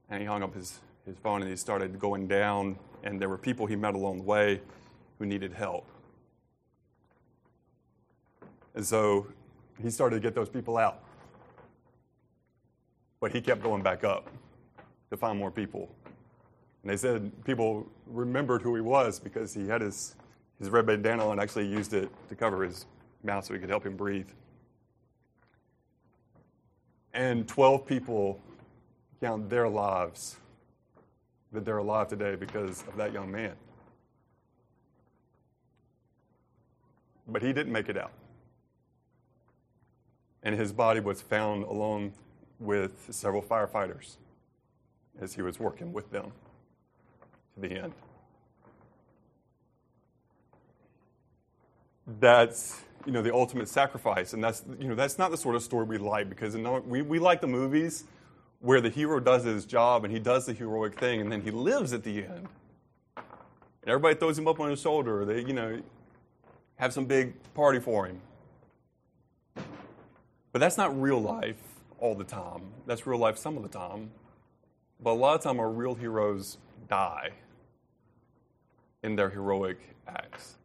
And 0.09 0.21
he 0.21 0.27
hung 0.27 0.43
up 0.43 0.53
his 0.53 0.79
his 1.05 1.17
phone 1.17 1.41
and 1.41 1.49
he 1.49 1.57
started 1.57 1.99
going 1.99 2.27
down. 2.27 2.77
And 3.03 3.19
there 3.19 3.29
were 3.29 3.37
people 3.37 3.65
he 3.65 3.75
met 3.75 3.95
along 3.95 4.17
the 4.17 4.23
way 4.23 4.61
who 5.17 5.25
needed 5.25 5.53
help. 5.53 5.87
And 8.75 8.85
so 8.85 9.27
he 9.81 9.89
started 9.89 10.15
to 10.15 10.21
get 10.21 10.35
those 10.35 10.49
people 10.49 10.77
out. 10.77 11.03
But 13.19 13.31
he 13.31 13.41
kept 13.41 13.61
going 13.61 13.83
back 13.83 14.03
up 14.03 14.29
to 15.09 15.17
find 15.17 15.37
more 15.37 15.51
people. 15.51 15.89
And 16.83 16.91
they 16.91 16.97
said 16.97 17.31
people 17.45 17.87
remembered 18.07 18.61
who 18.61 18.75
he 18.75 18.81
was 18.81 19.19
because 19.19 19.53
he 19.53 19.67
had 19.67 19.81
his, 19.81 20.15
his 20.59 20.69
red 20.69 20.85
bandana 20.85 21.29
and 21.29 21.39
actually 21.39 21.67
used 21.67 21.93
it 21.93 22.09
to 22.29 22.35
cover 22.35 22.63
his 22.63 22.85
mouth 23.23 23.45
so 23.45 23.53
he 23.53 23.59
could 23.59 23.69
help 23.69 23.85
him 23.85 23.95
breathe. 23.95 24.29
And 27.13 27.47
12 27.47 27.85
people 27.85 28.39
count 29.19 29.49
their 29.49 29.67
lives 29.67 30.37
that 31.51 31.65
they're 31.65 31.77
alive 31.77 32.07
today 32.07 32.35
because 32.35 32.83
of 32.87 32.95
that 32.95 33.13
young 33.13 33.29
man. 33.31 33.53
But 37.27 37.41
he 37.41 37.53
didn't 37.53 37.71
make 37.71 37.89
it 37.89 37.97
out. 37.97 38.13
And 40.43 40.55
his 40.55 40.71
body 40.71 40.99
was 40.99 41.21
found 41.21 41.65
along 41.65 42.13
with 42.59 43.07
several 43.11 43.43
firefighters 43.43 44.15
as 45.19 45.35
he 45.35 45.41
was 45.41 45.59
working 45.59 45.93
with 45.93 46.09
them 46.11 46.31
the 47.57 47.71
end. 47.71 47.93
That's 52.19 52.81
you 53.05 53.11
know 53.11 53.21
the 53.21 53.33
ultimate 53.33 53.69
sacrifice, 53.69 54.33
and 54.33 54.43
that's 54.43 54.63
you 54.79 54.87
know 54.87 54.95
that's 54.95 55.17
not 55.17 55.31
the 55.31 55.37
sort 55.37 55.55
of 55.55 55.63
story 55.63 55.85
we 55.85 55.97
like 55.97 56.29
because 56.29 56.55
we 56.55 57.01
we 57.01 57.19
like 57.19 57.41
the 57.41 57.47
movies 57.47 58.05
where 58.59 58.81
the 58.81 58.89
hero 58.89 59.19
does 59.19 59.43
his 59.43 59.65
job 59.65 60.03
and 60.03 60.13
he 60.13 60.19
does 60.19 60.45
the 60.45 60.53
heroic 60.53 60.99
thing, 60.99 61.21
and 61.21 61.31
then 61.31 61.41
he 61.41 61.51
lives 61.51 61.93
at 61.93 62.03
the 62.03 62.23
end. 62.23 62.47
And 63.83 63.89
everybody 63.89 64.15
throws 64.15 64.37
him 64.37 64.47
up 64.47 64.59
on 64.59 64.69
his 64.69 64.81
shoulder. 64.81 65.21
Or 65.21 65.25
they 65.25 65.41
you 65.41 65.53
know 65.53 65.81
have 66.77 66.93
some 66.93 67.05
big 67.05 67.33
party 67.53 67.79
for 67.79 68.07
him. 68.07 68.21
But 70.51 70.59
that's 70.59 70.77
not 70.77 70.99
real 70.99 71.21
life 71.21 71.61
all 71.99 72.15
the 72.15 72.23
time. 72.23 72.63
That's 72.85 73.07
real 73.07 73.19
life 73.19 73.37
some 73.37 73.57
of 73.57 73.63
the 73.63 73.69
time. 73.69 74.11
But 75.01 75.11
a 75.11 75.13
lot 75.13 75.35
of 75.35 75.41
time, 75.41 75.59
our 75.59 75.69
real 75.69 75.95
heroes 75.95 76.57
die 76.87 77.31
in 79.03 79.15
their 79.15 79.29
heroic 79.29 79.79
acts. 80.07 80.55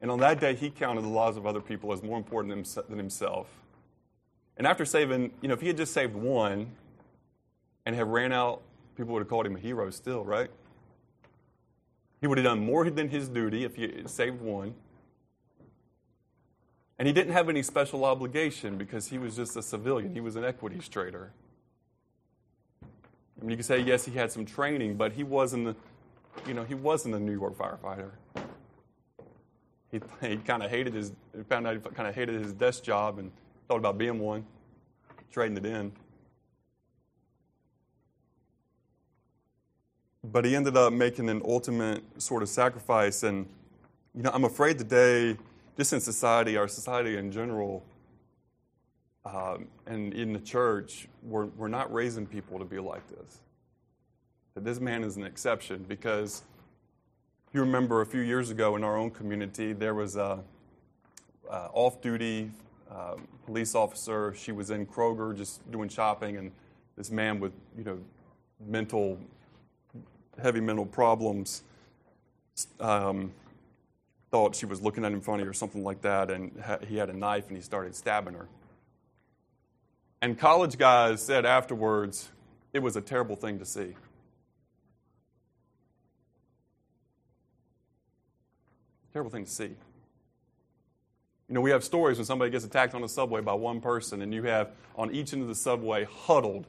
And 0.00 0.10
on 0.10 0.20
that 0.20 0.38
day, 0.38 0.54
he 0.54 0.70
counted 0.70 1.02
the 1.02 1.08
lives 1.08 1.36
of 1.36 1.46
other 1.46 1.60
people 1.60 1.92
as 1.92 2.02
more 2.02 2.18
important 2.18 2.68
than 2.88 2.98
himself. 2.98 3.48
And 4.56 4.66
after 4.66 4.84
saving, 4.84 5.32
you 5.40 5.48
know, 5.48 5.54
if 5.54 5.60
he 5.60 5.66
had 5.66 5.76
just 5.76 5.92
saved 5.92 6.14
one 6.14 6.70
and 7.86 7.96
had 7.96 8.06
ran 8.06 8.32
out, 8.32 8.60
people 8.96 9.14
would 9.14 9.20
have 9.20 9.28
called 9.28 9.46
him 9.46 9.56
a 9.56 9.58
hero 9.58 9.90
still, 9.90 10.24
right? 10.24 10.50
He 12.20 12.26
would 12.26 12.38
have 12.38 12.44
done 12.44 12.64
more 12.64 12.88
than 12.88 13.08
his 13.08 13.28
duty 13.28 13.64
if 13.64 13.76
he 13.76 13.82
had 13.82 14.10
saved 14.10 14.40
one. 14.40 14.74
And 16.98 17.08
he 17.08 17.12
didn't 17.12 17.32
have 17.32 17.48
any 17.48 17.62
special 17.62 18.04
obligation 18.04 18.78
because 18.78 19.08
he 19.08 19.18
was 19.18 19.34
just 19.34 19.56
a 19.56 19.62
civilian. 19.62 20.12
He 20.12 20.20
was 20.20 20.36
an 20.36 20.44
equities 20.44 20.88
trader. 20.88 21.32
I 23.44 23.46
mean, 23.46 23.50
you 23.50 23.56
could 23.56 23.66
say, 23.66 23.80
yes, 23.80 24.06
he 24.06 24.12
had 24.12 24.32
some 24.32 24.46
training, 24.46 24.94
but 24.94 25.12
he 25.12 25.22
wasn't 25.22 25.76
you 26.46 26.54
know, 26.54 26.64
he 26.64 26.74
wasn't 26.74 27.14
a 27.14 27.20
New 27.20 27.32
York 27.32 27.58
firefighter. 27.58 28.10
He, 29.90 30.00
he 30.26 30.36
kind 30.38 30.62
of 30.62 30.70
hated 30.70 30.94
his, 30.94 31.12
found 31.50 31.66
out 31.66 31.74
he 31.74 31.80
kind 31.80 32.08
of 32.08 32.14
hated 32.14 32.40
his 32.40 32.54
desk 32.54 32.82
job 32.82 33.18
and 33.18 33.30
thought 33.68 33.76
about 33.76 33.98
being 33.98 34.18
one, 34.18 34.46
trading 35.30 35.58
it 35.58 35.66
in. 35.66 35.92
But 40.24 40.46
he 40.46 40.56
ended 40.56 40.78
up 40.78 40.94
making 40.94 41.28
an 41.28 41.42
ultimate 41.44 42.02
sort 42.16 42.42
of 42.42 42.48
sacrifice. 42.48 43.24
And, 43.24 43.46
you 44.14 44.22
know, 44.22 44.30
I'm 44.32 44.44
afraid 44.44 44.78
today, 44.78 45.36
just 45.76 45.92
in 45.92 46.00
society, 46.00 46.56
our 46.56 46.66
society 46.66 47.18
in 47.18 47.30
general, 47.30 47.84
um, 49.24 49.68
and 49.86 50.12
in 50.12 50.32
the 50.32 50.40
church, 50.40 51.08
we're, 51.22 51.46
we're 51.46 51.68
not 51.68 51.92
raising 51.92 52.26
people 52.26 52.58
to 52.58 52.64
be 52.64 52.78
like 52.78 53.06
this 53.08 53.40
that 54.54 54.64
this 54.64 54.78
man 54.78 55.02
is 55.02 55.16
an 55.16 55.24
exception 55.24 55.84
because 55.88 56.42
you 57.52 57.60
remember 57.60 58.00
a 58.00 58.06
few 58.06 58.20
years 58.20 58.50
ago 58.50 58.76
in 58.76 58.84
our 58.84 58.96
own 58.96 59.10
community, 59.10 59.72
there 59.72 59.94
was 59.94 60.16
a, 60.16 60.38
a 61.50 61.56
off-duty 61.72 62.50
uh, 62.90 63.16
police 63.46 63.74
officer. 63.74 64.34
She 64.36 64.52
was 64.52 64.70
in 64.70 64.86
Kroger 64.86 65.36
just 65.36 65.68
doing 65.70 65.88
shopping, 65.88 66.36
and 66.36 66.52
this 66.96 67.10
man 67.10 67.40
with 67.40 67.52
you 67.76 67.84
know 67.84 67.98
mental, 68.64 69.18
heavy 70.40 70.60
mental 70.60 70.86
problems. 70.86 71.62
Um, 72.78 73.32
thought 74.30 74.54
she 74.54 74.66
was 74.66 74.80
looking 74.80 75.04
at 75.04 75.12
him 75.12 75.20
funny 75.20 75.44
or 75.44 75.52
something 75.52 75.82
like 75.84 76.00
that, 76.02 76.30
and 76.30 76.52
ha- 76.64 76.78
he 76.86 76.96
had 76.96 77.08
a 77.08 77.12
knife 77.12 77.48
and 77.48 77.56
he 77.56 77.62
started 77.62 77.94
stabbing 77.94 78.34
her. 78.34 78.48
And 80.24 80.38
college 80.38 80.78
guys 80.78 81.22
said 81.22 81.44
afterwards, 81.44 82.30
it 82.72 82.78
was 82.78 82.96
a 82.96 83.02
terrible 83.02 83.36
thing 83.36 83.58
to 83.58 83.66
see. 83.66 83.94
Terrible 89.12 89.30
thing 89.30 89.44
to 89.44 89.50
see. 89.50 89.64
You 89.64 89.76
know, 91.50 91.60
we 91.60 91.72
have 91.72 91.84
stories 91.84 92.16
when 92.16 92.24
somebody 92.24 92.50
gets 92.50 92.64
attacked 92.64 92.94
on 92.94 93.02
the 93.02 93.08
subway 93.10 93.42
by 93.42 93.52
one 93.52 93.82
person, 93.82 94.22
and 94.22 94.32
you 94.32 94.44
have 94.44 94.70
on 94.96 95.14
each 95.14 95.34
end 95.34 95.42
of 95.42 95.48
the 95.48 95.54
subway 95.54 96.04
huddled 96.04 96.66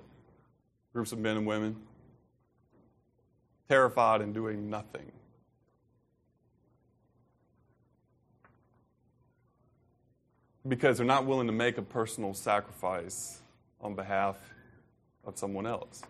groups 0.91 1.13
of 1.13 1.19
men 1.19 1.37
and 1.37 1.47
women. 1.47 1.77
terrified 3.69 4.19
and 4.19 4.33
doing 4.33 4.69
nothing. 4.69 5.13
Because 10.67 10.97
they're 10.97 11.05
not 11.05 11.25
willing 11.25 11.47
to 11.47 11.53
make 11.53 11.77
a 11.77 11.81
personal 11.81 12.33
sacrifice 12.33 13.41
on 13.85 13.95
behalf 13.95 14.35
of 15.23 15.37
someone 15.37 15.65
else. 15.65 16.01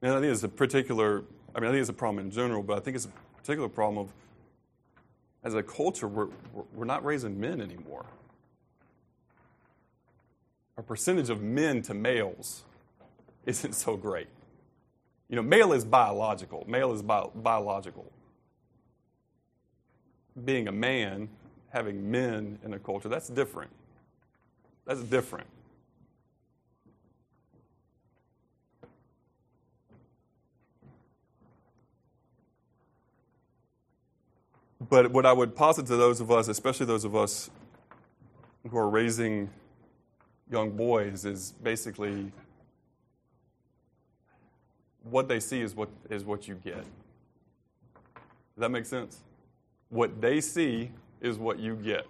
And 0.00 0.12
I 0.12 0.20
think 0.20 0.32
it's 0.32 0.44
a 0.44 0.48
particular, 0.48 1.24
I 1.54 1.60
mean, 1.60 1.68
I 1.68 1.72
think 1.72 1.80
it's 1.80 1.90
a 1.90 1.92
problem 1.92 2.24
in 2.24 2.30
general, 2.30 2.62
but 2.62 2.78
I 2.78 2.80
think 2.80 2.96
it's 2.96 3.06
a 3.06 3.36
particular 3.36 3.68
problem 3.68 4.06
of, 4.06 4.12
as 5.42 5.54
a 5.54 5.62
culture, 5.62 6.08
we're, 6.08 6.28
we're 6.72 6.84
not 6.84 7.04
raising 7.04 7.38
men 7.38 7.60
anymore. 7.60 8.06
Our 10.76 10.82
percentage 10.82 11.28
of 11.28 11.42
men 11.42 11.82
to 11.82 11.94
males 11.94 12.62
isn't 13.44 13.74
so 13.74 13.96
great. 13.96 14.28
You 15.28 15.36
know, 15.36 15.42
male 15.42 15.72
is 15.72 15.84
biological. 15.84 16.64
Male 16.66 16.92
is 16.92 17.02
bio- 17.02 17.32
biological. 17.34 18.10
Being 20.44 20.68
a 20.68 20.72
man, 20.72 21.28
having 21.70 22.10
men 22.10 22.58
in 22.64 22.72
a 22.72 22.78
culture, 22.78 23.08
that's 23.08 23.28
different. 23.28 23.70
That's 24.86 25.02
different. 25.02 25.46
But 34.88 35.10
what 35.10 35.26
I 35.26 35.32
would 35.32 35.54
posit 35.54 35.86
to 35.86 35.96
those 35.96 36.20
of 36.20 36.30
us, 36.30 36.48
especially 36.48 36.86
those 36.86 37.04
of 37.04 37.14
us 37.14 37.50
who 38.68 38.76
are 38.78 38.88
raising 38.88 39.50
young 40.50 40.70
boys, 40.70 41.24
is 41.24 41.52
basically 41.62 42.32
what 45.02 45.28
they 45.28 45.40
see 45.40 45.60
is 45.60 45.74
what, 45.74 45.90
is 46.08 46.24
what 46.24 46.48
you 46.48 46.54
get. 46.54 46.84
Does 46.84 48.58
that 48.58 48.70
make 48.70 48.86
sense? 48.86 49.20
What 49.90 50.20
they 50.20 50.40
see 50.40 50.90
is 51.20 51.38
what 51.38 51.58
you 51.58 51.74
get. 51.76 52.06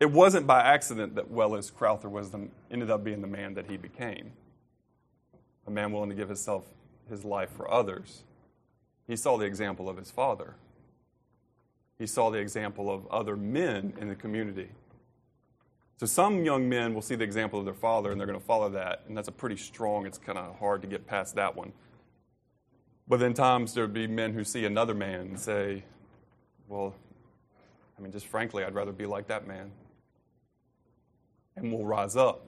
It 0.00 0.10
wasn't 0.10 0.46
by 0.46 0.60
accident 0.60 1.14
that 1.16 1.30
Welles 1.30 1.70
Crowther 1.70 2.08
was 2.08 2.30
the, 2.30 2.48
ended 2.70 2.90
up 2.90 3.02
being 3.02 3.20
the 3.20 3.26
man 3.26 3.54
that 3.54 3.68
he 3.68 3.76
became. 3.76 4.32
A 5.66 5.70
man 5.70 5.92
willing 5.92 6.08
to 6.10 6.14
give 6.14 6.28
himself 6.28 6.64
his 7.08 7.24
life 7.24 7.50
for 7.50 7.70
others. 7.70 8.22
He 9.06 9.16
saw 9.16 9.36
the 9.36 9.44
example 9.44 9.88
of 9.88 9.96
his 9.96 10.10
father. 10.10 10.54
He 11.98 12.06
saw 12.06 12.30
the 12.30 12.38
example 12.38 12.90
of 12.90 13.06
other 13.08 13.36
men 13.36 13.92
in 14.00 14.08
the 14.08 14.14
community. 14.14 14.68
So 15.98 16.06
some 16.06 16.44
young 16.44 16.68
men 16.68 16.94
will 16.94 17.02
see 17.02 17.16
the 17.16 17.24
example 17.24 17.58
of 17.58 17.64
their 17.64 17.74
father 17.74 18.12
and 18.12 18.20
they're 18.20 18.26
going 18.26 18.38
to 18.38 18.44
follow 18.44 18.68
that, 18.70 19.02
and 19.08 19.16
that's 19.16 19.28
a 19.28 19.32
pretty 19.32 19.56
strong, 19.56 20.06
it's 20.06 20.18
kind 20.18 20.38
of 20.38 20.56
hard 20.58 20.80
to 20.82 20.88
get 20.88 21.06
past 21.06 21.34
that 21.34 21.56
one. 21.56 21.72
But 23.08 23.18
then 23.18 23.34
times 23.34 23.74
there 23.74 23.84
would 23.84 23.94
be 23.94 24.06
men 24.06 24.32
who 24.32 24.44
see 24.44 24.64
another 24.64 24.94
man 24.94 25.20
and 25.20 25.40
say, 25.40 25.82
well, 26.68 26.94
I 27.98 28.02
mean, 28.02 28.12
just 28.12 28.26
frankly, 28.26 28.62
I'd 28.62 28.74
rather 28.74 28.92
be 28.92 29.06
like 29.06 29.26
that 29.28 29.48
man. 29.48 29.72
And 31.56 31.72
we'll 31.72 31.86
rise 31.86 32.14
up. 32.14 32.46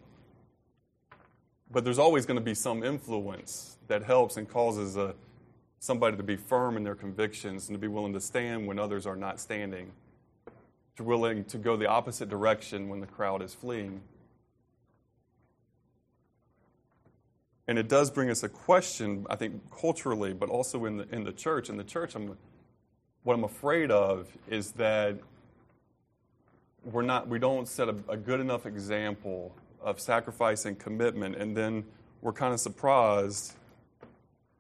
But 1.73 1.83
there's 1.83 1.99
always 1.99 2.27
going 2.27 2.39
to 2.39 2.45
be 2.45 2.55
some 2.55 2.85
influence 2.85 3.79
that 3.89 4.05
helps 4.05 4.37
and 4.37 4.49
causes 4.49 4.97
a, 4.97 5.15
somebody 5.81 6.17
to 6.17 6.23
be 6.23 6.37
firm 6.37 6.77
in 6.77 6.85
their 6.85 6.95
convictions 6.95 7.69
and 7.69 7.75
to 7.75 7.81
be 7.81 7.89
willing 7.89 8.13
to 8.13 8.21
stand 8.21 8.67
when 8.67 8.79
others 8.79 9.07
are 9.07 9.17
not 9.17 9.41
standing 9.41 9.91
to 11.01 11.05
willing 11.05 11.45
to 11.47 11.57
go 11.57 11.77
the 11.77 11.87
opposite 11.87 12.29
direction 12.29 12.91
when 12.91 13.01
the 13.01 13.07
crowd 13.07 13.41
is 13.41 13.55
fleeing. 13.55 14.03
And 17.67 17.79
it 17.79 17.89
does 17.89 18.11
bring 18.11 18.29
us 18.29 18.43
a 18.43 18.51
question, 18.51 19.27
I 19.31 19.37
think, 19.37 19.63
culturally, 19.71 20.35
but 20.35 20.51
also 20.51 20.85
in 20.85 20.99
the, 20.99 21.09
in 21.11 21.25
the 21.25 21.33
church. 21.33 21.71
In 21.71 21.79
the 21.79 21.85
church, 21.85 22.15
I'm, 22.15 22.37
what 23.23 23.33
I'm 23.33 23.45
afraid 23.45 23.91
of 23.91 24.29
is 24.49 24.73
that 24.73 25.17
we're 26.85 27.01
not, 27.01 27.29
we 27.29 27.39
don't 27.39 27.67
set 27.67 27.89
a, 27.89 27.95
a 28.09 28.17
good 28.19 28.41
enough 28.41 28.67
example 28.67 29.55
of 29.81 30.01
sacrifice 30.01 30.67
and 30.67 30.79
commitment, 30.79 31.37
and 31.37 31.57
then 31.57 31.85
we're 32.21 32.35
kind 32.35 32.53
of 32.53 32.61
surprised 32.61 33.55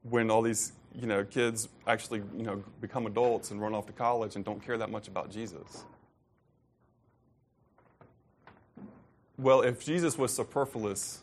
when 0.09 0.31
all 0.31 0.41
these 0.41 0.73
you 0.95 1.07
know 1.07 1.25
kids 1.25 1.69
actually 1.87 2.23
you 2.37 2.43
know 2.43 2.63
become 2.81 3.07
adults 3.07 3.51
and 3.51 3.61
run 3.61 3.75
off 3.75 3.87
to 3.87 3.93
college 3.93 4.37
and 4.37 4.45
don't 4.45 4.65
care 4.65 4.79
that 4.79 4.91
much 4.91 5.09
about 5.09 5.31
Jesus. 5.31 5.85
Well, 9.41 9.63
if 9.63 9.83
Jesus 9.83 10.19
was 10.19 10.35
superfluous 10.35 11.23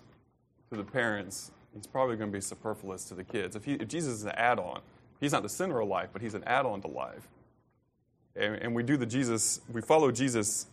to 0.71 0.77
the 0.77 0.83
parents, 0.83 1.51
he's 1.75 1.85
probably 1.85 2.15
going 2.15 2.31
to 2.31 2.35
be 2.35 2.41
superfluous 2.41 3.05
to 3.05 3.13
the 3.13 3.23
kids. 3.23 3.55
If, 3.55 3.63
he, 3.63 3.73
if 3.73 3.87
Jesus 3.87 4.13
is 4.13 4.23
an 4.23 4.31
add 4.31 4.57
on, 4.57 4.81
he's 5.19 5.31
not 5.31 5.43
the 5.43 5.49
center 5.49 5.79
of 5.79 5.87
life, 5.87 6.09
but 6.11 6.23
he's 6.23 6.33
an 6.33 6.43
add 6.45 6.65
on 6.65 6.81
to 6.81 6.87
life. 6.87 7.27
And, 8.35 8.55
and, 8.55 8.75
we 8.75 8.81
do 8.81 8.97
the 8.97 9.05
Jesus, 9.05 9.61
we 9.71 9.81
follow 9.81 10.11
Jesus 10.11 10.65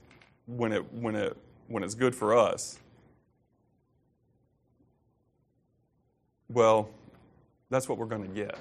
when, 0.46 0.72
it, 0.72 0.90
when, 0.92 1.14
it, 1.14 1.36
when 1.68 1.82
it's 1.82 1.94
good 1.94 2.14
for 2.14 2.34
us. 2.34 2.78
Well, 6.48 6.88
that's 7.68 7.88
what 7.88 7.98
we're 7.98 8.06
going 8.06 8.26
to 8.26 8.34
get. 8.34 8.56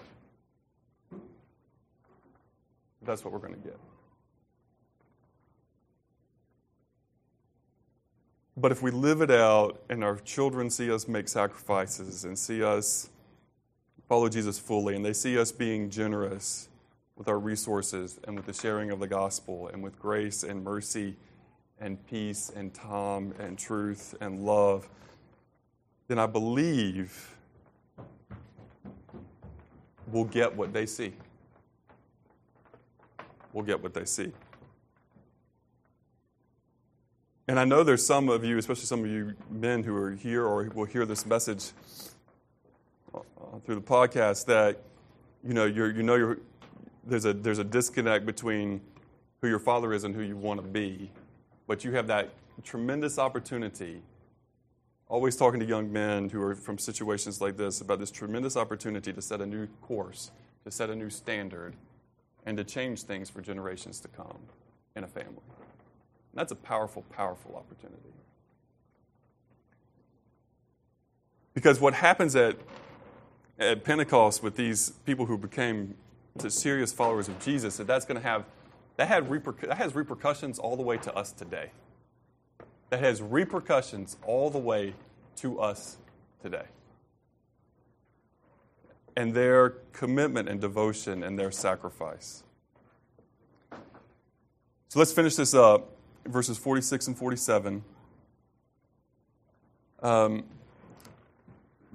That's 3.06 3.24
what 3.24 3.34
we're 3.34 3.39
going 3.39 3.56
to 3.56 3.60
get. 3.60 3.78
But 8.56 8.72
if 8.72 8.84
we 8.84 8.91
live 8.91 9.22
it 9.22 9.32
out 9.32 9.82
and 9.89 10.04
our 10.04 10.18
children 10.18 10.70
see 10.70 10.91
us 10.91 11.08
make 11.08 11.28
sacrifices 11.28 12.24
and 12.26 12.38
see 12.38 12.64
us 12.64 13.10
follow 14.08 14.30
Jesus 14.30 14.60
fully 14.60 14.95
and 14.95 15.04
they 15.04 15.14
see 15.14 15.39
us 15.39 15.51
being 15.51 15.89
generous 15.89 16.70
with 17.16 17.28
our 17.28 17.39
resources 17.39 18.20
and 18.26 18.36
with 18.36 18.45
the 18.45 18.54
sharing 18.54 18.91
of 18.91 18.99
the 18.99 19.08
gospel 19.08 19.70
and 19.70 19.82
with 19.82 19.97
grace 19.99 20.43
and 20.43 20.64
mercy 20.64 21.16
and 21.80 22.06
peace 22.08 22.51
and 22.56 22.74
time 22.74 23.34
and 23.39 23.58
truth 23.58 24.16
and 24.22 24.45
love, 24.45 24.88
then 26.08 26.20
I 26.20 26.28
believe 26.28 27.36
we'll 30.12 30.26
get 30.26 30.56
what 30.56 30.74
they 30.74 30.86
see. 30.86 31.14
We'll 33.54 33.64
get 33.64 33.82
what 33.82 33.93
they 33.93 34.06
see. 34.06 34.32
And 37.47 37.60
I 37.60 37.66
know 37.66 37.84
there's 37.84 38.06
some 38.06 38.30
of 38.30 38.43
you, 38.43 38.58
especially 38.58 38.86
some 38.86 39.04
of 39.04 39.10
you 39.10 39.34
men 39.49 39.84
who 39.84 39.95
are 39.95 40.12
here 40.12 40.45
or 40.45 40.70
will 40.74 40.86
hear 40.86 41.06
this 41.06 41.26
message 41.26 41.72
uh, 43.14 43.20
through 43.66 43.76
the 43.76 43.82
podcast, 43.82 44.45
that 44.45 44.82
you 45.43 45.54
know 45.54 45.66
you're, 45.66 45.91
you 45.91 46.04
know 46.04 46.16
you're, 46.16 46.38
there's 47.06 47.26
a 47.26 47.34
there's 47.34 47.60
a 47.60 47.64
disconnect 47.64 48.26
between 48.26 48.80
who 49.41 49.49
your 49.49 49.60
father 49.60 49.93
is 49.93 50.06
and 50.06 50.16
who 50.16 50.22
you 50.22 50.38
want 50.38 50.62
to 50.62 50.66
be, 50.66 51.12
but 51.68 51.84
you 51.84 51.91
have 51.91 52.08
that 52.08 52.30
tremendous 52.64 53.20
opportunity. 53.20 54.01
Always 55.10 55.36
talking 55.36 55.60
to 55.60 55.66
young 55.66 55.91
men 55.91 56.30
who 56.30 56.41
are 56.41 56.56
from 56.56 56.78
situations 56.78 57.41
like 57.41 57.58
this 57.58 57.82
about 57.82 57.99
this 57.99 58.10
tremendous 58.10 58.56
opportunity 58.56 59.12
to 59.12 59.22
set 59.22 59.41
a 59.41 59.45
new 59.45 59.68
course, 59.82 60.32
to 60.64 60.72
set 60.72 60.89
a 60.89 60.95
new 60.95 61.10
standard, 61.10 61.76
and 62.46 62.58
to 62.58 62.64
change 62.64 63.04
things 63.04 63.30
for 63.30 63.41
generations 63.41 64.00
to 64.02 64.08
come 64.08 64.38
in 64.96 65.04
a 65.04 65.08
family. 65.08 65.41
That's 66.34 66.52
a 66.52 66.56
powerful, 66.56 67.04
powerful 67.10 67.56
opportunity. 67.56 68.10
Because 71.54 71.80
what 71.80 71.94
happens 71.94 72.36
at, 72.36 72.58
at 73.60 73.84
Pentecost 73.84 74.41
with 74.41 74.56
these 74.56 74.91
people 75.06 75.28
who 75.28 75.38
became 75.38 75.96
serious 76.50 76.91
followers 76.91 77.28
of 77.28 77.39
Jesus, 77.39 77.78
that 77.78 77.86
that's 77.86 78.06
going 78.06 78.20
to 78.20 78.28
have, 78.28 78.46
that, 78.98 79.08
had 79.08 79.30
that 79.30 79.78
has 79.78 79.96
repercussions 79.96 80.58
all 80.58 80.76
the 80.76 80.82
way 80.82 80.98
to 80.98 81.14
us 81.16 81.32
today. 81.32 81.70
That 82.89 83.00
has 83.00 83.22
repercussions 83.22 84.18
all 84.26 84.50
the 84.50 84.60
way 84.60 84.96
to 85.38 85.60
us 85.60 85.98
today. 86.41 86.66
And 89.16 89.34
their 89.34 89.72
commitment 89.91 90.49
and 90.49 90.59
devotion 90.59 91.24
and 91.24 91.38
their 91.38 91.51
sacrifice. 91.51 92.43
So 94.89 94.99
let's 94.99 95.11
finish 95.11 95.36
this 95.36 95.53
up 95.53 95.93
verses 96.28 96.57
46 96.57 97.07
and 97.07 97.18
47. 97.18 97.84
Um, 100.01 100.43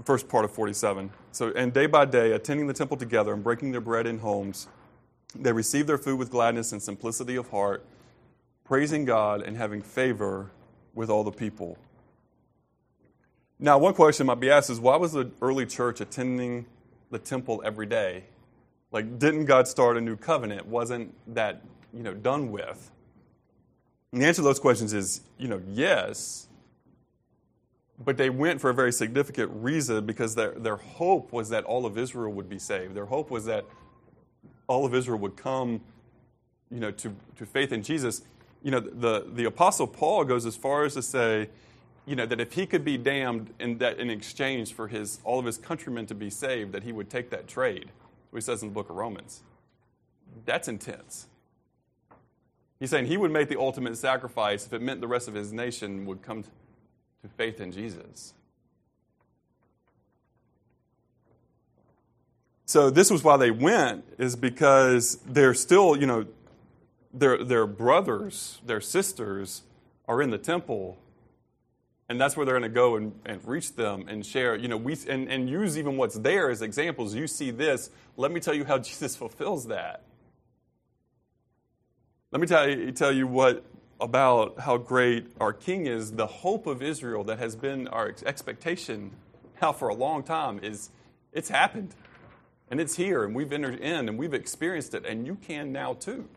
first 0.05 0.29
part 0.29 0.45
of 0.45 0.53
47. 0.53 1.11
So, 1.33 1.53
and 1.55 1.73
day 1.73 1.87
by 1.87 2.05
day, 2.05 2.33
attending 2.33 2.67
the 2.67 2.73
temple 2.73 2.97
together 2.97 3.33
and 3.33 3.43
breaking 3.43 3.73
their 3.73 3.81
bread 3.81 4.07
in 4.07 4.19
homes, 4.19 4.69
they 5.35 5.53
received 5.53 5.89
their 5.89 5.99
food 5.99 6.19
with 6.19 6.31
gladness 6.31 6.73
and 6.73 6.83
simplicity 6.83 7.37
of 7.37 7.51
heart, 7.51 7.85
praising 8.65 9.05
God 9.05 9.43
and 9.43 9.57
having 9.57 9.83
favor 9.83 10.51
with 10.95 11.11
all 11.11 11.25
the 11.25 11.31
people. 11.31 11.77
Now, 13.59 13.77
one 13.79 13.93
question 13.93 14.27
might 14.27 14.41
be 14.41 14.51
asked 14.51 14.71
is 14.71 14.81
why 14.81 14.97
was 14.97 15.13
the 15.13 15.31
early 15.43 15.67
church 15.67 16.01
attending 16.01 16.67
the 17.11 17.19
temple 17.19 17.63
every 17.65 17.87
day? 17.87 18.25
Like, 18.91 19.19
didn't 19.19 19.45
God 19.45 19.69
start 19.69 19.97
a 19.97 20.01
new 20.01 20.17
covenant? 20.17 20.67
Wasn't 20.67 21.15
that, 21.35 21.63
you 21.93 22.03
know, 22.03 22.15
done 22.15 22.51
with? 22.51 22.91
And 24.13 24.23
the 24.23 24.27
answer 24.27 24.41
to 24.41 24.45
those 24.45 24.59
questions 24.59 24.93
is, 24.95 25.21
you 25.37 25.49
know, 25.49 25.61
yes, 25.69 26.49
but 28.05 28.17
they 28.17 28.31
went 28.31 28.61
for 28.61 28.71
a 28.71 28.75
very 28.75 28.93
significant 28.93 29.51
reason 29.55 30.07
because 30.07 30.35
their, 30.35 30.53
their 30.53 30.77
hope 30.77 31.33
was 31.33 31.49
that 31.51 31.65
all 31.65 31.85
of 31.85 31.99
Israel 31.99 32.33
would 32.33 32.49
be 32.49 32.59
saved. 32.59 32.95
Their 32.95 33.07
hope 33.07 33.31
was 33.31 33.45
that 33.47 33.67
all 34.69 34.87
of 34.87 34.95
Israel 34.95 35.19
would 35.19 35.37
come, 35.37 35.81
you 36.71 36.79
know, 36.79 36.91
to, 36.93 37.15
to 37.37 37.47
faith 37.47 37.73
in 37.73 37.83
Jesus. 37.83 38.23
You 38.63 38.71
know, 38.71 38.81
the, 38.81 39.27
the 39.35 39.45
Apostle 39.45 39.87
Paul 39.87 40.25
goes 40.25 40.47
as 40.47 40.57
far 40.57 40.85
as 40.85 40.95
to 40.95 41.03
say, 41.03 41.49
you 42.09 42.17
know, 42.17 42.25
that 42.25 42.41
if 42.41 42.55
he 42.55 42.67
could 42.67 42.85
be 42.85 42.97
damned 42.97 43.53
in, 43.61 43.79
that 43.79 43.99
in 43.99 44.09
exchange 44.09 44.73
for 44.73 44.89
his, 44.89 45.21
all 45.25 45.39
of 45.39 45.45
his 45.45 45.59
countrymen 45.59 46.07
to 46.07 46.15
be 46.15 46.31
saved, 46.31 46.73
that 46.73 46.83
he 46.83 46.91
would 46.91 47.11
take 47.11 47.29
that 47.31 47.47
trade. 47.47 47.91
He 48.35 48.41
says 48.41 48.63
in 48.63 48.69
the 48.69 48.75
book 48.75 48.89
of 48.89 48.97
Romans. 48.97 49.43
That's 50.47 50.69
intense. 50.69 51.27
He's 52.81 52.91
saying 52.91 53.07
he 53.07 53.17
would 53.17 53.31
make 53.31 53.49
the 53.49 53.59
ultimate 53.59 53.97
sacrifice 53.97 54.67
if 54.67 54.73
it 54.73 54.81
meant 54.81 55.01
the 55.01 55.09
rest 55.09 55.29
of 55.29 55.35
his 55.35 55.53
nation 55.53 56.07
would 56.07 56.23
come 56.23 56.45
to 56.45 56.49
faith 57.37 57.61
in 57.61 57.73
Jesus. 57.73 58.33
So 62.65 62.91
this 62.91 63.11
was 63.11 63.25
why 63.25 63.37
they 63.37 63.51
went, 63.51 64.05
is 64.19 64.37
because 64.37 65.17
they're 65.27 65.55
still, 65.55 65.97
you 65.97 66.07
know, 66.07 66.27
their, 67.13 67.43
their 67.43 67.67
brothers, 67.67 68.61
their 68.65 68.81
sisters 68.81 69.63
are 70.07 70.23
in 70.23 70.31
the 70.31 70.39
temple, 70.39 70.99
and 72.09 72.21
that's 72.21 72.37
where 72.37 72.47
they're 72.47 72.59
going 72.59 72.71
to 72.71 72.75
go 72.75 72.97
and, 72.97 73.13
and 73.27 73.47
reach 73.47 73.75
them 73.75 74.07
and 74.09 74.25
share, 74.25 74.57
you 74.57 74.69
know, 74.69 74.79
we, 74.79 74.97
and, 75.09 75.29
and 75.29 75.49
use 75.49 75.77
even 75.77 75.97
what's 75.97 76.19
there 76.19 76.51
as 76.51 76.63
examples. 76.63 77.15
You 77.15 77.27
see 77.27 77.51
this, 77.51 77.91
let 78.17 78.33
me 78.33 78.41
tell 78.41 78.55
you 78.55 78.65
how 78.65 78.79
Jesus 78.89 79.15
fulfills 79.15 79.67
that. 79.67 80.03
Let 82.31 82.41
me 82.41 82.47
tell 82.47 82.69
you, 82.69 82.93
tell 82.93 83.13
you 83.13 83.27
what 83.27 83.65
about 84.01 84.61
how 84.61 84.77
great 84.77 85.27
our 85.41 85.53
King 85.53 85.87
is. 85.87 86.13
The 86.13 86.27
hope 86.27 86.67
of 86.67 86.83
Israel 86.83 87.25
that 87.25 87.39
has 87.39 87.57
been 87.57 87.89
our 87.89 88.15
expectation 88.25 89.11
now 89.61 89.73
for 89.73 89.89
a 89.89 89.95
long 89.95 90.23
time 90.23 90.61
is 90.63 90.91
it's 91.33 91.49
happened. 91.49 91.95
And 92.71 92.81
it's 92.81 92.97
here, 92.97 93.25
and 93.25 93.35
we've 93.35 93.51
entered 93.51 93.81
in, 93.81 94.11
and 94.11 94.19
we've 94.19 94.35
experienced 94.35 94.93
it, 94.93 95.07
and 95.07 95.27
you 95.27 95.37
can 95.37 95.73
now 95.73 95.95
too. 95.95 96.29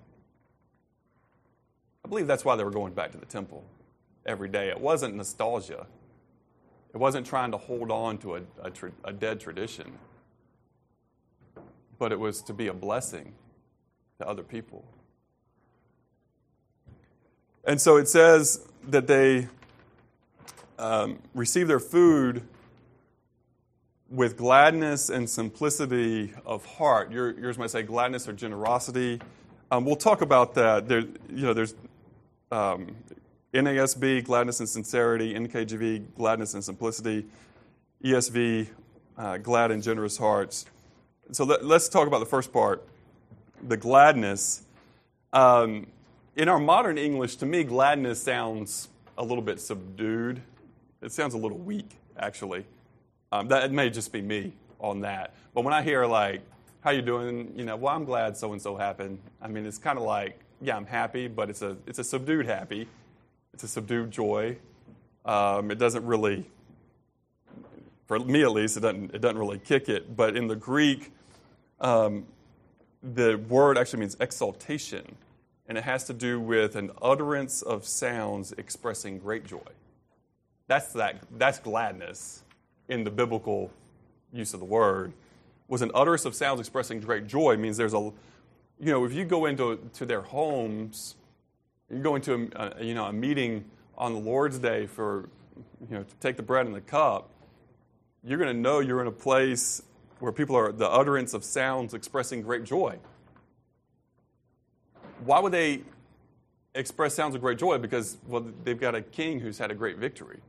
I 2.06 2.08
believe 2.08 2.26
that's 2.26 2.46
why 2.46 2.56
they 2.56 2.64
were 2.64 2.72
going 2.72 2.94
back 2.94 3.12
to 3.12 3.18
the 3.18 3.26
temple 3.26 3.66
every 4.26 4.50
day. 4.50 4.70
It 4.70 4.80
wasn't 4.80 5.16
nostalgia, 5.16 5.88
it 6.94 6.98
wasn't 6.98 7.26
trying 7.26 7.52
to 7.52 7.58
hold 7.58 7.92
on 7.92 8.18
to 8.20 8.36
a, 8.36 8.42
a, 8.62 8.70
tra- 8.70 8.92
a 9.04 9.14
dead 9.14 9.40
tradition, 9.40 9.92
but 11.98 12.12
it 12.12 12.20
was 12.20 12.42
to 12.44 12.54
be 12.54 12.68
a 12.68 12.74
blessing 12.74 13.34
to 14.20 14.28
other 14.28 14.44
people. 14.44 14.86
And 17.64 17.80
so 17.80 17.98
it 17.98 18.08
says 18.08 18.68
that 18.88 19.08
they 19.08 19.48
um, 20.80 21.20
receive 21.36 21.68
their 21.68 21.80
food 21.80 22.42
with 24.10 24.36
gladness 24.36 25.10
and 25.10 25.30
simplicity 25.30 26.34
of 26.46 26.66
heart. 26.66 27.12
Your, 27.12 27.32
yours 27.40 27.58
might 27.58 27.70
say 27.70 27.84
gladness 27.84 28.28
or 28.28 28.34
generosity. 28.34 29.22
Um, 29.70 29.86
we'll 29.86 29.96
talk 29.96 30.22
about 30.22 30.56
that. 30.56 30.88
There, 30.88 31.00
you 31.00 31.46
know, 31.46 31.54
there's 31.54 31.76
um, 32.52 32.96
NASB, 33.54 34.24
gladness 34.24 34.60
and 34.60 34.70
sincerity, 34.70 35.34
NKJV, 35.34 36.16
gladness 36.16 36.54
and 36.54 36.64
simplicity, 36.64 37.26
ESV, 38.04 38.68
uh, 39.18 39.38
glad 39.38 39.72
and 39.72 39.84
generous 39.84 40.18
hearts. 40.18 40.66
So 41.32 41.44
let, 41.44 41.62
us 41.62 41.90
talk 41.90 42.08
about 42.08 42.20
the 42.20 42.26
first 42.26 42.54
part, 42.54 42.88
the 43.62 43.78
gladness. 43.78 44.64
Um, 45.34 45.88
in 46.36 46.48
our 46.48 46.60
modern 46.60 46.98
English, 46.98 47.36
to 47.38 47.46
me, 47.46 47.64
gladness 47.64 48.22
sounds 48.24 48.90
a 49.18 49.24
little 49.24 49.44
bit 49.44 49.60
subdued. 49.60 50.42
It 51.02 51.12
sounds 51.12 51.34
a 51.34 51.38
little 51.38 51.58
weak, 51.58 51.92
actually. 52.18 52.66
Um, 53.32 53.48
that 53.50 53.64
it 53.64 53.72
may 53.72 53.90
just 53.90 54.12
be 54.12 54.22
me 54.22 54.54
on 54.80 55.02
that. 55.02 55.36
But 55.54 55.64
when 55.64 55.74
I 55.74 55.82
hear 55.82 56.06
like, 56.06 56.42
"How 56.82 56.92
you 56.92 57.02
doing?" 57.02 57.54
You 57.56 57.66
know, 57.66 57.76
well, 57.76 57.96
I'm 57.96 58.04
glad 58.04 58.36
so 58.36 58.52
and 58.52 58.62
so 58.62 58.76
happened. 58.76 59.20
I 59.42 59.48
mean, 59.48 59.66
it's 59.66 59.78
kind 59.78 59.98
of 59.98 60.04
like, 60.04 60.40
yeah, 60.62 60.76
I'm 60.76 60.86
happy, 60.86 61.28
but 61.28 61.50
it's 61.50 61.62
a 61.62 61.78
it's 61.86 62.00
a 62.00 62.04
subdued 62.04 62.46
happy. 62.46 62.88
It's 63.54 63.64
a 63.64 63.68
subdued 63.68 64.12
joy. 64.12 64.58
Um, 65.26 65.72
it 65.72 65.78
doesn't 65.78 66.06
really, 66.06 66.46
for 68.08 68.20
me 68.20 68.44
at 68.44 68.52
least, 68.52 68.78
it 68.78 68.82
doesn't 68.82 69.14
it 69.14 69.22
doesn't 69.22 69.38
really 69.38 69.60
kick 69.60 69.90
it. 69.90 70.16
But 70.16 70.36
in 70.36 70.48
the 70.48 70.56
Greek, 70.56 71.12
um, 71.80 72.26
the 73.04 73.38
word 73.38 73.78
actually 73.78 74.00
means 74.00 74.18
exaltation 74.20 75.18
and 75.72 75.78
it 75.78 75.86
has 75.86 76.04
to 76.04 76.14
do 76.14 76.38
with 76.38 76.76
an 76.76 76.92
utterance 77.02 77.62
of 77.62 77.86
sounds 77.86 78.52
expressing 78.58 79.18
great 79.18 79.46
joy. 79.46 79.62
That's, 80.68 80.92
that, 80.92 81.22
that's 81.38 81.60
gladness 81.60 82.44
in 82.90 83.06
the 83.06 83.10
biblical 83.10 83.72
use 84.34 84.54
of 84.54 84.60
the 84.60 84.66
word. 84.66 85.14
Was 85.70 85.82
an 85.82 85.92
utterance 85.96 86.26
of 86.26 86.36
sounds 86.36 86.60
expressing 86.60 87.00
great 87.00 87.26
joy 87.26 87.56
means 87.56 87.78
there's 87.78 87.94
a, 87.94 88.12
you 88.82 88.92
know, 88.92 89.06
if 89.06 89.14
you 89.14 89.24
go 89.24 89.46
into 89.46 89.80
to 89.94 90.06
their 90.06 90.20
homes, 90.20 91.16
you 91.92 92.00
go 92.00 92.16
into 92.16 92.50
a, 92.56 92.74
a, 92.80 92.84
you 92.84 92.94
know, 92.94 93.06
a 93.06 93.14
meeting 93.14 93.66
on 93.98 94.14
the 94.14 94.20
Lord's 94.20 94.60
Day 94.60 94.86
for, 94.86 95.30
you 95.90 95.98
know, 95.98 96.04
to 96.04 96.16
take 96.20 96.38
the 96.38 96.44
bread 96.44 96.66
and 96.66 96.76
the 96.76 96.82
cup, 96.82 97.30
you're 98.24 98.40
going 98.40 98.56
to 98.56 98.60
know 98.60 98.80
you're 98.80 99.02
in 99.02 99.08
a 99.08 99.12
place 99.12 99.82
where 100.20 100.32
people 100.32 100.56
are 100.56 100.72
the 100.72 100.90
utterance 100.90 101.34
of 101.34 101.44
sounds 101.44 101.94
expressing 101.94 102.42
great 102.42 102.64
joy 102.64 102.98
why 105.26 105.40
would 105.40 105.52
they 105.52 105.82
express 106.74 107.14
sounds 107.14 107.36
of 107.36 107.42
great 107.42 107.58
joy? 107.58 107.78
Because, 107.78 108.18
well, 108.28 108.46
they've 108.64 108.80
got 108.80 108.96
a 108.96 109.02
king 109.02 109.40
who's 109.40 109.58
had 109.58 109.72
a 109.72 109.76
great 109.76 109.98
victory. 109.98 110.40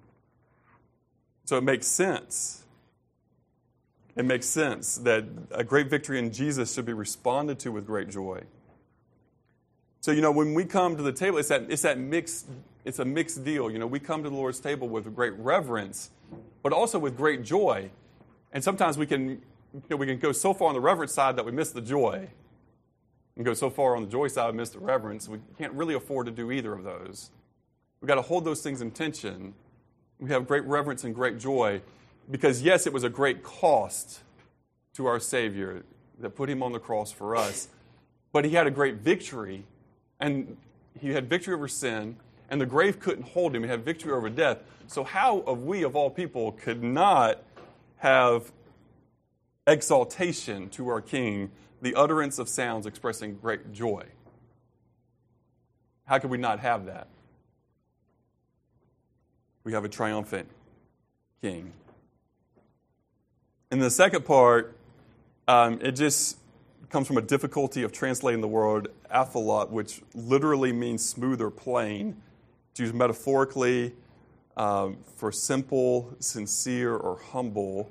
So 1.45 1.59
it 1.59 1.65
makes 1.65 1.87
sense. 1.87 2.65
It 4.15 4.25
makes 4.25 4.47
sense 4.47 4.97
that 4.99 5.25
a 5.51 5.65
great 5.65 5.89
victory 5.89 6.19
in 6.19 6.33
Jesus 6.33 6.75
should 6.75 6.85
be 6.85 6.93
responded 6.93 7.59
to 7.61 7.73
with 7.73 7.87
great 7.87 8.09
joy. 8.09 8.43
So, 10.03 10.11
you 10.11 10.21
know, 10.21 10.33
when 10.33 10.53
we 10.53 10.65
come 10.65 10.97
to 10.97 11.03
the 11.03 11.13
table, 11.13 11.39
it's 11.39 11.49
that, 11.49 11.71
it's 11.71 11.83
that 11.83 11.97
mixed, 11.97 12.49
it's 12.85 12.99
a 12.99 13.05
mixed 13.05 13.45
deal. 13.45 13.71
You 13.71 13.79
know, 13.79 13.87
we 13.87 14.01
come 14.01 14.25
to 14.25 14.29
the 14.29 14.35
Lord's 14.35 14.59
table 14.59 14.89
with 14.89 15.15
great 15.15 15.33
reverence, 15.35 16.11
but 16.61 16.73
also 16.73 16.99
with 16.99 17.17
great 17.17 17.45
joy. 17.45 17.89
And 18.53 18.65
sometimes 18.65 18.99
we 18.99 19.07
can, 19.07 19.29
you 19.29 19.83
know, 19.89 19.97
we 19.97 20.07
can 20.07 20.19
go 20.19 20.33
so 20.33 20.55
far 20.55 20.67
on 20.67 20.75
the 20.75 20.81
reverence 20.81 21.15
side 21.15 21.37
that 21.37 21.47
we 21.47 21.53
miss 21.53 21.71
the 21.71 21.81
joy 21.81 22.29
and 23.37 23.45
go 23.45 23.55
so 23.55 23.71
far 23.71 23.95
on 23.95 24.03
the 24.03 24.11
joy 24.11 24.27
side, 24.27 24.51
we 24.51 24.57
miss 24.57 24.71
the 24.71 24.81
reverence. 24.81 25.29
We 25.29 25.39
can't 25.57 25.73
really 25.73 25.95
afford 25.95 26.27
to 26.27 26.33
do 26.33 26.51
either 26.51 26.73
of 26.73 26.83
those. 26.83 27.31
We've 28.01 28.09
got 28.09 28.17
to 28.17 28.23
hold 28.23 28.45
those 28.45 28.61
things 28.61 28.81
in 28.81 28.91
tension. 28.91 29.55
We 30.19 30.31
have 30.31 30.49
great 30.49 30.65
reverence 30.65 31.05
and 31.05 31.15
great 31.15 31.39
joy 31.39 31.81
because, 32.29 32.61
yes, 32.61 32.89
it 32.89 32.93
was 32.93 33.05
a 33.05 33.09
great 33.09 33.45
cost 33.45 34.19
to 34.95 35.07
our 35.07 35.21
Savior 35.21 35.85
that 36.19 36.31
put 36.31 36.51
him 36.51 36.61
on 36.61 36.73
the 36.73 36.81
cross 36.81 37.13
for 37.13 37.37
us, 37.37 37.69
but 38.33 38.45
he 38.45 38.51
had 38.51 38.67
a 38.67 38.71
great 38.73 38.97
victory, 38.97 39.65
and 40.23 40.57
he 40.99 41.11
had 41.11 41.29
victory 41.29 41.53
over 41.53 41.69
sin, 41.69 42.17
and 42.49 42.59
the 42.61 42.67
grave 42.67 43.01
couldn't 43.01 43.29
hold 43.29 43.55
him. 43.55 43.63
He 43.63 43.69
had 43.69 43.85
victory 43.85 44.13
over 44.13 44.31
death. 44.31 44.59
So, 44.87 45.05
how 45.05 45.41
of 45.41 45.65
we, 45.65 45.83
of 45.83 45.97
all 45.97 46.09
people, 46.09 46.53
could 46.53 46.83
not 46.83 47.43
have 47.99 48.51
exaltation 49.67 50.69
to 50.71 50.89
our 50.89 51.01
King 51.01 51.51
the 51.83 51.97
utterance 51.97 52.39
of 52.39 52.49
sounds 52.49 52.87
expressing 52.87 53.35
great 53.35 53.73
joy. 53.73 54.05
How 56.05 56.19
could 56.19 56.31
we 56.31 56.39
not 56.39 56.61
have 56.61 56.87
that? 56.87 57.09
We 59.65 59.73
have 59.73 59.85
a 59.85 59.89
triumphant 59.89 60.49
king. 61.43 61.73
In 63.73 63.81
the 63.81 63.91
second 63.91 64.25
part, 64.25 64.77
um, 65.49 65.81
it 65.83 65.93
just 65.93 66.39
comes 66.93 67.07
from 67.07 67.17
a 67.17 67.23
difficulty 67.23 67.83
of 67.83 67.91
translating 67.91 68.43
the 68.43 68.49
word 68.49 68.89
aphalot, 69.11 69.71
which 69.71 70.03
literally 70.15 70.75
means 70.75 71.03
smooth 71.03 71.41
or 71.41 71.51
plain. 71.51 72.15
It's 72.71 72.81
used 72.81 72.95
metaphorically 72.95 73.95
um, 74.59 74.99
for 75.17 75.33
simple, 75.33 76.15
sincere, 76.19 76.95
or 76.95 77.17
humble. 77.17 77.91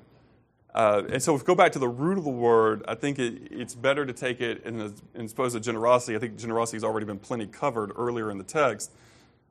Uh, 0.72 1.02
and 1.10 1.20
so 1.20 1.34
if 1.34 1.42
we 1.42 1.46
go 1.46 1.56
back 1.56 1.72
to 1.72 1.80
the 1.80 1.88
root 1.88 2.16
of 2.16 2.22
the 2.22 2.30
word, 2.30 2.84
I 2.86 2.94
think 2.94 3.18
it, 3.18 3.48
it's 3.50 3.74
better 3.74 4.06
to 4.06 4.12
take 4.12 4.40
it 4.40 4.62
in, 4.64 4.94
in 5.16 5.26
suppose 5.26 5.56
of 5.56 5.62
generosity. 5.62 6.14
I 6.14 6.20
think 6.20 6.38
generosity 6.38 6.76
has 6.76 6.84
already 6.84 7.04
been 7.04 7.18
plenty 7.18 7.48
covered 7.48 7.90
earlier 7.96 8.30
in 8.30 8.38
the 8.38 8.44
text. 8.44 8.92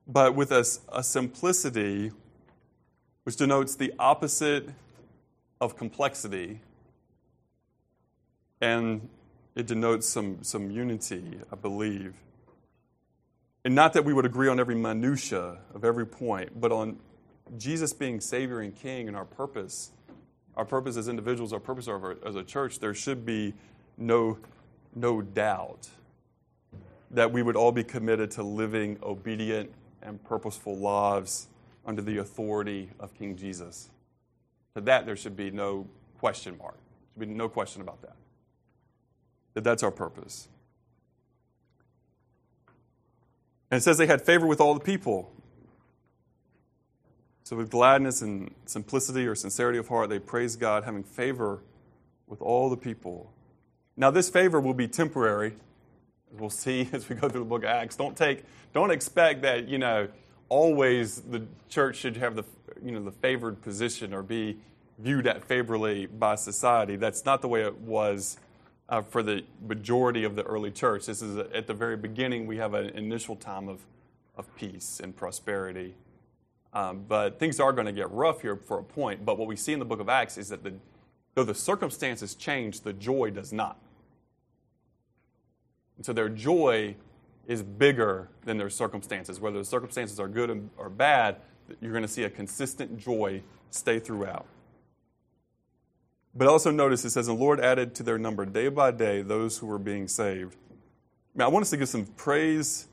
But 0.08 0.34
with 0.34 0.54
a, 0.54 0.66
a 0.94 1.04
simplicity, 1.04 2.14
which 3.26 3.36
denotes 3.36 3.76
the 3.76 3.94
opposite 4.00 4.70
of 5.60 5.76
complexity, 5.76 6.62
and 8.62 9.10
it 9.56 9.68
denotes 9.68 10.08
some, 10.08 10.44
some 10.44 10.72
unity, 10.72 11.40
I 11.52 11.56
believe. 11.56 12.16
And 13.64 13.76
not 13.76 13.94
that 13.94 14.06
we 14.06 14.14
would 14.14 14.26
agree 14.26 14.48
on 14.48 14.60
every 14.60 14.76
minutia 14.76 15.60
of 15.74 15.86
every 15.86 16.06
point, 16.06 16.60
but 16.60 16.72
on 16.72 16.98
Jesus 17.58 17.94
being 17.94 18.20
Savior 18.20 18.62
and 18.62 18.76
King 18.76 19.08
and 19.08 19.16
our 19.16 19.26
purpose 19.26 19.92
our 20.56 20.66
purpose 20.66 20.98
as 20.98 21.08
individuals, 21.08 21.54
our 21.54 21.60
purpose 21.60 21.88
as 22.26 22.36
a 22.36 22.44
church, 22.44 22.80
there 22.80 22.94
should 22.94 23.26
be 23.26 23.54
no, 23.98 24.38
no 24.96 25.22
doubt 25.22 25.90
that 27.12 27.32
we 27.32 27.42
would 27.42 27.56
all 27.56 27.72
be 27.72 27.84
committed 27.84 28.32
to 28.32 28.44
living 28.44 28.98
obedient 29.04 29.72
and 30.02 30.24
purposeful 30.24 30.78
lives 30.78 31.48
under 31.86 32.02
the 32.02 32.18
authority 32.18 32.90
of 33.00 33.14
King 33.14 33.36
Jesus. 33.36 33.90
To 34.76 34.82
that, 34.82 35.06
there 35.06 35.16
should 35.16 35.36
be 35.36 35.52
no 35.52 35.88
question 36.20 36.58
mark. 36.58 36.78
There 37.16 37.26
should 37.26 37.30
be 37.30 37.36
no 37.36 37.50
question 37.50 37.82
about 37.82 38.02
that. 38.02 38.16
That 39.54 39.64
that's 39.64 39.84
our 39.84 39.92
purpose. 39.92 40.48
And 43.70 43.78
it 43.78 43.82
says 43.82 43.98
they 43.98 44.08
had 44.08 44.22
favor 44.22 44.46
with 44.46 44.60
all 44.60 44.74
the 44.74 44.82
people. 44.82 45.32
So, 47.44 47.56
with 47.58 47.70
gladness 47.70 48.22
and 48.22 48.54
simplicity 48.66 49.26
or 49.28 49.36
sincerity 49.36 49.78
of 49.78 49.88
heart, 49.88 50.10
they 50.10 50.20
praise 50.20 50.56
God, 50.56 50.84
having 50.84 51.04
favor 51.04 51.60
with 52.28 52.42
all 52.42 52.70
the 52.70 52.78
people. 52.78 53.32
Now, 53.98 54.10
this 54.10 54.30
favor 54.30 54.60
will 54.62 54.74
be 54.74 54.88
temporary, 54.88 55.54
as 56.34 56.40
we'll 56.40 56.50
see 56.50 56.90
as 56.94 57.10
we 57.10 57.16
go 57.16 57.28
through 57.28 57.42
the 57.42 57.46
book 57.46 57.64
of 57.64 57.70
Acts. 57.70 57.96
Don't 57.96 58.16
take, 58.16 58.44
don't 58.74 58.92
expect 58.92 59.42
that 59.42 59.68
you 59.68 59.78
know 59.78 60.08
always 60.50 61.22
the 61.22 61.46
church 61.70 61.98
should 61.98 62.18
have 62.18 62.36
the 62.36 62.44
you 62.84 62.92
know 62.92 63.04
the 63.04 63.12
favored 63.12 63.62
position 63.62 64.14
or 64.14 64.22
be 64.22 64.58
viewed 65.00 65.28
at 65.28 65.44
favorably 65.44 66.06
by 66.06 66.36
society. 66.36 66.96
That's 66.96 67.26
not 67.26 67.42
the 67.42 67.48
way 67.48 67.64
it 67.64 67.80
was 67.80 68.38
uh, 68.92 69.02
for 69.02 69.24
the 69.24 69.44
majority 69.66 70.26
of 70.26 70.36
the 70.36 70.44
early 70.44 70.70
church. 70.70 71.06
This 71.06 71.22
is 71.22 71.38
a, 71.38 71.48
at 71.56 71.66
the 71.66 71.74
very 71.74 71.96
beginning, 71.96 72.46
we 72.46 72.58
have 72.58 72.74
an 72.74 72.90
initial 72.90 73.38
time 73.38 73.70
of, 73.70 73.80
of 74.36 74.54
peace 74.58 75.00
and 75.02 75.16
prosperity. 75.16 75.96
Um, 76.74 77.06
but 77.08 77.40
things 77.40 77.60
are 77.60 77.74
going 77.74 77.88
to 77.88 77.94
get 77.94 78.12
rough 78.12 78.42
here 78.42 78.58
for 78.58 78.80
a 78.80 78.84
point. 78.84 79.26
But 79.26 79.38
what 79.38 79.48
we 79.48 79.56
see 79.56 79.74
in 79.74 79.80
the 79.80 79.86
book 79.86 80.02
of 80.02 80.10
Acts 80.10 80.38
is 80.38 80.50
that 80.50 80.64
the, 80.64 80.74
though 81.36 81.44
the 81.44 81.56
circumstances 81.56 82.36
change, 82.36 82.82
the 82.82 82.94
joy 82.94 83.30
does 83.30 83.52
not. 83.54 83.80
And 85.96 86.06
so 86.06 86.14
their 86.14 86.30
joy 86.30 86.96
is 87.48 87.64
bigger 87.64 88.30
than 88.44 88.58
their 88.58 88.70
circumstances. 88.70 89.40
Whether 89.40 89.58
the 89.58 89.66
circumstances 89.66 90.20
are 90.20 90.28
good 90.28 90.70
or 90.78 90.90
bad, 90.90 91.38
you're 91.80 91.92
going 91.92 92.04
to 92.04 92.08
see 92.10 92.24
a 92.24 92.30
consistent 92.30 92.98
joy 92.98 93.42
stay 93.70 94.00
throughout. 94.00 94.46
But 96.34 96.48
also 96.48 96.72
notice 96.72 97.04
it 97.04 97.10
says, 97.10 97.28
the 97.28 97.34
Lord 97.34 97.60
added 97.60 97.94
to 97.96 98.04
their 98.04 98.18
number 98.18 98.46
day 98.46 98.70
by 98.70 98.92
day 98.92 99.22
those 99.22 99.58
who 99.58 99.68
were 99.68 99.80
being 99.80 100.08
saved. 100.08 100.56
Now, 101.36 101.46
I 101.46 101.48
want 101.50 101.64
us 101.64 101.70
to 101.72 101.78
give 101.78 101.90
some 101.90 102.06
praise 102.06 102.88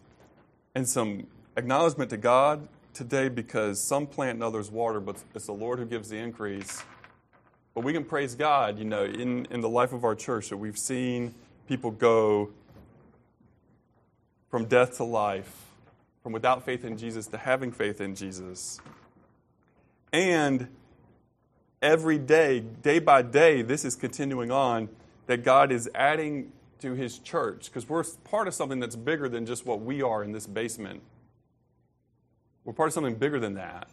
and 0.75 0.89
some 0.89 1.27
acknowledgement 1.57 2.11
to 2.11 2.17
God 2.17 2.69
today 2.95 3.29
because 3.29 3.81
some 3.81 4.07
plant 4.07 4.35
and 4.35 4.43
others 4.43 4.71
water, 4.71 5.01
but 5.01 5.23
it's 5.35 5.47
the 5.47 5.53
Lord 5.53 5.79
who 5.79 5.87
gives 5.87 6.09
the 6.09 6.17
increase. 6.17 6.83
But 7.75 7.85
we 7.85 7.93
can 7.93 8.05
praise 8.05 8.35
God, 8.35 8.79
you 8.79 8.85
know, 8.85 9.05
in, 9.05 9.47
in 9.51 9.61
the 9.61 9.69
life 9.69 9.93
of 9.93 10.05
our 10.05 10.17
church 10.17 10.49
that 10.49 10.57
we've 10.57 10.79
seen 10.79 11.35
people 11.69 11.93
go 11.93 12.51
from 14.51 14.65
death 14.65 14.97
to 14.97 15.05
life, 15.05 15.67
from 16.23 16.33
without 16.33 16.65
faith 16.65 16.85
in 16.85 16.97
Jesus 16.97 17.27
to 17.29 17.39
having 17.39 17.71
faith 17.71 18.01
in 18.01 18.15
Jesus. 18.15 18.81
And 20.13 20.69
every 21.83 22.19
day, 22.19 22.61
day 22.61 22.99
by 22.99 23.23
day, 23.23 23.63
this 23.63 23.85
is 23.85 23.97
continuing 23.97 24.51
on, 24.51 24.89
that 25.27 25.45
God 25.45 25.71
is 25.71 25.89
adding 25.95 26.53
to 26.81 26.95
his 26.95 27.19
church 27.19 27.67
because 27.67 27.89
we're 27.89 28.05
part 28.25 28.49
of 28.49 28.55
something 28.55 28.81
that's 28.81 28.97
bigger 28.97 29.29
than 29.29 29.47
just 29.47 29.67
what 29.67 29.81
we 29.81 30.03
are 30.03 30.23
in 30.23 30.33
this 30.33 30.47
basement. 30.47 31.03
We're 32.65 32.73
part 32.73 32.89
of 32.89 32.93
something 32.93 33.17
bigger 33.17 33.41
than 33.41 33.55
that. 33.55 33.89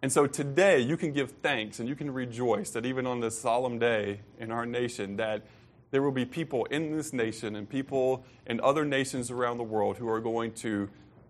And 0.00 0.12
so 0.12 0.26
today 0.26 0.80
you 0.80 0.96
can 0.96 1.12
give 1.12 1.32
thanks 1.42 1.80
and 1.80 1.88
you 1.88 1.96
can 1.96 2.12
rejoice 2.12 2.70
that 2.70 2.86
even 2.86 3.06
on 3.06 3.20
this 3.20 3.40
solemn 3.40 3.78
day 3.78 4.20
in 4.38 4.52
our 4.52 4.64
nation 4.64 5.16
that 5.16 5.42
there 5.90 6.02
will 6.02 6.12
be 6.12 6.24
people 6.24 6.66
in 6.66 6.96
this 6.96 7.12
nation 7.12 7.56
and 7.56 7.68
people 7.68 8.24
in 8.46 8.60
other 8.60 8.84
nations 8.84 9.30
around 9.30 9.56
the 9.56 9.64
world 9.64 9.96
who 9.96 10.08
are 10.08 10.20
going 10.20 10.52
to 10.52 10.88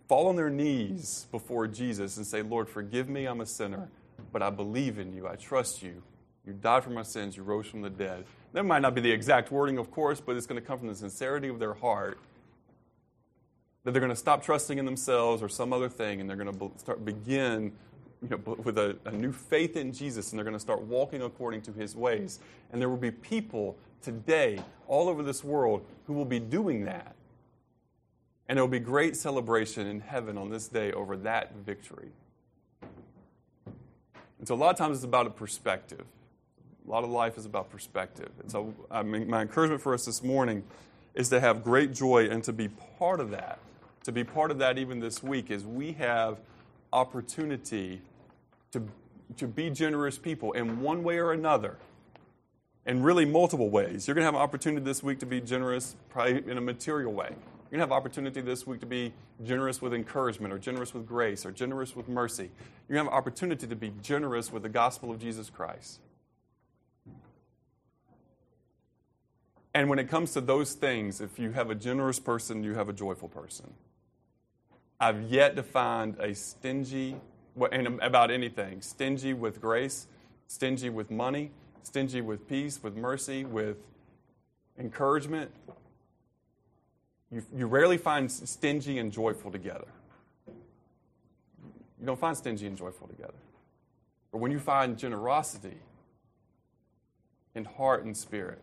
fall 0.09 0.27
on 0.29 0.37
their 0.37 0.51
knees 0.51 1.27
before 1.31 1.67
Jesus 1.67 2.17
and 2.17 2.27
say, 2.27 2.43
Lord, 2.43 2.69
forgive 2.69 3.09
me, 3.09 3.27
I'm 3.27 3.41
a 3.41 3.47
sinner 3.47 3.89
but 4.33 4.43
I 4.43 4.51
believe 4.51 4.99
in 4.99 5.13
you. 5.13 5.27
I 5.27 5.37
trust 5.37 5.83
you. 5.83 6.03
You 6.47 6.53
died 6.55 6.85
for 6.85 6.91
my 6.91 7.03
sins. 7.03 7.37
You 7.37 7.43
rose 7.43 7.67
from 7.67 7.83
the 7.83 7.91
dead. 7.91 8.25
That 8.53 8.65
might 8.65 8.81
not 8.81 8.95
be 8.95 9.01
the 9.01 9.11
exact 9.11 9.51
wording, 9.53 9.79
of 9.79 9.91
course, 9.91 10.21
but 10.21 10.37
it's 10.37 10.47
going 10.47 10.61
to 10.61 10.67
come 10.67 10.79
from 10.79 10.89
the 10.89 10.95
sincerity 10.95 11.49
of 11.49 11.59
their 11.59 11.75
heart. 11.75 12.19
That 13.85 13.93
they're 13.93 14.01
going 14.01 14.13
to 14.13 14.17
stop 14.17 14.43
trusting 14.43 14.79
in 14.79 14.85
themselves 14.85 15.43
or 15.43 15.49
some 15.49 15.73
other 15.73 15.89
thing, 15.89 16.21
and 16.21 16.29
they're 16.29 16.37
going 16.37 16.59
to 16.59 16.79
start 16.79 17.05
begin 17.05 17.73
you 18.23 18.29
know, 18.31 18.57
with 18.65 18.79
a, 18.79 18.97
a 19.05 19.13
new 19.13 19.33
faith 19.33 19.77
in 19.77 19.93
Jesus, 19.93 20.31
and 20.31 20.39
they're 20.39 20.45
going 20.45 20.57
to 20.57 20.61
start 20.61 20.83
walking 20.83 21.23
according 21.23 21.63
to 21.63 21.73
His 21.73 21.95
ways. 21.95 22.41
And 22.73 22.81
there 22.81 22.89
will 22.89 22.97
be 22.97 23.11
people 23.11 23.77
today 24.03 24.61
all 24.87 25.09
over 25.09 25.23
this 25.23 25.45
world 25.45 25.85
who 26.07 26.15
will 26.15 26.25
be 26.25 26.41
doing 26.41 26.85
that. 26.87 27.15
And 28.49 28.57
there 28.57 28.65
will 28.65 28.71
be 28.71 28.81
great 28.81 29.17
celebration 29.17 29.87
in 29.87 30.01
heaven 30.01 30.39
on 30.39 30.51
this 30.51 30.69
day 30.69 30.93
over 30.93 31.17
that 31.19 31.55
victory. 31.57 32.09
And 34.39 34.47
so 34.47 34.55
a 34.55 34.57
lot 34.57 34.71
of 34.71 34.77
times 34.77 34.99
it's 34.99 35.05
about 35.05 35.27
a 35.27 35.31
perspective. 35.31 36.05
A 36.87 36.91
lot 36.91 37.05
of 37.05 37.11
life 37.11 37.37
is 37.37 37.45
about 37.45 37.71
perspective. 37.71 38.31
And 38.41 38.51
so 38.51 38.73
I 38.91 39.03
mean, 39.03 39.29
my 39.29 39.43
encouragement 39.43 39.83
for 39.83 39.95
us 39.95 40.05
this 40.05 40.23
morning 40.23 40.63
is 41.15 41.29
to 41.31 41.41
have 41.41 41.65
great 41.65 41.93
joy 41.93 42.29
and 42.29 42.43
to 42.45 42.53
be 42.53 42.69
part 42.99 43.21
of 43.21 43.31
that. 43.31 43.59
To 44.05 44.13
be 44.13 44.25
part 44.25 44.51
of 44.51 44.59
that 44.59 44.79
even 44.79 45.01
this 45.01 45.23
week 45.23 45.51
is 45.51 45.67
we 45.67 45.93
have 45.93 46.39
opportunity 46.93 48.01
to, 48.73 48.83
to 49.37 49.47
be 49.47 49.71
generous 49.71 50.17
people 50.17 50.53
in 50.53 50.81
one 50.81 51.03
way 51.03 51.19
or 51.19 51.33
another. 51.33 51.77
In 52.87 53.03
really 53.03 53.27
multiple 53.27 53.69
ways. 53.69 54.09
You're 54.09 54.15
going 54.15 54.23
to 54.23 54.27
have 54.27 54.35
an 54.35 54.41
opportunity 54.41 54.83
this 54.83 55.03
week 55.03 55.19
to 55.19 55.27
be 55.27 55.43
generous, 55.43 55.95
probably 56.09 56.51
in 56.51 56.57
a 56.57 56.61
material 56.63 57.13
way. 57.13 57.35
You're 57.71 57.79
going 57.79 57.87
to 57.87 57.95
have 57.95 58.01
opportunity 58.01 58.41
this 58.41 58.67
week 58.67 58.81
to 58.81 58.87
be 58.87 59.13
generous 59.45 59.83
with 59.83 59.93
encouragement 59.93 60.55
or 60.55 60.59
generous 60.59 60.95
with 60.95 61.07
grace 61.07 61.45
or 61.45 61.53
generous 61.53 61.95
with 61.95 62.09
mercy. 62.09 62.51
You're 62.89 62.97
going 62.97 63.07
to 63.07 63.11
have 63.13 63.19
opportunity 63.19 63.67
to 63.67 63.77
be 63.77 63.93
generous 64.03 64.51
with 64.51 64.63
the 64.63 64.71
gospel 64.71 65.11
of 65.11 65.21
Jesus 65.21 65.51
Christ. 65.51 66.01
And 69.75 69.91
when 69.91 69.99
it 69.99 70.09
comes 70.09 70.33
to 70.33 70.41
those 70.41 70.73
things, 70.73 71.21
if 71.21 71.39
you 71.39 71.53
have 71.53 71.69
a 71.69 71.75
generous 71.75 72.19
person, 72.19 72.65
you 72.65 72.73
have 72.73 72.89
a 72.89 72.93
joyful 72.95 73.29
person. 73.29 73.75
I've 74.99 75.25
yet 75.25 75.55
to 75.57 75.63
find 75.63 76.19
a 76.19 76.35
stingy, 76.35 77.17
about 77.61 78.31
anything, 78.31 78.81
stingy 78.81 79.35
with 79.35 79.61
grace, 79.61 80.07
stingy 80.47 80.89
with 80.89 81.11
money, 81.11 81.51
stingy 81.83 82.23
with 82.23 82.49
peace, 82.49 82.83
with 82.83 82.97
mercy, 82.97 83.45
with 83.45 83.77
encouragement, 84.79 85.51
you, 87.31 87.43
you 87.55 87.67
rarely 87.67 87.99
find 87.99 88.31
stingy 88.31 88.99
and 88.99 89.13
joyful 89.13 89.51
together. 89.51 89.89
You 90.47 92.07
don't 92.07 92.19
find 92.19 92.37
stingy 92.37 92.67
and 92.67 92.77
joyful 92.77 93.07
together. 93.09 93.35
But 94.33 94.39
when 94.39 94.51
you 94.51 94.59
find 94.59 94.97
generosity 94.97 95.77
in 97.55 97.65
heart 97.65 98.05
and 98.05 98.17
spirit, 98.17 98.61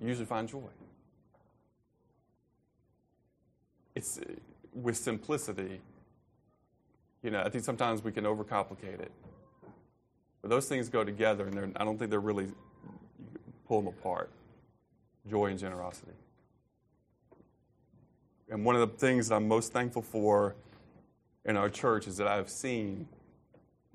you 0.00 0.08
usually 0.08 0.26
find 0.26 0.48
joy. 0.48 0.68
It's 3.94 4.18
uh, 4.18 4.24
with 4.72 4.96
simplicity. 4.96 5.80
You 7.22 7.32
know, 7.32 7.42
I 7.42 7.48
think 7.48 7.64
sometimes 7.64 8.04
we 8.04 8.12
can 8.12 8.24
overcomplicate 8.24 9.00
it. 9.00 9.10
But 10.40 10.50
those 10.50 10.68
things 10.68 10.88
go 10.88 11.02
together, 11.02 11.46
and 11.46 11.76
I 11.76 11.84
don't 11.84 11.98
think 11.98 12.10
they're 12.10 12.20
really 12.20 12.46
pull 13.66 13.82
them 13.82 13.88
apart 13.88 14.30
joy 15.28 15.46
and 15.46 15.58
generosity. 15.58 16.12
And 18.50 18.64
one 18.64 18.76
of 18.76 18.80
the 18.80 18.96
things 18.96 19.28
that 19.28 19.36
I'm 19.36 19.46
most 19.46 19.72
thankful 19.72 20.02
for 20.02 20.56
in 21.44 21.56
our 21.56 21.68
church 21.68 22.06
is 22.06 22.16
that 22.16 22.26
I've 22.26 22.48
seen, 22.48 23.06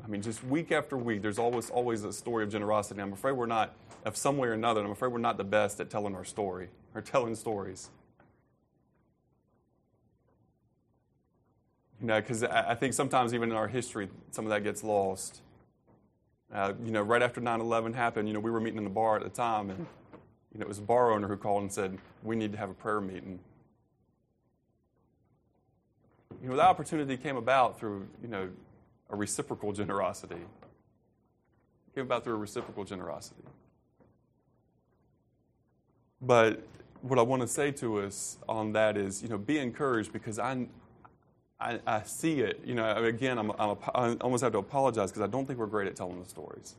I 0.04 0.08
mean, 0.08 0.22
just 0.22 0.44
week 0.44 0.72
after 0.72 0.98
week, 0.98 1.22
there's 1.22 1.40
always 1.40 1.70
always 1.70 2.04
a 2.04 2.14
story 2.14 2.44
of 2.44 2.52
generosity. 2.52 3.02
I'm 3.02 3.14
afraid 3.14 3.34
we're 3.34 3.46
not, 3.48 3.76
of 4.06 4.16
some 4.16 4.38
way 4.38 4.48
or 4.48 4.54
another, 4.54 4.84
I'm 4.84 4.92
afraid 4.92 5.12
we're 5.12 5.20
not 5.20 5.38
the 5.38 5.44
best 5.44 5.80
at 5.80 5.90
telling 5.90 6.16
our 6.16 6.26
story 6.26 6.70
or 6.94 7.02
telling 7.02 7.36
stories. 7.36 7.90
You 12.00 12.08
know, 12.08 12.20
because 12.20 12.44
I 12.44 12.76
think 12.76 12.94
sometimes 12.94 13.34
even 13.34 13.50
in 13.50 13.56
our 13.56 13.68
history, 13.68 14.10
some 14.32 14.46
of 14.46 14.50
that 14.50 14.64
gets 14.64 14.84
lost. 14.84 15.42
Uh, 16.54 16.74
you 16.86 16.92
know, 16.92 17.02
right 17.02 17.22
after 17.22 17.42
9 17.42 17.62
11 17.62 17.94
happened, 17.94 18.28
you 18.28 18.34
know, 18.34 18.40
we 18.40 18.52
were 18.52 18.60
meeting 18.60 18.78
in 18.78 18.84
the 18.84 18.90
bar 18.90 19.16
at 19.16 19.24
the 19.24 19.30
time, 19.30 19.70
and 19.72 19.88
you 20.54 20.60
know, 20.60 20.66
it 20.66 20.68
was 20.68 20.80
a 20.80 20.84
bar 20.84 21.12
owner 21.12 21.28
who 21.28 21.38
called 21.38 21.64
and 21.64 21.72
said, 21.72 21.98
We 22.22 22.36
need 22.36 22.52
to 22.52 22.58
have 22.60 22.70
a 22.70 22.74
prayer 22.76 23.02
meeting 23.02 23.40
you 26.44 26.50
know, 26.50 26.58
that 26.58 26.66
opportunity 26.66 27.16
came 27.16 27.38
about 27.38 27.80
through, 27.80 28.06
you 28.22 28.28
know, 28.28 28.50
a 29.10 29.16
reciprocal 29.16 29.72
generosity. 29.72 30.36
It 30.36 31.96
came 31.96 32.04
about 32.04 32.26
through 32.26 32.34
a 32.34 32.38
reciprocal 32.38 32.84
generosity. 32.84 33.44
But 36.22 36.62
what 37.02 37.18
I 37.18 37.22
want 37.22 37.44
to 37.44 37.48
say 37.48 37.72
to 37.72 38.02
us 38.02 38.38
on 38.50 38.74
that 38.74 38.98
is, 38.98 39.24
you 39.24 39.30
know, 39.30 39.38
be 39.38 39.58
encouraged 39.58 40.12
because 40.12 40.38
I, 40.38 40.68
I, 41.62 41.80
I 41.88 42.04
see 42.04 42.42
it. 42.42 42.60
You 42.66 42.76
know, 42.76 42.94
again, 43.06 43.38
I'm, 43.38 43.52
I'm 43.58 43.78
i 43.96 44.14
almost 44.16 44.44
have 44.44 44.52
to 44.52 44.58
apologize 44.58 45.12
because 45.12 45.22
I 45.22 45.28
don't 45.28 45.46
think 45.46 45.60
we're 45.60 45.66
great 45.66 45.88
at 45.88 45.96
telling 45.96 46.22
the 46.22 46.28
stories. 46.28 46.76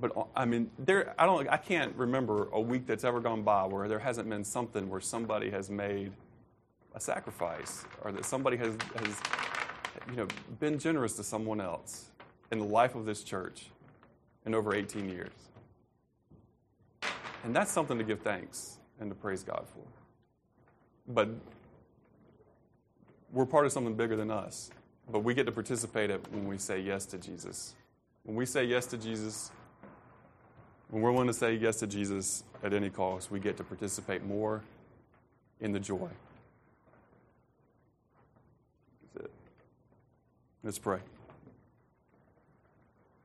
But 0.00 0.10
I 0.34 0.44
mean, 0.44 0.70
there, 0.76 1.14
I 1.18 1.26
don't, 1.26 1.48
I 1.48 1.56
can't 1.56 1.94
remember 1.94 2.48
a 2.52 2.60
week 2.60 2.84
that's 2.84 3.04
ever 3.04 3.20
gone 3.20 3.42
by 3.42 3.64
where 3.64 3.86
there 3.86 4.00
hasn't 4.00 4.28
been 4.28 4.42
something 4.42 4.88
where 4.88 5.00
somebody 5.00 5.50
has 5.50 5.70
made 5.70 6.12
a 6.94 7.00
sacrifice 7.00 7.84
or 8.02 8.12
that 8.12 8.24
somebody 8.24 8.56
has, 8.56 8.76
has 8.96 9.16
you 10.10 10.16
know, 10.16 10.26
been 10.60 10.78
generous 10.78 11.14
to 11.14 11.24
someone 11.24 11.60
else 11.60 12.10
in 12.50 12.58
the 12.58 12.64
life 12.64 12.94
of 12.94 13.04
this 13.04 13.22
church 13.22 13.66
in 14.44 14.54
over 14.54 14.74
18 14.74 15.08
years. 15.08 15.32
And 17.44 17.54
that's 17.54 17.72
something 17.72 17.98
to 17.98 18.04
give 18.04 18.20
thanks 18.20 18.78
and 19.00 19.10
to 19.10 19.14
praise 19.14 19.42
God 19.42 19.64
for. 19.74 19.82
But 21.08 21.28
we're 23.32 23.46
part 23.46 23.66
of 23.66 23.72
something 23.72 23.94
bigger 23.94 24.16
than 24.16 24.30
us. 24.30 24.70
But 25.10 25.20
we 25.20 25.34
get 25.34 25.46
to 25.46 25.52
participate 25.52 26.10
it 26.10 26.24
when 26.30 26.46
we 26.46 26.58
say 26.58 26.80
yes 26.80 27.06
to 27.06 27.18
Jesus. 27.18 27.74
When 28.24 28.36
we 28.36 28.46
say 28.46 28.64
yes 28.64 28.86
to 28.86 28.96
Jesus, 28.96 29.50
when 30.90 31.02
we're 31.02 31.10
willing 31.10 31.26
to 31.26 31.34
say 31.34 31.54
yes 31.54 31.78
to 31.80 31.86
Jesus 31.86 32.44
at 32.62 32.72
any 32.72 32.90
cost, 32.90 33.30
we 33.30 33.40
get 33.40 33.56
to 33.56 33.64
participate 33.64 34.24
more 34.24 34.62
in 35.60 35.72
the 35.72 35.80
joy. 35.80 36.08
That's 39.14 39.26
it. 39.26 39.32
Let's 40.64 40.78
pray. 40.78 41.00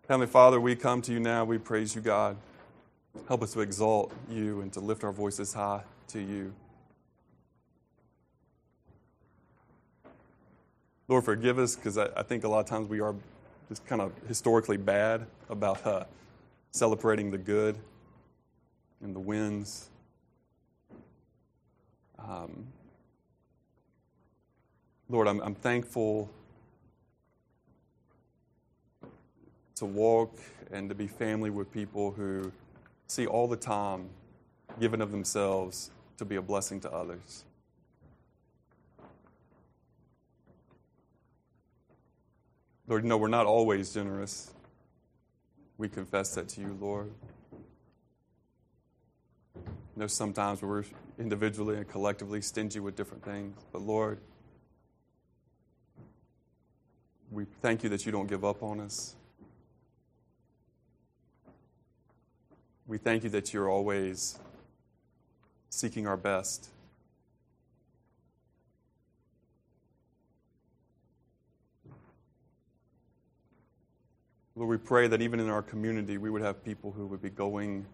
Heavenly 0.07 0.25
Father, 0.25 0.59
we 0.59 0.75
come 0.75 1.03
to 1.03 1.13
you 1.13 1.19
now. 1.19 1.45
We 1.45 1.59
praise 1.59 1.93
you, 1.93 2.01
God. 2.01 2.35
Help 3.27 3.43
us 3.43 3.53
to 3.53 3.59
exalt 3.59 4.11
you 4.27 4.61
and 4.61 4.73
to 4.73 4.79
lift 4.79 5.03
our 5.03 5.11
voices 5.11 5.53
high 5.53 5.83
to 6.07 6.19
you. 6.19 6.51
Lord, 11.07 11.25
forgive 11.25 11.59
us 11.59 11.75
because 11.75 11.99
I, 11.99 12.07
I, 12.17 12.23
think 12.23 12.43
a 12.43 12.47
lot 12.47 12.61
of 12.61 12.65
times 12.65 12.89
we 12.89 13.01
are 13.01 13.13
just 13.69 13.85
kind 13.85 14.01
of 14.01 14.13
historically 14.27 14.77
bad 14.77 15.27
about 15.47 15.85
uh, 15.85 16.05
celebrating 16.71 17.29
the 17.29 17.38
good 17.38 17.77
and 19.03 19.15
the 19.15 19.19
wins. 19.19 19.91
Um, 22.17 22.65
Lord, 25.07 25.27
I'm, 25.27 25.39
I'm 25.41 25.53
thankful 25.53 26.31
to 29.78 29.86
walk 29.86 30.39
and 30.71 30.89
to 30.89 30.95
be 30.95 31.07
family 31.07 31.49
with 31.49 31.71
people 31.71 32.11
who 32.11 32.51
see 33.07 33.28
all 33.28 33.47
the 33.47 33.55
time 33.55 34.09
given 34.80 35.01
of 35.01 35.11
themselves 35.11 35.91
to 36.17 36.25
be 36.25 36.36
a 36.36 36.41
blessing 36.41 36.80
to 36.82 36.91
others. 36.91 37.45
Lord, 42.88 43.03
no, 43.03 43.17
we're 43.17 43.28
not 43.28 43.45
always 43.45 43.93
generous. 43.93 44.51
We 45.78 45.89
confess 45.89 46.34
that 46.36 46.47
to 46.49 46.61
you, 46.61 46.78
Lord. 46.80 47.11
You 49.55 49.63
know, 50.03 50.07
sometimes 50.07 50.61
we're 50.61 50.86
individually 51.19 51.75
and 51.75 51.88
collectively 51.88 52.41
stingy 52.41 52.80
with 52.80 52.95
different 52.95 53.23
things, 53.23 53.57
but 53.71 53.82
Lord, 53.82 54.19
we 57.30 57.45
thank 57.61 57.84
you 57.84 57.89
that 57.89 58.05
you 58.05 58.11
don't 58.11 58.28
give 58.28 58.45
up 58.45 58.63
on 58.63 58.80
us. 58.80 59.16
We 62.88 62.97
thank 62.97 63.25
you 63.25 63.29
that 63.31 63.53
you're 63.53 63.69
always 63.69 64.39
seeking 65.69 66.07
our 66.07 66.15
best. 66.15 66.69
Lord, 74.55 74.69
we 74.69 74.77
pray 74.77 75.09
that 75.09 75.21
even 75.21 75.41
in 75.41 75.49
our 75.49 75.61
community, 75.61 76.17
we 76.17 76.29
would 76.29 76.41
have 76.41 76.63
people 76.63 76.93
who 76.93 77.05
would 77.07 77.21
be 77.21 77.29
going 77.29 77.85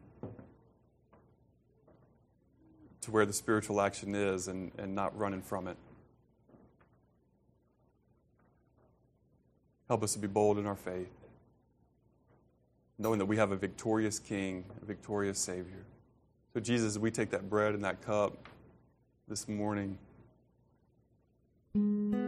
to 3.02 3.12
where 3.12 3.26
the 3.26 3.34
spiritual 3.34 3.82
action 3.82 4.14
is 4.14 4.48
and, 4.48 4.72
and 4.78 4.94
not 4.94 5.18
running 5.18 5.42
from 5.42 5.68
it. 5.68 5.76
Help 9.88 10.04
us 10.04 10.14
to 10.14 10.20
be 10.20 10.28
bold 10.28 10.60
in 10.60 10.68
our 10.68 10.76
faith, 10.76 11.10
knowing 13.04 13.20
that 13.20 13.26
we 13.26 13.36
have 13.36 13.52
a 13.52 13.56
victorious 13.58 14.18
King, 14.18 14.64
a 14.82 14.86
victorious 14.86 15.38
Savior. 15.38 15.84
So, 16.54 16.62
Jesus, 16.62 16.98
we 16.98 17.12
take 17.12 17.32
that 17.32 17.50
bread 17.50 17.74
and 17.74 17.84
that 17.84 18.02
cup 18.02 18.48
this 19.28 19.50
morning. 19.50 19.98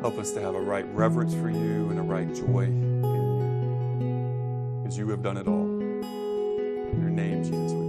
Help 0.01 0.17
us 0.17 0.33
to 0.33 0.41
have 0.41 0.53
a 0.53 0.59
right 0.59 0.85
reverence 0.93 1.33
for 1.33 1.49
you 1.49 1.89
and 1.89 1.97
a 1.97 2.01
right 2.01 2.27
joy 2.35 2.63
in 2.65 3.03
you. 3.03 4.81
because 4.83 4.97
you 4.97 5.07
have 5.09 5.23
done 5.23 5.37
it 5.37 5.47
all. 5.47 5.79
In 5.79 6.97
your 6.99 7.09
name, 7.09 7.41
Jesus, 7.41 7.84